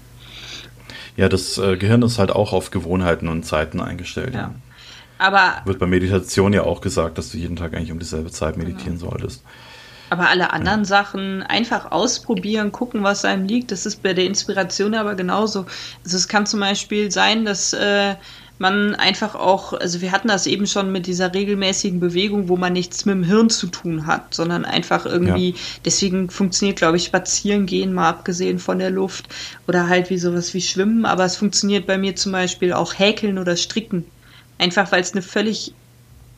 Ja, 1.17 1.29
das 1.29 1.59
äh, 1.59 1.77
Gehirn 1.77 2.03
ist 2.03 2.19
halt 2.19 2.31
auch 2.31 2.53
auf 2.53 2.71
Gewohnheiten 2.71 3.29
und 3.29 3.45
Zeiten 3.45 3.81
eingestellt. 3.81 4.35
Ja. 4.35 4.55
Aber 5.19 5.63
wird 5.65 5.79
bei 5.79 5.87
Meditation 5.87 6.53
ja 6.53 6.63
auch 6.63 6.81
gesagt, 6.81 7.19
dass 7.19 7.31
du 7.31 7.39
jeden 7.39 7.57
Tag 7.57 7.75
eigentlich 7.75 7.93
um 7.93 7.99
dieselbe 7.99 8.31
Zeit 8.31 8.57
meditieren 8.57 8.99
genau. 8.99 9.11
solltest. 9.11 9.43
Aber 10.09 10.29
alle 10.29 10.53
anderen 10.53 10.81
ja. 10.81 10.85
Sachen 10.85 11.43
einfach 11.43 11.91
ausprobieren, 11.91 12.71
gucken, 12.71 13.03
was 13.03 13.25
einem 13.25 13.47
liegt. 13.47 13.73
Das 13.73 13.87
ist 13.87 14.03
bei 14.03 14.15
der 14.15 14.25
Inspiration 14.25 14.95
aber 14.95 15.15
genauso. 15.15 15.67
Also 16.05 16.17
es 16.17 16.29
kann 16.29 16.47
zum 16.47 16.61
Beispiel 16.61 17.11
sein, 17.11 17.45
dass 17.45 17.73
äh, 17.73 18.15
man 18.59 18.95
einfach 18.95 19.35
auch, 19.35 19.73
also 19.73 20.01
wir 20.01 20.13
hatten 20.13 20.29
das 20.29 20.47
eben 20.47 20.67
schon 20.67 20.93
mit 20.93 21.07
dieser 21.07 21.35
regelmäßigen 21.35 22.01
Bewegung, 22.01 22.49
wo 22.49 22.57
man 22.57 22.73
nichts 22.73 23.05
mit 23.05 23.15
dem 23.15 23.25
Hirn 23.25 23.51
zu 23.51 23.67
tun 23.67 24.07
hat, 24.07 24.33
sondern 24.35 24.65
einfach 24.65 25.05
irgendwie, 25.05 25.51
ja. 25.51 25.57
deswegen 25.85 26.31
funktioniert, 26.31 26.79
glaube 26.79 26.97
ich, 26.97 27.05
Spazieren 27.05 27.67
gehen, 27.67 27.93
mal 27.93 28.09
abgesehen 28.09 28.59
von 28.59 28.79
der 28.79 28.91
Luft, 28.91 29.29
oder 29.67 29.89
halt 29.89 30.09
wie 30.09 30.19
sowas 30.19 30.55
wie 30.55 30.63
Schwimmen, 30.63 31.05
aber 31.05 31.25
es 31.25 31.37
funktioniert 31.37 31.87
bei 31.87 31.99
mir 31.99 32.17
zum 32.17 32.33
Beispiel 32.33 32.73
auch 32.73 32.99
Häkeln 32.99 33.39
oder 33.39 33.57
Stricken. 33.57 34.07
Einfach 34.59 34.93
weil 34.93 35.03
es 35.03 35.13
eine 35.13 35.23
völlig 35.23 35.75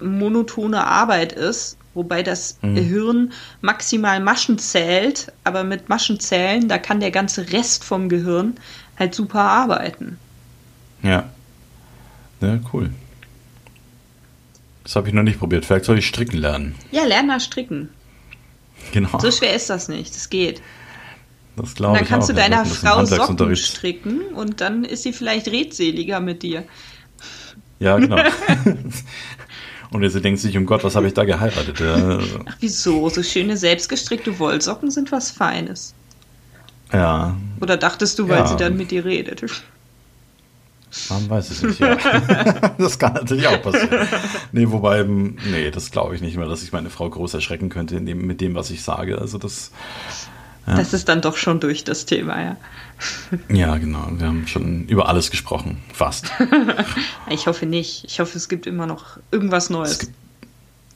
monotone 0.00 0.86
Arbeit 0.86 1.32
ist, 1.32 1.76
wobei 1.94 2.22
das 2.22 2.58
mhm. 2.62 2.74
Gehirn 2.74 3.32
maximal 3.60 4.20
Maschen 4.20 4.58
zählt, 4.58 5.32
aber 5.44 5.64
mit 5.64 5.88
Maschen 5.88 6.20
zählen, 6.20 6.68
da 6.68 6.78
kann 6.78 7.00
der 7.00 7.10
ganze 7.10 7.52
Rest 7.52 7.84
vom 7.84 8.08
Gehirn 8.08 8.56
halt 8.98 9.14
super 9.14 9.42
arbeiten. 9.42 10.18
Ja. 11.02 11.28
Ja, 12.40 12.60
cool. 12.72 12.90
Das 14.84 14.96
habe 14.96 15.08
ich 15.08 15.14
noch 15.14 15.22
nicht 15.22 15.38
probiert. 15.38 15.66
Vielleicht 15.66 15.84
soll 15.84 15.98
ich 15.98 16.06
stricken 16.06 16.38
lernen. 16.38 16.74
Ja, 16.90 17.04
lern 17.04 17.26
mal 17.26 17.40
stricken. 17.40 17.90
Genau. 18.92 19.18
So 19.18 19.30
schwer 19.30 19.54
ist 19.54 19.68
das 19.68 19.88
nicht. 19.88 20.14
Das 20.14 20.30
geht. 20.30 20.62
Das 21.56 21.74
glaube 21.74 21.96
ich. 21.96 22.00
Dann 22.00 22.08
kannst 22.08 22.30
auch. 22.30 22.34
du 22.34 22.40
deiner 22.40 22.64
Frau 22.64 23.04
Socken 23.04 23.56
stricken 23.56 24.20
und 24.34 24.60
dann 24.60 24.84
ist 24.84 25.02
sie 25.02 25.12
vielleicht 25.12 25.48
redseliger 25.48 26.20
mit 26.20 26.42
dir. 26.42 26.64
Ja, 27.80 27.98
genau. 27.98 28.18
Und 29.90 30.08
sie 30.08 30.20
denkt 30.20 30.40
sich, 30.40 30.56
um 30.56 30.66
Gott, 30.66 30.84
was 30.84 30.96
habe 30.96 31.06
ich 31.06 31.14
da 31.14 31.24
geheiratet? 31.24 31.80
Ja. 31.80 32.18
Ach, 32.46 32.56
wieso? 32.60 33.08
So 33.08 33.22
schöne 33.22 33.56
selbstgestrickte 33.56 34.38
Wollsocken 34.38 34.90
sind 34.90 35.12
was 35.12 35.30
Feines. 35.30 35.94
Ja. 36.92 37.36
Oder 37.60 37.76
dachtest 37.76 38.18
du, 38.18 38.28
weil 38.28 38.40
ja. 38.40 38.46
sie 38.46 38.56
dann 38.56 38.76
mit 38.76 38.90
dir 38.90 39.04
redet? 39.04 39.42
Man 41.10 41.28
weiß 41.28 41.50
es 41.50 41.62
nicht, 41.62 41.80
ja. 41.80 41.96
das 42.78 42.98
kann 42.98 43.12
natürlich 43.12 43.46
auch 43.46 43.62
passieren. 43.62 44.08
Nee, 44.52 44.70
wobei, 44.70 45.02
nee, 45.02 45.70
das 45.70 45.90
glaube 45.90 46.14
ich 46.14 46.22
nicht 46.22 46.36
mehr, 46.38 46.48
dass 46.48 46.62
ich 46.62 46.72
meine 46.72 46.88
Frau 46.88 47.08
groß 47.10 47.34
erschrecken 47.34 47.68
könnte 47.68 48.00
dem, 48.00 48.26
mit 48.26 48.40
dem, 48.40 48.54
was 48.54 48.70
ich 48.70 48.82
sage. 48.82 49.18
Also 49.18 49.36
das. 49.36 49.70
Ja. 50.68 50.76
Das 50.76 50.92
ist 50.92 51.08
dann 51.08 51.22
doch 51.22 51.38
schon 51.38 51.60
durch 51.60 51.82
das 51.82 52.04
Thema, 52.04 52.42
ja. 52.42 52.56
Ja, 53.48 53.78
genau. 53.78 54.06
Wir 54.12 54.26
haben 54.26 54.46
schon 54.46 54.86
über 54.86 55.08
alles 55.08 55.30
gesprochen. 55.30 55.78
Fast. 55.94 56.30
ich 57.30 57.46
hoffe 57.46 57.64
nicht. 57.64 58.04
Ich 58.04 58.20
hoffe, 58.20 58.36
es 58.36 58.50
gibt 58.50 58.66
immer 58.66 58.86
noch 58.86 59.18
irgendwas 59.30 59.70
Neues. 59.70 59.98
Gibt, 59.98 60.12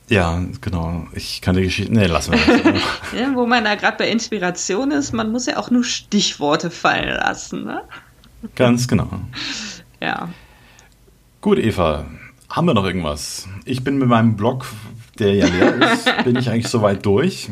ja, 0.09 0.43
genau. 0.61 1.07
Ich 1.13 1.41
kann 1.41 1.55
die 1.55 1.63
Geschichte. 1.63 1.91
Nee, 1.91 2.05
lassen 2.05 2.33
wir 2.33 2.73
das. 2.73 2.81
ja, 3.19 3.33
wo 3.33 3.47
man 3.47 3.63
da 3.63 3.73
gerade 3.73 3.97
bei 3.97 4.09
Inspiration 4.09 4.91
ist, 4.91 5.11
man 5.11 5.31
muss 5.31 5.47
ja 5.47 5.57
auch 5.57 5.71
nur 5.71 5.83
Stichworte 5.83 6.69
fallen 6.69 7.15
lassen, 7.15 7.63
ne? 7.63 7.81
Ganz 8.53 8.87
genau. 8.87 9.09
Ja. 9.99 10.29
Gut, 11.41 11.57
Eva. 11.57 12.05
Haben 12.47 12.67
wir 12.67 12.75
noch 12.75 12.85
irgendwas? 12.85 13.47
Ich 13.65 13.83
bin 13.83 13.97
mit 13.97 14.07
meinem 14.07 14.35
Blog 14.35 14.67
der 15.19 15.33
ja 15.35 15.47
leer 15.47 15.93
ist, 15.93 16.23
bin 16.23 16.35
ich 16.35 16.49
eigentlich 16.49 16.67
soweit 16.67 17.05
durch. 17.05 17.49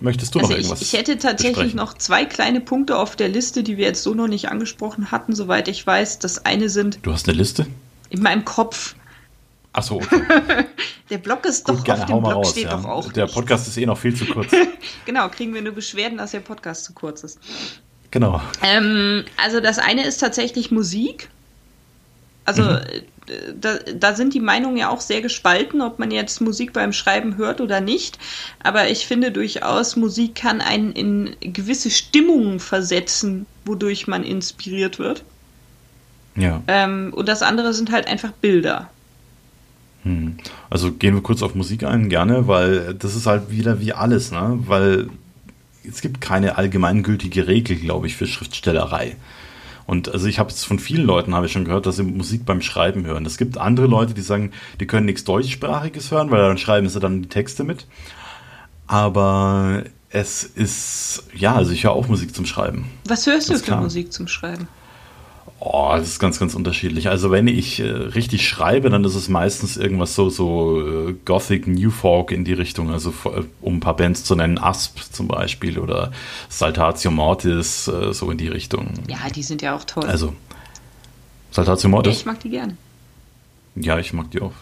Möchtest 0.00 0.34
du 0.34 0.38
also 0.38 0.50
noch 0.50 0.56
irgendwas? 0.56 0.80
Ich, 0.80 0.92
ich 0.92 0.98
hätte 0.98 1.18
tatsächlich 1.18 1.56
besprechen? 1.56 1.76
noch 1.76 1.94
zwei 1.94 2.24
kleine 2.24 2.60
Punkte 2.60 2.96
auf 2.96 3.16
der 3.16 3.28
Liste, 3.28 3.62
die 3.62 3.76
wir 3.76 3.86
jetzt 3.86 4.02
so 4.02 4.14
noch 4.14 4.28
nicht 4.28 4.48
angesprochen 4.48 5.10
hatten, 5.10 5.34
soweit 5.34 5.68
ich 5.68 5.84
weiß. 5.84 6.20
Das 6.20 6.44
eine 6.44 6.68
sind. 6.68 7.00
Du 7.02 7.12
hast 7.12 7.28
eine 7.28 7.36
Liste? 7.36 7.66
In 8.08 8.22
meinem 8.22 8.44
Kopf. 8.44 8.94
Ach 9.72 9.82
so, 9.82 9.96
okay. 9.96 10.20
der 11.10 11.18
Blog 11.18 11.44
ist 11.44 11.64
Gut, 11.64 11.78
doch 11.78 11.84
gerne, 11.84 12.02
auf 12.02 12.08
dem 12.08 12.20
Blog 12.20 12.34
raus, 12.34 12.50
steht 12.50 12.64
ja. 12.64 12.76
doch 12.76 12.84
auch. 12.84 13.12
Der 13.12 13.26
Podcast 13.26 13.68
ist 13.68 13.76
eh 13.76 13.86
noch 13.86 13.98
viel 13.98 14.14
zu 14.14 14.26
kurz. 14.26 14.50
genau, 15.04 15.28
kriegen 15.28 15.54
wir 15.54 15.62
nur 15.62 15.72
Beschwerden, 15.72 16.18
dass 16.18 16.32
der 16.32 16.40
Podcast 16.40 16.84
zu 16.84 16.92
kurz 16.92 17.24
ist. 17.24 17.38
Genau. 18.10 18.40
Ähm, 18.62 19.24
also 19.36 19.60
das 19.60 19.78
eine 19.78 20.04
ist 20.04 20.18
tatsächlich 20.18 20.70
Musik. 20.70 21.28
Also 22.44 22.62
mhm 22.62 22.80
da, 23.60 23.78
da 23.94 24.14
sind 24.14 24.34
die 24.34 24.40
Meinungen 24.40 24.76
ja 24.76 24.90
auch 24.90 25.00
sehr 25.00 25.20
gespalten, 25.20 25.80
ob 25.80 25.98
man 25.98 26.10
jetzt 26.10 26.40
Musik 26.40 26.72
beim 26.72 26.92
Schreiben 26.92 27.36
hört 27.36 27.60
oder 27.60 27.80
nicht. 27.80 28.18
Aber 28.62 28.88
ich 28.88 29.06
finde 29.06 29.32
durchaus, 29.32 29.96
Musik 29.96 30.34
kann 30.34 30.60
einen 30.60 30.92
in 30.92 31.36
gewisse 31.40 31.90
Stimmungen 31.90 32.60
versetzen, 32.60 33.46
wodurch 33.64 34.06
man 34.06 34.24
inspiriert 34.24 34.98
wird. 34.98 35.24
Ja. 36.36 36.62
Ähm, 36.68 37.12
und 37.14 37.28
das 37.28 37.42
andere 37.42 37.74
sind 37.74 37.90
halt 37.90 38.06
einfach 38.06 38.32
Bilder. 38.32 38.90
Hm. 40.04 40.38
Also 40.70 40.92
gehen 40.92 41.14
wir 41.14 41.22
kurz 41.22 41.42
auf 41.42 41.54
Musik 41.54 41.84
ein, 41.84 42.08
gerne, 42.08 42.46
weil 42.46 42.94
das 42.94 43.14
ist 43.14 43.26
halt 43.26 43.50
wieder 43.50 43.80
wie 43.80 43.92
alles, 43.92 44.30
ne? 44.30 44.58
Weil 44.66 45.08
es 45.86 46.00
gibt 46.00 46.20
keine 46.20 46.56
allgemeingültige 46.56 47.46
Regel, 47.46 47.76
glaube 47.76 48.06
ich, 48.06 48.16
für 48.16 48.26
Schriftstellerei. 48.26 49.16
Und 49.86 50.12
also 50.12 50.26
ich 50.26 50.38
habe 50.38 50.50
jetzt 50.50 50.64
von 50.64 50.78
vielen 50.78 51.04
Leuten 51.04 51.34
habe 51.34 51.46
ich 51.46 51.52
schon 51.52 51.64
gehört, 51.64 51.86
dass 51.86 51.96
sie 51.96 52.02
Musik 52.02 52.44
beim 52.44 52.62
Schreiben 52.62 53.04
hören. 53.06 53.26
Es 53.26 53.38
gibt 53.38 53.58
andere 53.58 53.86
Leute, 53.86 54.14
die 54.14 54.20
sagen, 54.20 54.52
die 54.78 54.86
können 54.86 55.06
nichts 55.06 55.24
deutschsprachiges 55.24 56.10
hören, 56.10 56.30
weil 56.30 56.40
dann 56.40 56.58
schreiben 56.58 56.88
sie 56.88 57.00
dann 57.00 57.22
die 57.22 57.28
Texte 57.28 57.64
mit. 57.64 57.86
Aber 58.86 59.84
es 60.10 60.44
ist 60.44 61.24
ja, 61.34 61.54
also 61.54 61.72
ich 61.72 61.84
höre 61.84 61.92
auch 61.92 62.08
Musik 62.08 62.34
zum 62.34 62.46
Schreiben. 62.46 62.86
Was 63.06 63.26
hörst 63.26 63.48
du 63.48 63.56
für 63.56 63.62
klar. 63.62 63.80
Musik 63.80 64.12
zum 64.12 64.28
Schreiben? 64.28 64.68
Oh, 65.62 65.92
das 65.94 66.08
ist 66.08 66.18
ganz, 66.18 66.40
ganz 66.40 66.54
unterschiedlich. 66.54 67.10
Also 67.10 67.30
wenn 67.30 67.46
ich 67.46 67.80
äh, 67.80 67.84
richtig 67.84 68.48
schreibe, 68.48 68.88
dann 68.88 69.04
ist 69.04 69.14
es 69.14 69.28
meistens 69.28 69.76
irgendwas 69.76 70.14
so, 70.14 70.30
so 70.30 71.08
äh, 71.08 71.14
Gothic 71.26 71.66
New 71.66 71.90
Folk 71.90 72.32
in 72.32 72.46
die 72.46 72.54
Richtung. 72.54 72.90
Also 72.90 73.10
äh, 73.26 73.42
um 73.60 73.76
ein 73.76 73.80
paar 73.80 73.94
Bands 73.94 74.24
zu 74.24 74.34
nennen, 74.34 74.56
Asp 74.56 75.00
zum 75.12 75.28
Beispiel 75.28 75.78
oder 75.78 76.12
Saltatio 76.48 77.10
Mortis, 77.10 77.88
äh, 77.88 78.14
so 78.14 78.30
in 78.30 78.38
die 78.38 78.48
Richtung. 78.48 78.94
Ja, 79.06 79.18
die 79.34 79.42
sind 79.42 79.60
ja 79.60 79.76
auch 79.76 79.84
toll. 79.84 80.04
Also 80.04 80.34
Saltatio 81.50 81.90
Mortis. 81.90 82.20
Ich 82.20 82.24
mag 82.24 82.40
die 82.40 82.50
gerne. 82.50 82.78
Ja, 83.76 83.98
ich 83.98 84.14
mag 84.14 84.30
die 84.30 84.40
auch. 84.40 84.54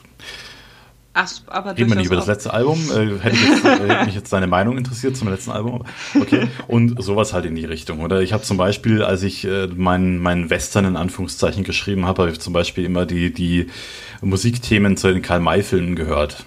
Ach, 1.21 1.29
aber 1.49 1.77
Reden 1.77 1.91
wir 1.91 1.97
nicht 1.97 2.07
über 2.07 2.15
das 2.15 2.29
letzte 2.29 2.55
Album. 2.55 2.79
Äh, 2.93 3.19
hätte, 3.19 3.37
jetzt, 3.37 3.65
äh, 3.65 3.89
hätte 3.89 4.05
mich 4.05 4.15
jetzt 4.15 4.33
deine 4.33 4.47
Meinung 4.47 4.79
interessiert 4.79 5.17
zum 5.17 5.29
letzten 5.29 5.51
Album. 5.51 5.85
Okay. 6.15 6.47
Und 6.69 7.03
sowas 7.03 7.33
halt 7.33 7.45
in 7.45 7.57
die 7.57 7.65
Richtung. 7.65 8.03
Oder 8.03 8.23
ich 8.23 8.33
habe 8.33 8.45
zum 8.45 8.57
Beispiel, 8.57 9.03
als 9.03 9.25
ich 9.25 9.45
äh, 9.45 9.67
meinen 9.67 10.19
mein 10.19 10.49
Western 10.49 10.85
in 10.85 10.95
Anführungszeichen 10.97 11.65
geschrieben 11.65 12.07
habe, 12.07 12.23
habe 12.23 12.31
ich 12.31 12.39
zum 12.39 12.53
Beispiel 12.53 12.85
immer 12.85 13.05
die, 13.05 13.33
die 13.33 13.67
Musikthemen 14.21 14.97
zu 14.97 15.13
den 15.13 15.21
Karl-May-Filmen 15.21 15.97
gehört 15.97 16.45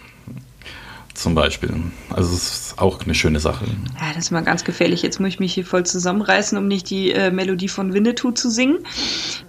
zum 1.14 1.36
Beispiel. 1.36 1.74
Also 2.10 2.34
es 2.34 2.44
ist 2.44 2.80
auch 2.80 3.02
eine 3.02 3.14
schöne 3.14 3.40
Sache. 3.40 3.66
Ja, 4.00 4.14
das 4.14 4.26
ist 4.26 4.32
mal 4.32 4.44
ganz 4.44 4.64
gefährlich. 4.64 5.02
Jetzt 5.02 5.20
muss 5.20 5.30
ich 5.30 5.40
mich 5.40 5.54
hier 5.54 5.66
voll 5.66 5.86
zusammenreißen, 5.86 6.58
um 6.58 6.68
nicht 6.68 6.90
die 6.90 7.12
äh, 7.12 7.32
Melodie 7.32 7.68
von 7.68 7.94
Winnetou 7.94 8.32
zu 8.32 8.50
singen. 8.50 8.80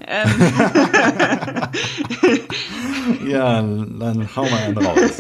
Ähm. 0.07 0.31
ja, 3.29 3.63
dann 3.63 4.29
hau 4.37 4.43
mal 4.43 4.63
einen 4.63 4.79
raus. 4.79 5.19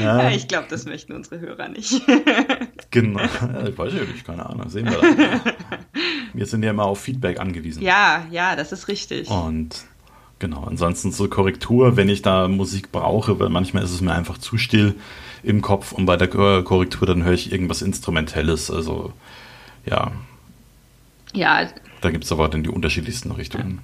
Ja. 0.00 0.22
ja 0.22 0.30
ich 0.30 0.48
glaube, 0.48 0.66
das 0.68 0.84
möchten 0.84 1.12
unsere 1.12 1.40
Hörer 1.40 1.68
nicht. 1.68 2.02
genau. 2.90 3.20
Ich 3.66 3.78
weiß 3.78 3.92
ja 3.94 4.00
nicht, 4.00 4.26
keine 4.26 4.46
Ahnung. 4.46 4.68
Sehen 4.68 4.86
wir 4.86 4.98
dann. 4.98 5.40
Wir 6.32 6.46
sind 6.46 6.62
ja 6.62 6.70
immer 6.70 6.84
auf 6.84 7.00
Feedback 7.00 7.40
angewiesen. 7.40 7.82
Ja, 7.82 8.26
ja, 8.30 8.56
das 8.56 8.72
ist 8.72 8.88
richtig. 8.88 9.28
Und 9.30 9.86
Genau, 10.38 10.64
ansonsten 10.64 11.12
so 11.12 11.28
Korrektur, 11.28 11.96
wenn 11.96 12.10
ich 12.10 12.20
da 12.20 12.46
Musik 12.46 12.92
brauche, 12.92 13.40
weil 13.40 13.48
manchmal 13.48 13.84
ist 13.84 13.92
es 13.92 14.02
mir 14.02 14.12
einfach 14.12 14.36
zu 14.36 14.58
still, 14.58 14.94
im 15.46 15.62
Kopf 15.62 15.92
und 15.92 16.06
bei 16.06 16.16
der 16.16 16.28
Korrektur 16.28 17.06
dann 17.06 17.22
höre 17.22 17.32
ich 17.32 17.52
irgendwas 17.52 17.80
Instrumentelles. 17.80 18.70
Also 18.70 19.12
ja. 19.84 20.10
Ja. 21.32 21.68
Da 22.00 22.10
gibt 22.10 22.24
es 22.24 22.32
aber 22.32 22.48
dann 22.48 22.64
die 22.64 22.68
unterschiedlichsten 22.68 23.30
Richtungen. 23.30 23.80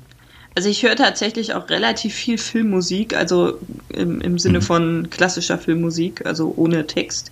Also 0.54 0.68
ich 0.68 0.82
höre 0.82 0.96
tatsächlich 0.96 1.54
auch 1.54 1.70
relativ 1.70 2.14
viel 2.14 2.36
Filmmusik, 2.36 3.16
also 3.16 3.58
im, 3.88 4.20
im 4.20 4.38
Sinne 4.38 4.58
mhm. 4.58 4.62
von 4.62 5.10
klassischer 5.10 5.56
Filmmusik, 5.56 6.26
also 6.26 6.52
ohne 6.56 6.86
Text. 6.86 7.30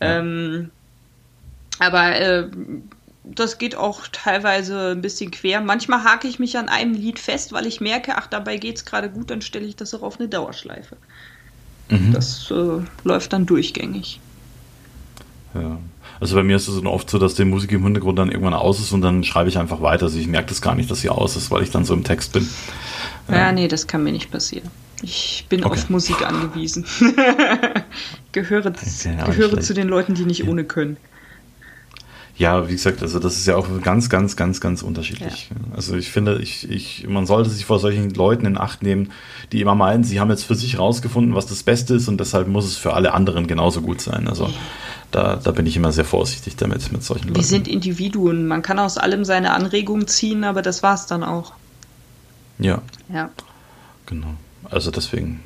Ja. 0.00 0.18
Ähm, 0.18 0.70
aber 1.78 2.16
äh, 2.16 2.48
das 3.22 3.58
geht 3.58 3.76
auch 3.76 4.08
teilweise 4.08 4.90
ein 4.90 5.02
bisschen 5.02 5.30
quer. 5.30 5.60
Manchmal 5.60 6.04
hake 6.04 6.26
ich 6.26 6.38
mich 6.38 6.58
an 6.58 6.68
einem 6.68 6.94
Lied 6.94 7.18
fest, 7.18 7.52
weil 7.52 7.66
ich 7.66 7.80
merke, 7.80 8.16
ach, 8.16 8.26
dabei 8.26 8.56
geht 8.56 8.76
es 8.76 8.84
gerade 8.84 9.08
gut, 9.08 9.30
dann 9.30 9.40
stelle 9.40 9.66
ich 9.66 9.76
das 9.76 9.94
auch 9.94 10.02
auf 10.02 10.18
eine 10.18 10.28
Dauerschleife. 10.28 10.96
Mhm. 11.90 12.12
Das 12.12 12.50
äh, 12.50 12.80
läuft 13.04 13.32
dann 13.32 13.46
durchgängig. 13.46 14.20
Ja. 15.54 15.78
Also 16.20 16.36
bei 16.36 16.42
mir 16.42 16.56
ist 16.56 16.68
es 16.68 16.76
dann 16.76 16.86
oft 16.86 17.08
so, 17.08 17.18
dass 17.18 17.34
die 17.34 17.44
Musik 17.44 17.72
im 17.72 17.82
Hintergrund 17.82 18.18
dann 18.18 18.30
irgendwann 18.30 18.54
aus 18.54 18.78
ist 18.78 18.92
und 18.92 19.00
dann 19.00 19.24
schreibe 19.24 19.48
ich 19.48 19.58
einfach 19.58 19.80
weiter. 19.80 20.04
Also 20.04 20.18
ich 20.18 20.26
merke 20.26 20.48
das 20.48 20.60
gar 20.60 20.74
nicht, 20.74 20.90
dass 20.90 21.00
sie 21.00 21.08
aus 21.08 21.36
ist, 21.36 21.50
weil 21.50 21.62
ich 21.62 21.70
dann 21.70 21.84
so 21.84 21.94
im 21.94 22.04
Text 22.04 22.32
bin. 22.34 22.46
Ja, 23.28 23.36
ja 23.36 23.52
nee, 23.52 23.68
das 23.68 23.86
kann 23.86 24.04
mir 24.04 24.12
nicht 24.12 24.30
passieren. 24.30 24.68
Ich 25.02 25.46
bin 25.48 25.64
okay. 25.64 25.78
auf 25.78 25.88
Musik 25.88 26.26
angewiesen. 26.26 26.84
gehöre 28.32 28.72
ja, 29.04 29.24
gehöre 29.24 29.60
zu 29.60 29.72
den 29.72 29.88
Leuten, 29.88 30.14
die 30.14 30.26
nicht 30.26 30.40
ja. 30.40 30.50
ohne 30.50 30.64
können. 30.64 30.98
Ja, 32.40 32.68
wie 32.68 32.72
gesagt, 32.72 33.02
also 33.02 33.18
das 33.18 33.36
ist 33.36 33.46
ja 33.46 33.54
auch 33.54 33.68
ganz, 33.82 34.08
ganz, 34.08 34.34
ganz, 34.34 34.62
ganz 34.62 34.80
unterschiedlich. 34.80 35.50
Ja. 35.50 35.76
Also 35.76 35.94
ich 35.94 36.10
finde, 36.10 36.38
ich, 36.38 36.70
ich, 36.70 37.06
man 37.06 37.26
sollte 37.26 37.50
sich 37.50 37.66
vor 37.66 37.78
solchen 37.78 38.08
Leuten 38.14 38.46
in 38.46 38.56
Acht 38.56 38.82
nehmen, 38.82 39.12
die 39.52 39.60
immer 39.60 39.74
meinen, 39.74 40.04
sie 40.04 40.20
haben 40.20 40.30
jetzt 40.30 40.44
für 40.44 40.54
sich 40.54 40.78
rausgefunden, 40.78 41.34
was 41.34 41.44
das 41.44 41.62
Beste 41.62 41.96
ist 41.96 42.08
und 42.08 42.18
deshalb 42.18 42.48
muss 42.48 42.64
es 42.64 42.78
für 42.78 42.94
alle 42.94 43.12
anderen 43.12 43.46
genauso 43.46 43.82
gut 43.82 44.00
sein. 44.00 44.26
Also 44.26 44.48
da, 45.10 45.36
da 45.36 45.50
bin 45.50 45.66
ich 45.66 45.76
immer 45.76 45.92
sehr 45.92 46.06
vorsichtig 46.06 46.56
damit, 46.56 46.90
mit 46.90 47.04
solchen 47.04 47.24
Leuten. 47.24 47.36
Wir 47.36 47.44
sind 47.44 47.68
Individuen, 47.68 48.46
man 48.46 48.62
kann 48.62 48.78
aus 48.78 48.96
allem 48.96 49.26
seine 49.26 49.52
Anregungen 49.52 50.08
ziehen, 50.08 50.42
aber 50.44 50.62
das 50.62 50.82
war's 50.82 51.06
dann 51.06 51.22
auch. 51.22 51.52
Ja. 52.58 52.80
Ja. 53.12 53.28
Genau. 54.06 54.32
Also 54.64 54.90
deswegen. 54.90 55.42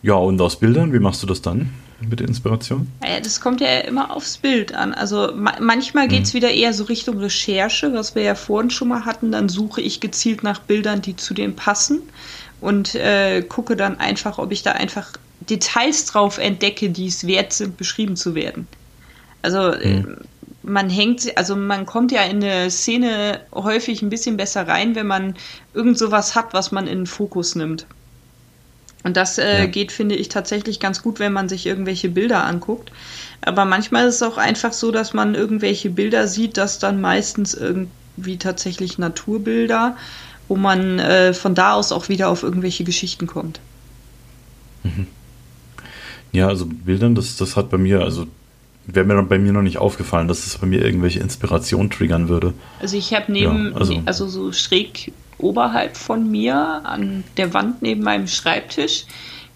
Ja, 0.00 0.14
und 0.14 0.40
aus 0.40 0.58
Bildern, 0.58 0.94
wie 0.94 0.98
machst 0.98 1.22
du 1.22 1.26
das 1.26 1.42
dann? 1.42 1.74
Mit 2.00 2.20
der 2.20 2.28
Inspiration? 2.28 2.90
Ja, 3.02 3.20
das 3.20 3.40
kommt 3.40 3.60
ja 3.60 3.78
immer 3.80 4.14
aufs 4.14 4.38
Bild 4.38 4.74
an. 4.74 4.94
Also 4.94 5.32
ma 5.34 5.54
manchmal 5.60 6.08
geht 6.08 6.24
es 6.24 6.32
mhm. 6.32 6.38
wieder 6.38 6.50
eher 6.50 6.72
so 6.72 6.84
Richtung 6.84 7.18
Recherche, 7.18 7.92
was 7.92 8.14
wir 8.14 8.22
ja 8.22 8.34
vorhin 8.34 8.70
schon 8.70 8.88
mal 8.88 9.04
hatten. 9.04 9.32
Dann 9.32 9.48
suche 9.48 9.80
ich 9.80 10.00
gezielt 10.00 10.42
nach 10.42 10.60
Bildern, 10.60 11.02
die 11.02 11.16
zu 11.16 11.34
dem 11.34 11.56
passen 11.56 12.02
und 12.60 12.94
äh, 12.94 13.42
gucke 13.42 13.76
dann 13.76 13.98
einfach, 13.98 14.38
ob 14.38 14.52
ich 14.52 14.62
da 14.62 14.72
einfach 14.72 15.12
Details 15.40 16.04
drauf 16.04 16.38
entdecke, 16.38 16.90
die 16.90 17.06
es 17.06 17.26
wert 17.26 17.52
sind, 17.52 17.76
beschrieben 17.76 18.16
zu 18.16 18.34
werden. 18.34 18.66
Also 19.42 19.72
mhm. 19.72 20.18
man 20.62 20.90
hängt, 20.90 21.36
also 21.36 21.56
man 21.56 21.86
kommt 21.86 22.12
ja 22.12 22.22
in 22.22 22.42
eine 22.42 22.70
Szene 22.70 23.40
häufig 23.54 24.02
ein 24.02 24.10
bisschen 24.10 24.36
besser 24.36 24.66
rein, 24.66 24.94
wenn 24.94 25.06
man 25.06 25.34
irgend 25.74 25.98
sowas 25.98 26.34
hat, 26.34 26.52
was 26.52 26.72
man 26.72 26.86
in 26.86 27.00
den 27.00 27.06
Fokus 27.06 27.54
nimmt. 27.54 27.86
Und 29.08 29.16
das 29.16 29.38
äh, 29.38 29.60
ja. 29.60 29.66
geht, 29.66 29.90
finde 29.90 30.16
ich, 30.16 30.28
tatsächlich 30.28 30.80
ganz 30.80 31.02
gut, 31.02 31.18
wenn 31.18 31.32
man 31.32 31.48
sich 31.48 31.64
irgendwelche 31.64 32.10
Bilder 32.10 32.44
anguckt. 32.44 32.92
Aber 33.40 33.64
manchmal 33.64 34.06
ist 34.06 34.16
es 34.16 34.22
auch 34.22 34.36
einfach 34.36 34.74
so, 34.74 34.92
dass 34.92 35.14
man 35.14 35.34
irgendwelche 35.34 35.88
Bilder 35.88 36.28
sieht, 36.28 36.58
dass 36.58 36.78
dann 36.78 37.00
meistens 37.00 37.54
irgendwie 37.54 38.36
tatsächlich 38.36 38.98
Naturbilder, 38.98 39.96
wo 40.46 40.56
man 40.56 40.98
äh, 40.98 41.32
von 41.32 41.54
da 41.54 41.72
aus 41.72 41.90
auch 41.90 42.10
wieder 42.10 42.28
auf 42.28 42.42
irgendwelche 42.42 42.84
Geschichten 42.84 43.26
kommt. 43.26 43.60
Mhm. 44.82 45.06
Ja, 46.32 46.48
also 46.48 46.66
Bildern, 46.66 47.14
das, 47.14 47.38
das 47.38 47.56
hat 47.56 47.70
bei 47.70 47.78
mir, 47.78 48.02
also 48.02 48.26
wäre 48.84 49.06
mir 49.06 49.22
bei 49.22 49.38
mir 49.38 49.54
noch 49.54 49.62
nicht 49.62 49.78
aufgefallen, 49.78 50.28
dass 50.28 50.44
es 50.44 50.58
bei 50.58 50.66
mir 50.66 50.84
irgendwelche 50.84 51.20
Inspiration 51.20 51.88
triggern 51.88 52.28
würde. 52.28 52.52
Also 52.82 52.98
ich 52.98 53.14
habe 53.14 53.32
neben, 53.32 53.70
ja, 53.70 53.74
also, 53.74 54.02
also 54.04 54.28
so 54.28 54.52
schräg 54.52 55.14
oberhalb 55.38 55.96
von 55.96 56.30
mir 56.30 56.56
an 56.84 57.24
der 57.36 57.54
Wand 57.54 57.82
neben 57.82 58.02
meinem 58.02 58.26
Schreibtisch 58.26 59.06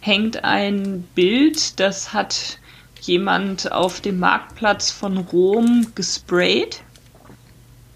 hängt 0.01 0.45
ein 0.45 1.05
Bild, 1.15 1.79
das 1.79 2.13
hat 2.13 2.59
jemand 3.01 3.71
auf 3.73 4.01
dem 4.01 4.19
Marktplatz 4.19 4.91
von 4.91 5.17
Rom 5.19 5.87
gesprayt. 5.95 6.83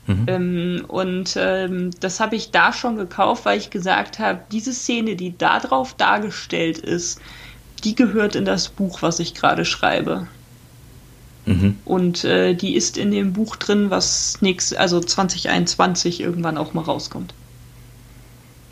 Mhm. 0.07 0.24
Ähm, 0.28 0.84
und 0.87 1.37
ähm, 1.37 1.91
das 2.01 2.20
habe 2.20 2.37
ich 2.37 2.53
da 2.53 2.72
schon 2.72 2.97
gekauft, 2.97 3.45
weil 3.45 3.59
ich 3.59 3.70
gesagt 3.70 4.20
habe, 4.20 4.41
diese 4.53 4.72
Szene, 4.72 5.16
die 5.16 5.37
da 5.37 5.59
drauf 5.59 5.95
dargestellt 5.95 6.78
ist, 6.78 7.20
die 7.82 7.95
gehört 7.95 8.37
in 8.37 8.45
das 8.45 8.68
Buch, 8.68 9.03
was 9.03 9.18
ich 9.18 9.34
gerade 9.34 9.64
schreibe. 9.64 10.28
Mhm. 11.45 11.78
Und 11.84 12.24
äh, 12.24 12.55
die 12.55 12.76
ist 12.76 12.99
in 12.99 13.11
dem 13.11 13.32
Buch 13.32 13.57
drin, 13.57 13.91
was 13.91 14.41
nächstes, 14.43 14.78
also 14.78 15.01
2021 15.01 16.20
irgendwann 16.20 16.57
auch 16.57 16.72
mal 16.72 16.82
rauskommt. 16.82 17.34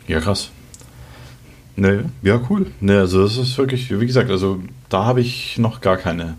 Ja, 0.07 0.19
krass. 0.19 0.51
Ne, 1.75 2.05
ja, 2.21 2.39
cool. 2.49 2.67
Ne, 2.79 2.99
also 2.99 3.23
das 3.23 3.37
ist 3.37 3.57
wirklich, 3.57 3.89
wie 3.99 4.05
gesagt, 4.05 4.29
also 4.29 4.59
da 4.89 5.05
habe 5.05 5.21
ich 5.21 5.57
noch 5.57 5.81
gar 5.81 5.97
keine 5.97 6.35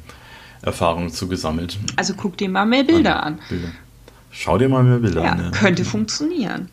Erfahrung 0.62 1.10
zu 1.10 1.28
gesammelt. 1.28 1.78
Also 1.96 2.14
guck 2.14 2.36
dir 2.36 2.48
mal 2.48 2.64
mehr 2.64 2.84
Bilder 2.84 3.22
an. 3.22 3.38
Bilder. 3.48 3.68
Schau 4.30 4.58
dir 4.58 4.68
mal 4.68 4.82
mehr 4.82 4.98
Bilder 4.98 5.24
ja, 5.24 5.32
an. 5.32 5.44
Ja, 5.44 5.50
könnte 5.50 5.84
funktionieren. 5.84 6.68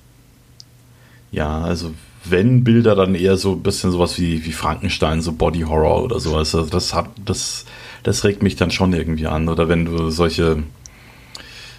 Ja, 1.32 1.62
also 1.62 1.94
wenn 2.26 2.64
Bilder, 2.64 2.96
dann 2.96 3.16
eher 3.16 3.38
so 3.38 3.54
ein 3.54 3.64
bisschen 3.64 3.92
sowas 3.92 4.18
wie, 4.20 4.46
wie 4.46 4.54
Frankenstein, 4.54 5.22
so 5.22 5.34
Body 5.34 5.62
Horror 5.62 6.04
oder 6.04 6.20
sowas. 6.20 6.56
Also 6.56 6.70
das 6.70 6.94
hat, 6.94 7.10
das, 7.26 7.66
das 8.04 8.24
regt 8.24 8.44
mich 8.44 8.56
dann 8.56 8.72
schon 8.72 8.94
irgendwie 8.94 9.28
an. 9.28 9.50
Oder 9.50 9.68
wenn 9.68 9.86
du 9.86 10.10
solche 10.10 10.64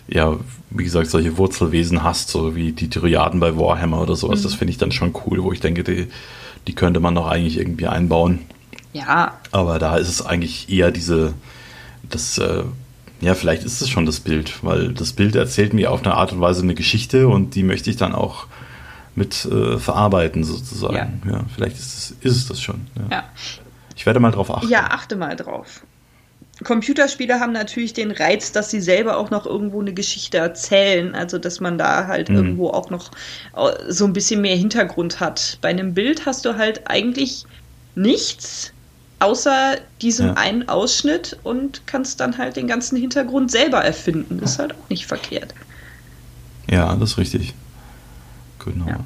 ja, 0.09 0.37
wie 0.71 0.85
gesagt, 0.85 1.09
solche 1.09 1.39
Wurzelwesen 1.39 2.03
hast, 2.03 2.29
so 2.29 2.55
wie 2.55 2.73
die 2.73 2.91
Triaden 2.91 3.41
bei 3.41 3.57
Warhammer 3.57 4.03
oder 4.03 4.17
sowas, 4.17 4.41
mhm. 4.41 4.45
das 4.45 4.55
finde 4.55 4.73
ich 4.73 4.79
dann 4.79 4.93
schon 4.93 5.15
cool, 5.27 5.43
wo 5.43 5.53
ich 5.53 5.61
denke, 5.61 5.85
die, 5.85 6.09
Die 6.67 6.75
könnte 6.75 7.01
man 7.01 7.15
noch 7.15 7.27
eigentlich 7.27 7.59
irgendwie 7.59 7.87
einbauen. 7.87 8.41
Ja. 8.93 9.39
Aber 9.51 9.79
da 9.79 9.97
ist 9.97 10.09
es 10.09 10.25
eigentlich 10.25 10.71
eher 10.71 10.91
diese, 10.91 11.35
das, 12.03 12.39
äh, 12.39 12.65
ja, 13.21 13.35
vielleicht 13.35 13.65
ist 13.65 13.81
es 13.81 13.89
schon 13.91 14.07
das 14.07 14.21
Bild, 14.21 14.63
weil 14.63 14.93
das 14.93 15.13
Bild 15.13 15.35
erzählt 15.37 15.75
mir 15.75 15.91
auf 15.91 16.05
eine 16.05 16.15
Art 16.15 16.33
und 16.33 16.41
Weise 16.41 16.63
eine 16.63 16.75
Geschichte 16.75 17.29
und 17.29 17.55
die 17.55 17.63
möchte 17.63 17.91
ich 17.91 17.97
dann 17.97 18.15
auch 18.15 18.47
mit 19.15 19.45
äh, 19.45 19.79
verarbeiten 19.79 20.45
sozusagen. 20.45 21.23
Ja. 21.27 21.33
ja, 21.33 21.45
vielleicht 21.55 21.77
ist 21.77 21.97
es, 21.97 22.11
ist 22.21 22.37
es 22.37 22.49
das 22.49 22.61
schon. 22.61 22.87
Ja. 22.97 23.17
ja. 23.17 23.25
Ich 23.97 24.07
werde 24.07 24.21
mal 24.21 24.33
drauf 24.33 24.51
achten. 24.51 24.69
Ja, 24.69 24.89
achte 24.91 25.17
mal 25.17 25.37
drauf. 25.37 25.83
Computerspiele 26.65 27.39
haben 27.39 27.53
natürlich 27.53 27.93
den 27.93 28.11
Reiz, 28.11 28.53
dass 28.53 28.71
sie 28.71 28.81
selber 28.81 29.19
auch 29.19 29.31
noch 29.31 29.47
irgendwo 29.47 29.81
eine 29.81 29.93
Geschichte 29.93 30.39
erzählen. 30.39 31.15
Also, 31.15 31.39
dass 31.39 31.61
man 31.61 31.79
da 31.79 32.07
halt 32.07 32.29
mhm. 32.29 32.37
irgendwo 32.37 32.71
auch 32.71 32.91
noch 32.91 33.11
äh, 33.57 33.93
so 33.93 34.05
ein 34.05 34.13
bisschen 34.13 34.41
mehr 34.41 34.57
Hintergrund 34.57 35.21
hat. 35.21 35.59
Bei 35.61 35.69
einem 35.69 35.95
Bild 35.95 36.27
hast 36.27 36.45
du 36.45 36.57
halt 36.57 36.89
eigentlich 36.91 37.45
nichts 37.95 38.73
außer 39.21 39.77
diesem 40.03 40.29
ja. 40.29 40.35
einen 40.35 40.69
Ausschnitt 40.69 41.39
und 41.45 41.87
kannst 41.87 42.21
dann 42.21 42.37
halt 42.37 42.57
den 42.57 42.67
ganzen 42.67 42.97
Hintergrund 42.97 43.51
selber 43.51 43.79
erfinden. 43.79 44.39
Das 44.41 44.53
ist 44.53 44.59
halt 44.59 44.73
auch 44.73 44.89
nicht 44.89 45.07
verkehrt. 45.07 45.55
Ja, 46.71 46.95
das 46.97 47.13
ist 47.13 47.19
richtig. 47.19 47.55
Genau. 48.65 48.89
Ja. 48.89 49.01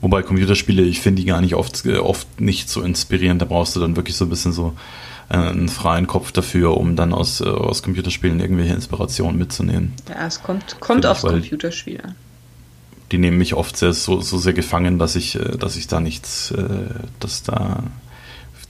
Wobei 0.00 0.22
Computerspiele, 0.22 0.82
ich 0.82 1.00
finde 1.00 1.22
die 1.22 1.26
gar 1.26 1.40
nicht 1.40 1.54
oft, 1.54 1.84
oft 1.86 2.40
nicht 2.40 2.68
so 2.68 2.82
inspirierend. 2.82 3.42
Da 3.42 3.46
brauchst 3.46 3.74
du 3.74 3.80
dann 3.80 3.96
wirklich 3.96 4.16
so 4.16 4.24
ein 4.24 4.30
bisschen 4.30 4.52
so 4.52 4.68
äh, 4.68 5.07
einen 5.28 5.68
freien 5.68 6.06
Kopf 6.06 6.32
dafür, 6.32 6.76
um 6.76 6.96
dann 6.96 7.12
aus, 7.12 7.40
äh, 7.40 7.44
aus 7.44 7.82
Computerspielen 7.82 8.40
irgendwelche 8.40 8.74
Inspirationen 8.74 9.38
mitzunehmen. 9.38 9.92
Ja, 10.08 10.26
es 10.26 10.42
kommt, 10.42 10.80
kommt 10.80 11.04
aufs 11.04 11.22
Computerspiel 11.22 12.00
an. 12.00 12.14
Die 13.12 13.18
nehmen 13.18 13.38
mich 13.38 13.54
oft 13.54 13.76
sehr, 13.76 13.92
so, 13.92 14.20
so 14.20 14.38
sehr 14.38 14.52
gefangen, 14.52 14.98
dass 14.98 15.16
ich, 15.16 15.34
äh, 15.34 15.56
dass 15.58 15.76
ich 15.76 15.86
da 15.86 16.00
nichts, 16.00 16.52
dass 17.20 17.42
da 17.42 17.84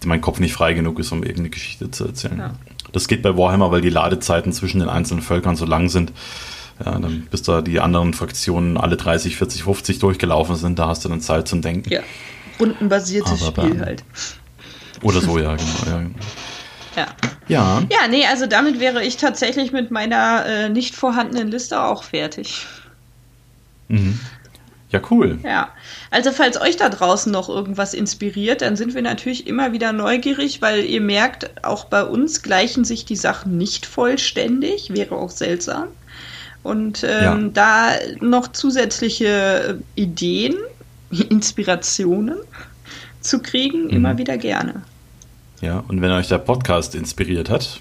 mein 0.05 0.21
Kopf 0.21 0.39
nicht 0.39 0.53
frei 0.53 0.75
genug 0.75 0.99
ist, 0.99 1.11
um 1.13 1.23
irgendeine 1.23 1.51
Geschichte 1.51 1.91
zu 1.91 2.07
erzählen. 2.07 2.39
Ja. 2.39 2.55
Das 2.93 3.09
geht 3.09 3.23
bei 3.23 3.37
Warhammer, 3.37 3.71
weil 3.71 3.81
die 3.81 3.91
Ladezeiten 3.91 4.53
zwischen 4.53 4.81
den 4.81 4.89
einzelnen 4.89 5.23
Völkern 5.23 5.57
so 5.57 5.67
lang 5.67 5.89
sind. 5.89 6.13
Ja, 6.85 6.97
dann 6.99 7.27
bis 7.29 7.43
da 7.43 7.61
die 7.61 7.81
anderen 7.81 8.15
Fraktionen 8.15 8.77
alle 8.77 8.97
30, 8.97 9.37
40, 9.37 9.65
50 9.65 9.99
durchgelaufen 9.99 10.55
sind, 10.55 10.79
da 10.79 10.87
hast 10.87 11.05
du 11.05 11.09
dann 11.09 11.21
Zeit 11.21 11.49
zum 11.49 11.61
Denken. 11.61 11.91
Ja, 11.91 12.01
rundenbasiertes 12.61 13.45
Spiel 13.45 13.81
halt. 13.81 14.05
Oder 15.03 15.21
so, 15.21 15.39
ja, 15.39 15.57
genau. 15.57 16.01
Ja. 16.01 16.07
Ja. 16.99 17.07
ja. 17.49 17.83
Ja, 17.91 18.09
nee, 18.09 18.27
also 18.27 18.47
damit 18.47 18.81
wäre 18.81 19.05
ich 19.05 19.17
tatsächlich 19.17 19.73
mit 19.73 19.91
meiner 19.91 20.45
äh, 20.47 20.69
nicht 20.69 20.95
vorhandenen 20.95 21.49
Liste 21.49 21.83
auch 21.83 22.03
fertig. 22.03 22.67
Mhm. 23.89 24.19
Ja, 24.91 25.01
cool. 25.11 25.39
Ja. 25.45 25.69
Also, 26.11 26.33
falls 26.33 26.59
euch 26.59 26.77
da 26.77 26.89
draußen 26.89 27.31
noch 27.31 27.51
irgendwas 27.51 27.93
inspiriert, 27.93 28.63
dann 28.63 28.75
sind 28.75 28.95
wir 28.95 29.03
natürlich 29.03 29.47
immer 29.47 29.73
wieder 29.73 29.93
neugierig, 29.93 30.63
weil 30.63 30.85
ihr 30.85 31.03
merkt, 31.03 31.63
auch 31.63 31.85
bei 31.85 32.05
uns 32.05 32.43
gleichen 32.43 32.85
sich 32.85 33.05
die 33.05 33.17
Sachen 33.17 33.59
nicht 33.59 33.85
vollständig. 33.85 34.95
Wäre 34.95 35.17
auch 35.17 35.31
seltsam. 35.31 35.89
Und 36.63 37.05
ähm, 37.05 37.23
ja. 37.23 37.51
da 37.53 37.91
noch 38.21 38.49
zusätzliche 38.49 39.79
Ideen, 39.95 40.57
Inspirationen 41.11 42.39
zu 43.21 43.41
kriegen, 43.41 43.85
mhm. 43.85 43.91
immer 43.91 44.19
wieder 44.19 44.39
gerne. 44.39 44.83
Ja, 45.61 45.85
und 45.89 46.01
wenn 46.01 46.11
euch 46.13 46.29
der 46.29 46.39
Podcast 46.39 46.95
inspiriert 46.95 47.51
hat, 47.51 47.81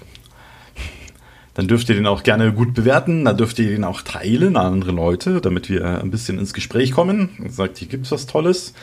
dann 1.54 1.66
dürft 1.66 1.88
ihr 1.88 1.96
den 1.96 2.06
auch 2.06 2.22
gerne 2.22 2.52
gut 2.52 2.74
bewerten, 2.74 3.24
dann 3.24 3.36
dürft 3.36 3.58
ihr 3.58 3.68
den 3.68 3.84
auch 3.84 4.02
teilen 4.02 4.56
an 4.56 4.74
andere 4.74 4.92
Leute, 4.92 5.40
damit 5.40 5.68
wir 5.68 6.00
ein 6.00 6.10
bisschen 6.10 6.38
ins 6.38 6.54
Gespräch 6.54 6.92
kommen. 6.92 7.30
Sagt, 7.48 7.78
hier 7.78 7.88
gibt 7.88 8.06
es 8.06 8.12
was 8.12 8.26
Tolles 8.26 8.74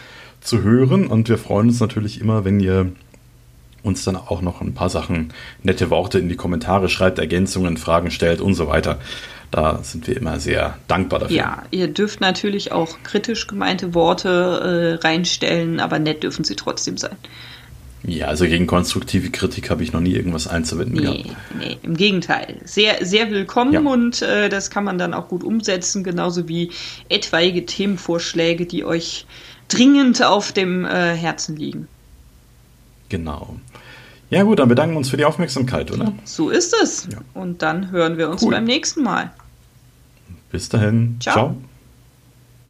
zu 0.41 0.61
hören 0.61 1.07
und 1.07 1.29
wir 1.29 1.37
freuen 1.37 1.69
uns 1.69 1.79
natürlich 1.79 2.19
immer, 2.19 2.45
wenn 2.45 2.59
ihr 2.59 2.91
uns 3.81 4.03
dann 4.03 4.15
auch 4.15 4.41
noch 4.41 4.61
ein 4.61 4.73
paar 4.73 4.89
Sachen, 4.89 5.31
nette 5.63 5.89
Worte 5.89 6.19
in 6.19 6.27
die 6.27 6.35
Kommentare 6.35 6.89
schreibt, 6.89 7.19
Ergänzungen, 7.19 7.77
Fragen 7.77 8.11
stellt 8.11 8.41
und 8.41 8.55
so 8.55 8.67
weiter. 8.67 8.99
Da 9.51 9.79
sind 9.83 10.07
wir 10.07 10.17
immer 10.17 10.39
sehr 10.39 10.77
dankbar 10.87 11.19
dafür. 11.19 11.37
Ja, 11.37 11.63
ihr 11.71 11.87
dürft 11.87 12.19
natürlich 12.19 12.71
auch 12.71 12.97
kritisch 13.03 13.47
gemeinte 13.47 13.93
Worte 13.93 14.99
äh, 15.01 15.07
reinstellen, 15.07 15.79
aber 15.79 15.99
nett 15.99 16.23
dürfen 16.23 16.43
sie 16.43 16.55
trotzdem 16.55 16.97
sein. 16.97 17.15
Ja, 18.07 18.27
also 18.27 18.45
gegen 18.45 18.67
konstruktive 18.67 19.31
Kritik 19.31 19.69
habe 19.69 19.83
ich 19.83 19.91
noch 19.91 19.99
nie 19.99 20.13
irgendwas 20.13 20.47
einzuwenden 20.47 20.95
nee, 20.95 21.01
gehabt. 21.01 21.37
Nee, 21.57 21.77
im 21.81 21.95
Gegenteil. 21.95 22.57
Sehr, 22.63 23.03
sehr 23.03 23.31
willkommen 23.31 23.73
ja. 23.73 23.79
und 23.79 24.21
äh, 24.21 24.49
das 24.49 24.69
kann 24.69 24.83
man 24.83 24.97
dann 24.97 25.13
auch 25.13 25.27
gut 25.27 25.43
umsetzen, 25.43 26.03
genauso 26.03 26.47
wie 26.47 26.71
etwaige 27.09 27.65
Themenvorschläge, 27.65 28.65
die 28.65 28.85
euch 28.85 29.25
dringend 29.67 30.23
auf 30.23 30.51
dem 30.51 30.85
äh, 30.85 31.15
Herzen 31.15 31.55
liegen. 31.55 31.87
Genau. 33.09 33.55
Ja 34.29 34.43
gut, 34.43 34.59
dann 34.59 34.69
bedanken 34.69 34.95
wir 34.95 34.99
uns 34.99 35.09
für 35.09 35.17
die 35.17 35.25
Aufmerksamkeit, 35.25 35.91
oder? 35.91 36.13
So 36.23 36.49
ist 36.49 36.75
es. 36.81 37.07
Ja. 37.11 37.19
Und 37.33 37.61
dann 37.61 37.91
hören 37.91 38.17
wir 38.17 38.29
uns 38.29 38.43
cool. 38.43 38.51
beim 38.51 38.65
nächsten 38.65 39.03
Mal. 39.03 39.31
Bis 40.51 40.69
dahin. 40.69 41.17
Ciao. 41.19 41.33
Ciao. 41.33 41.57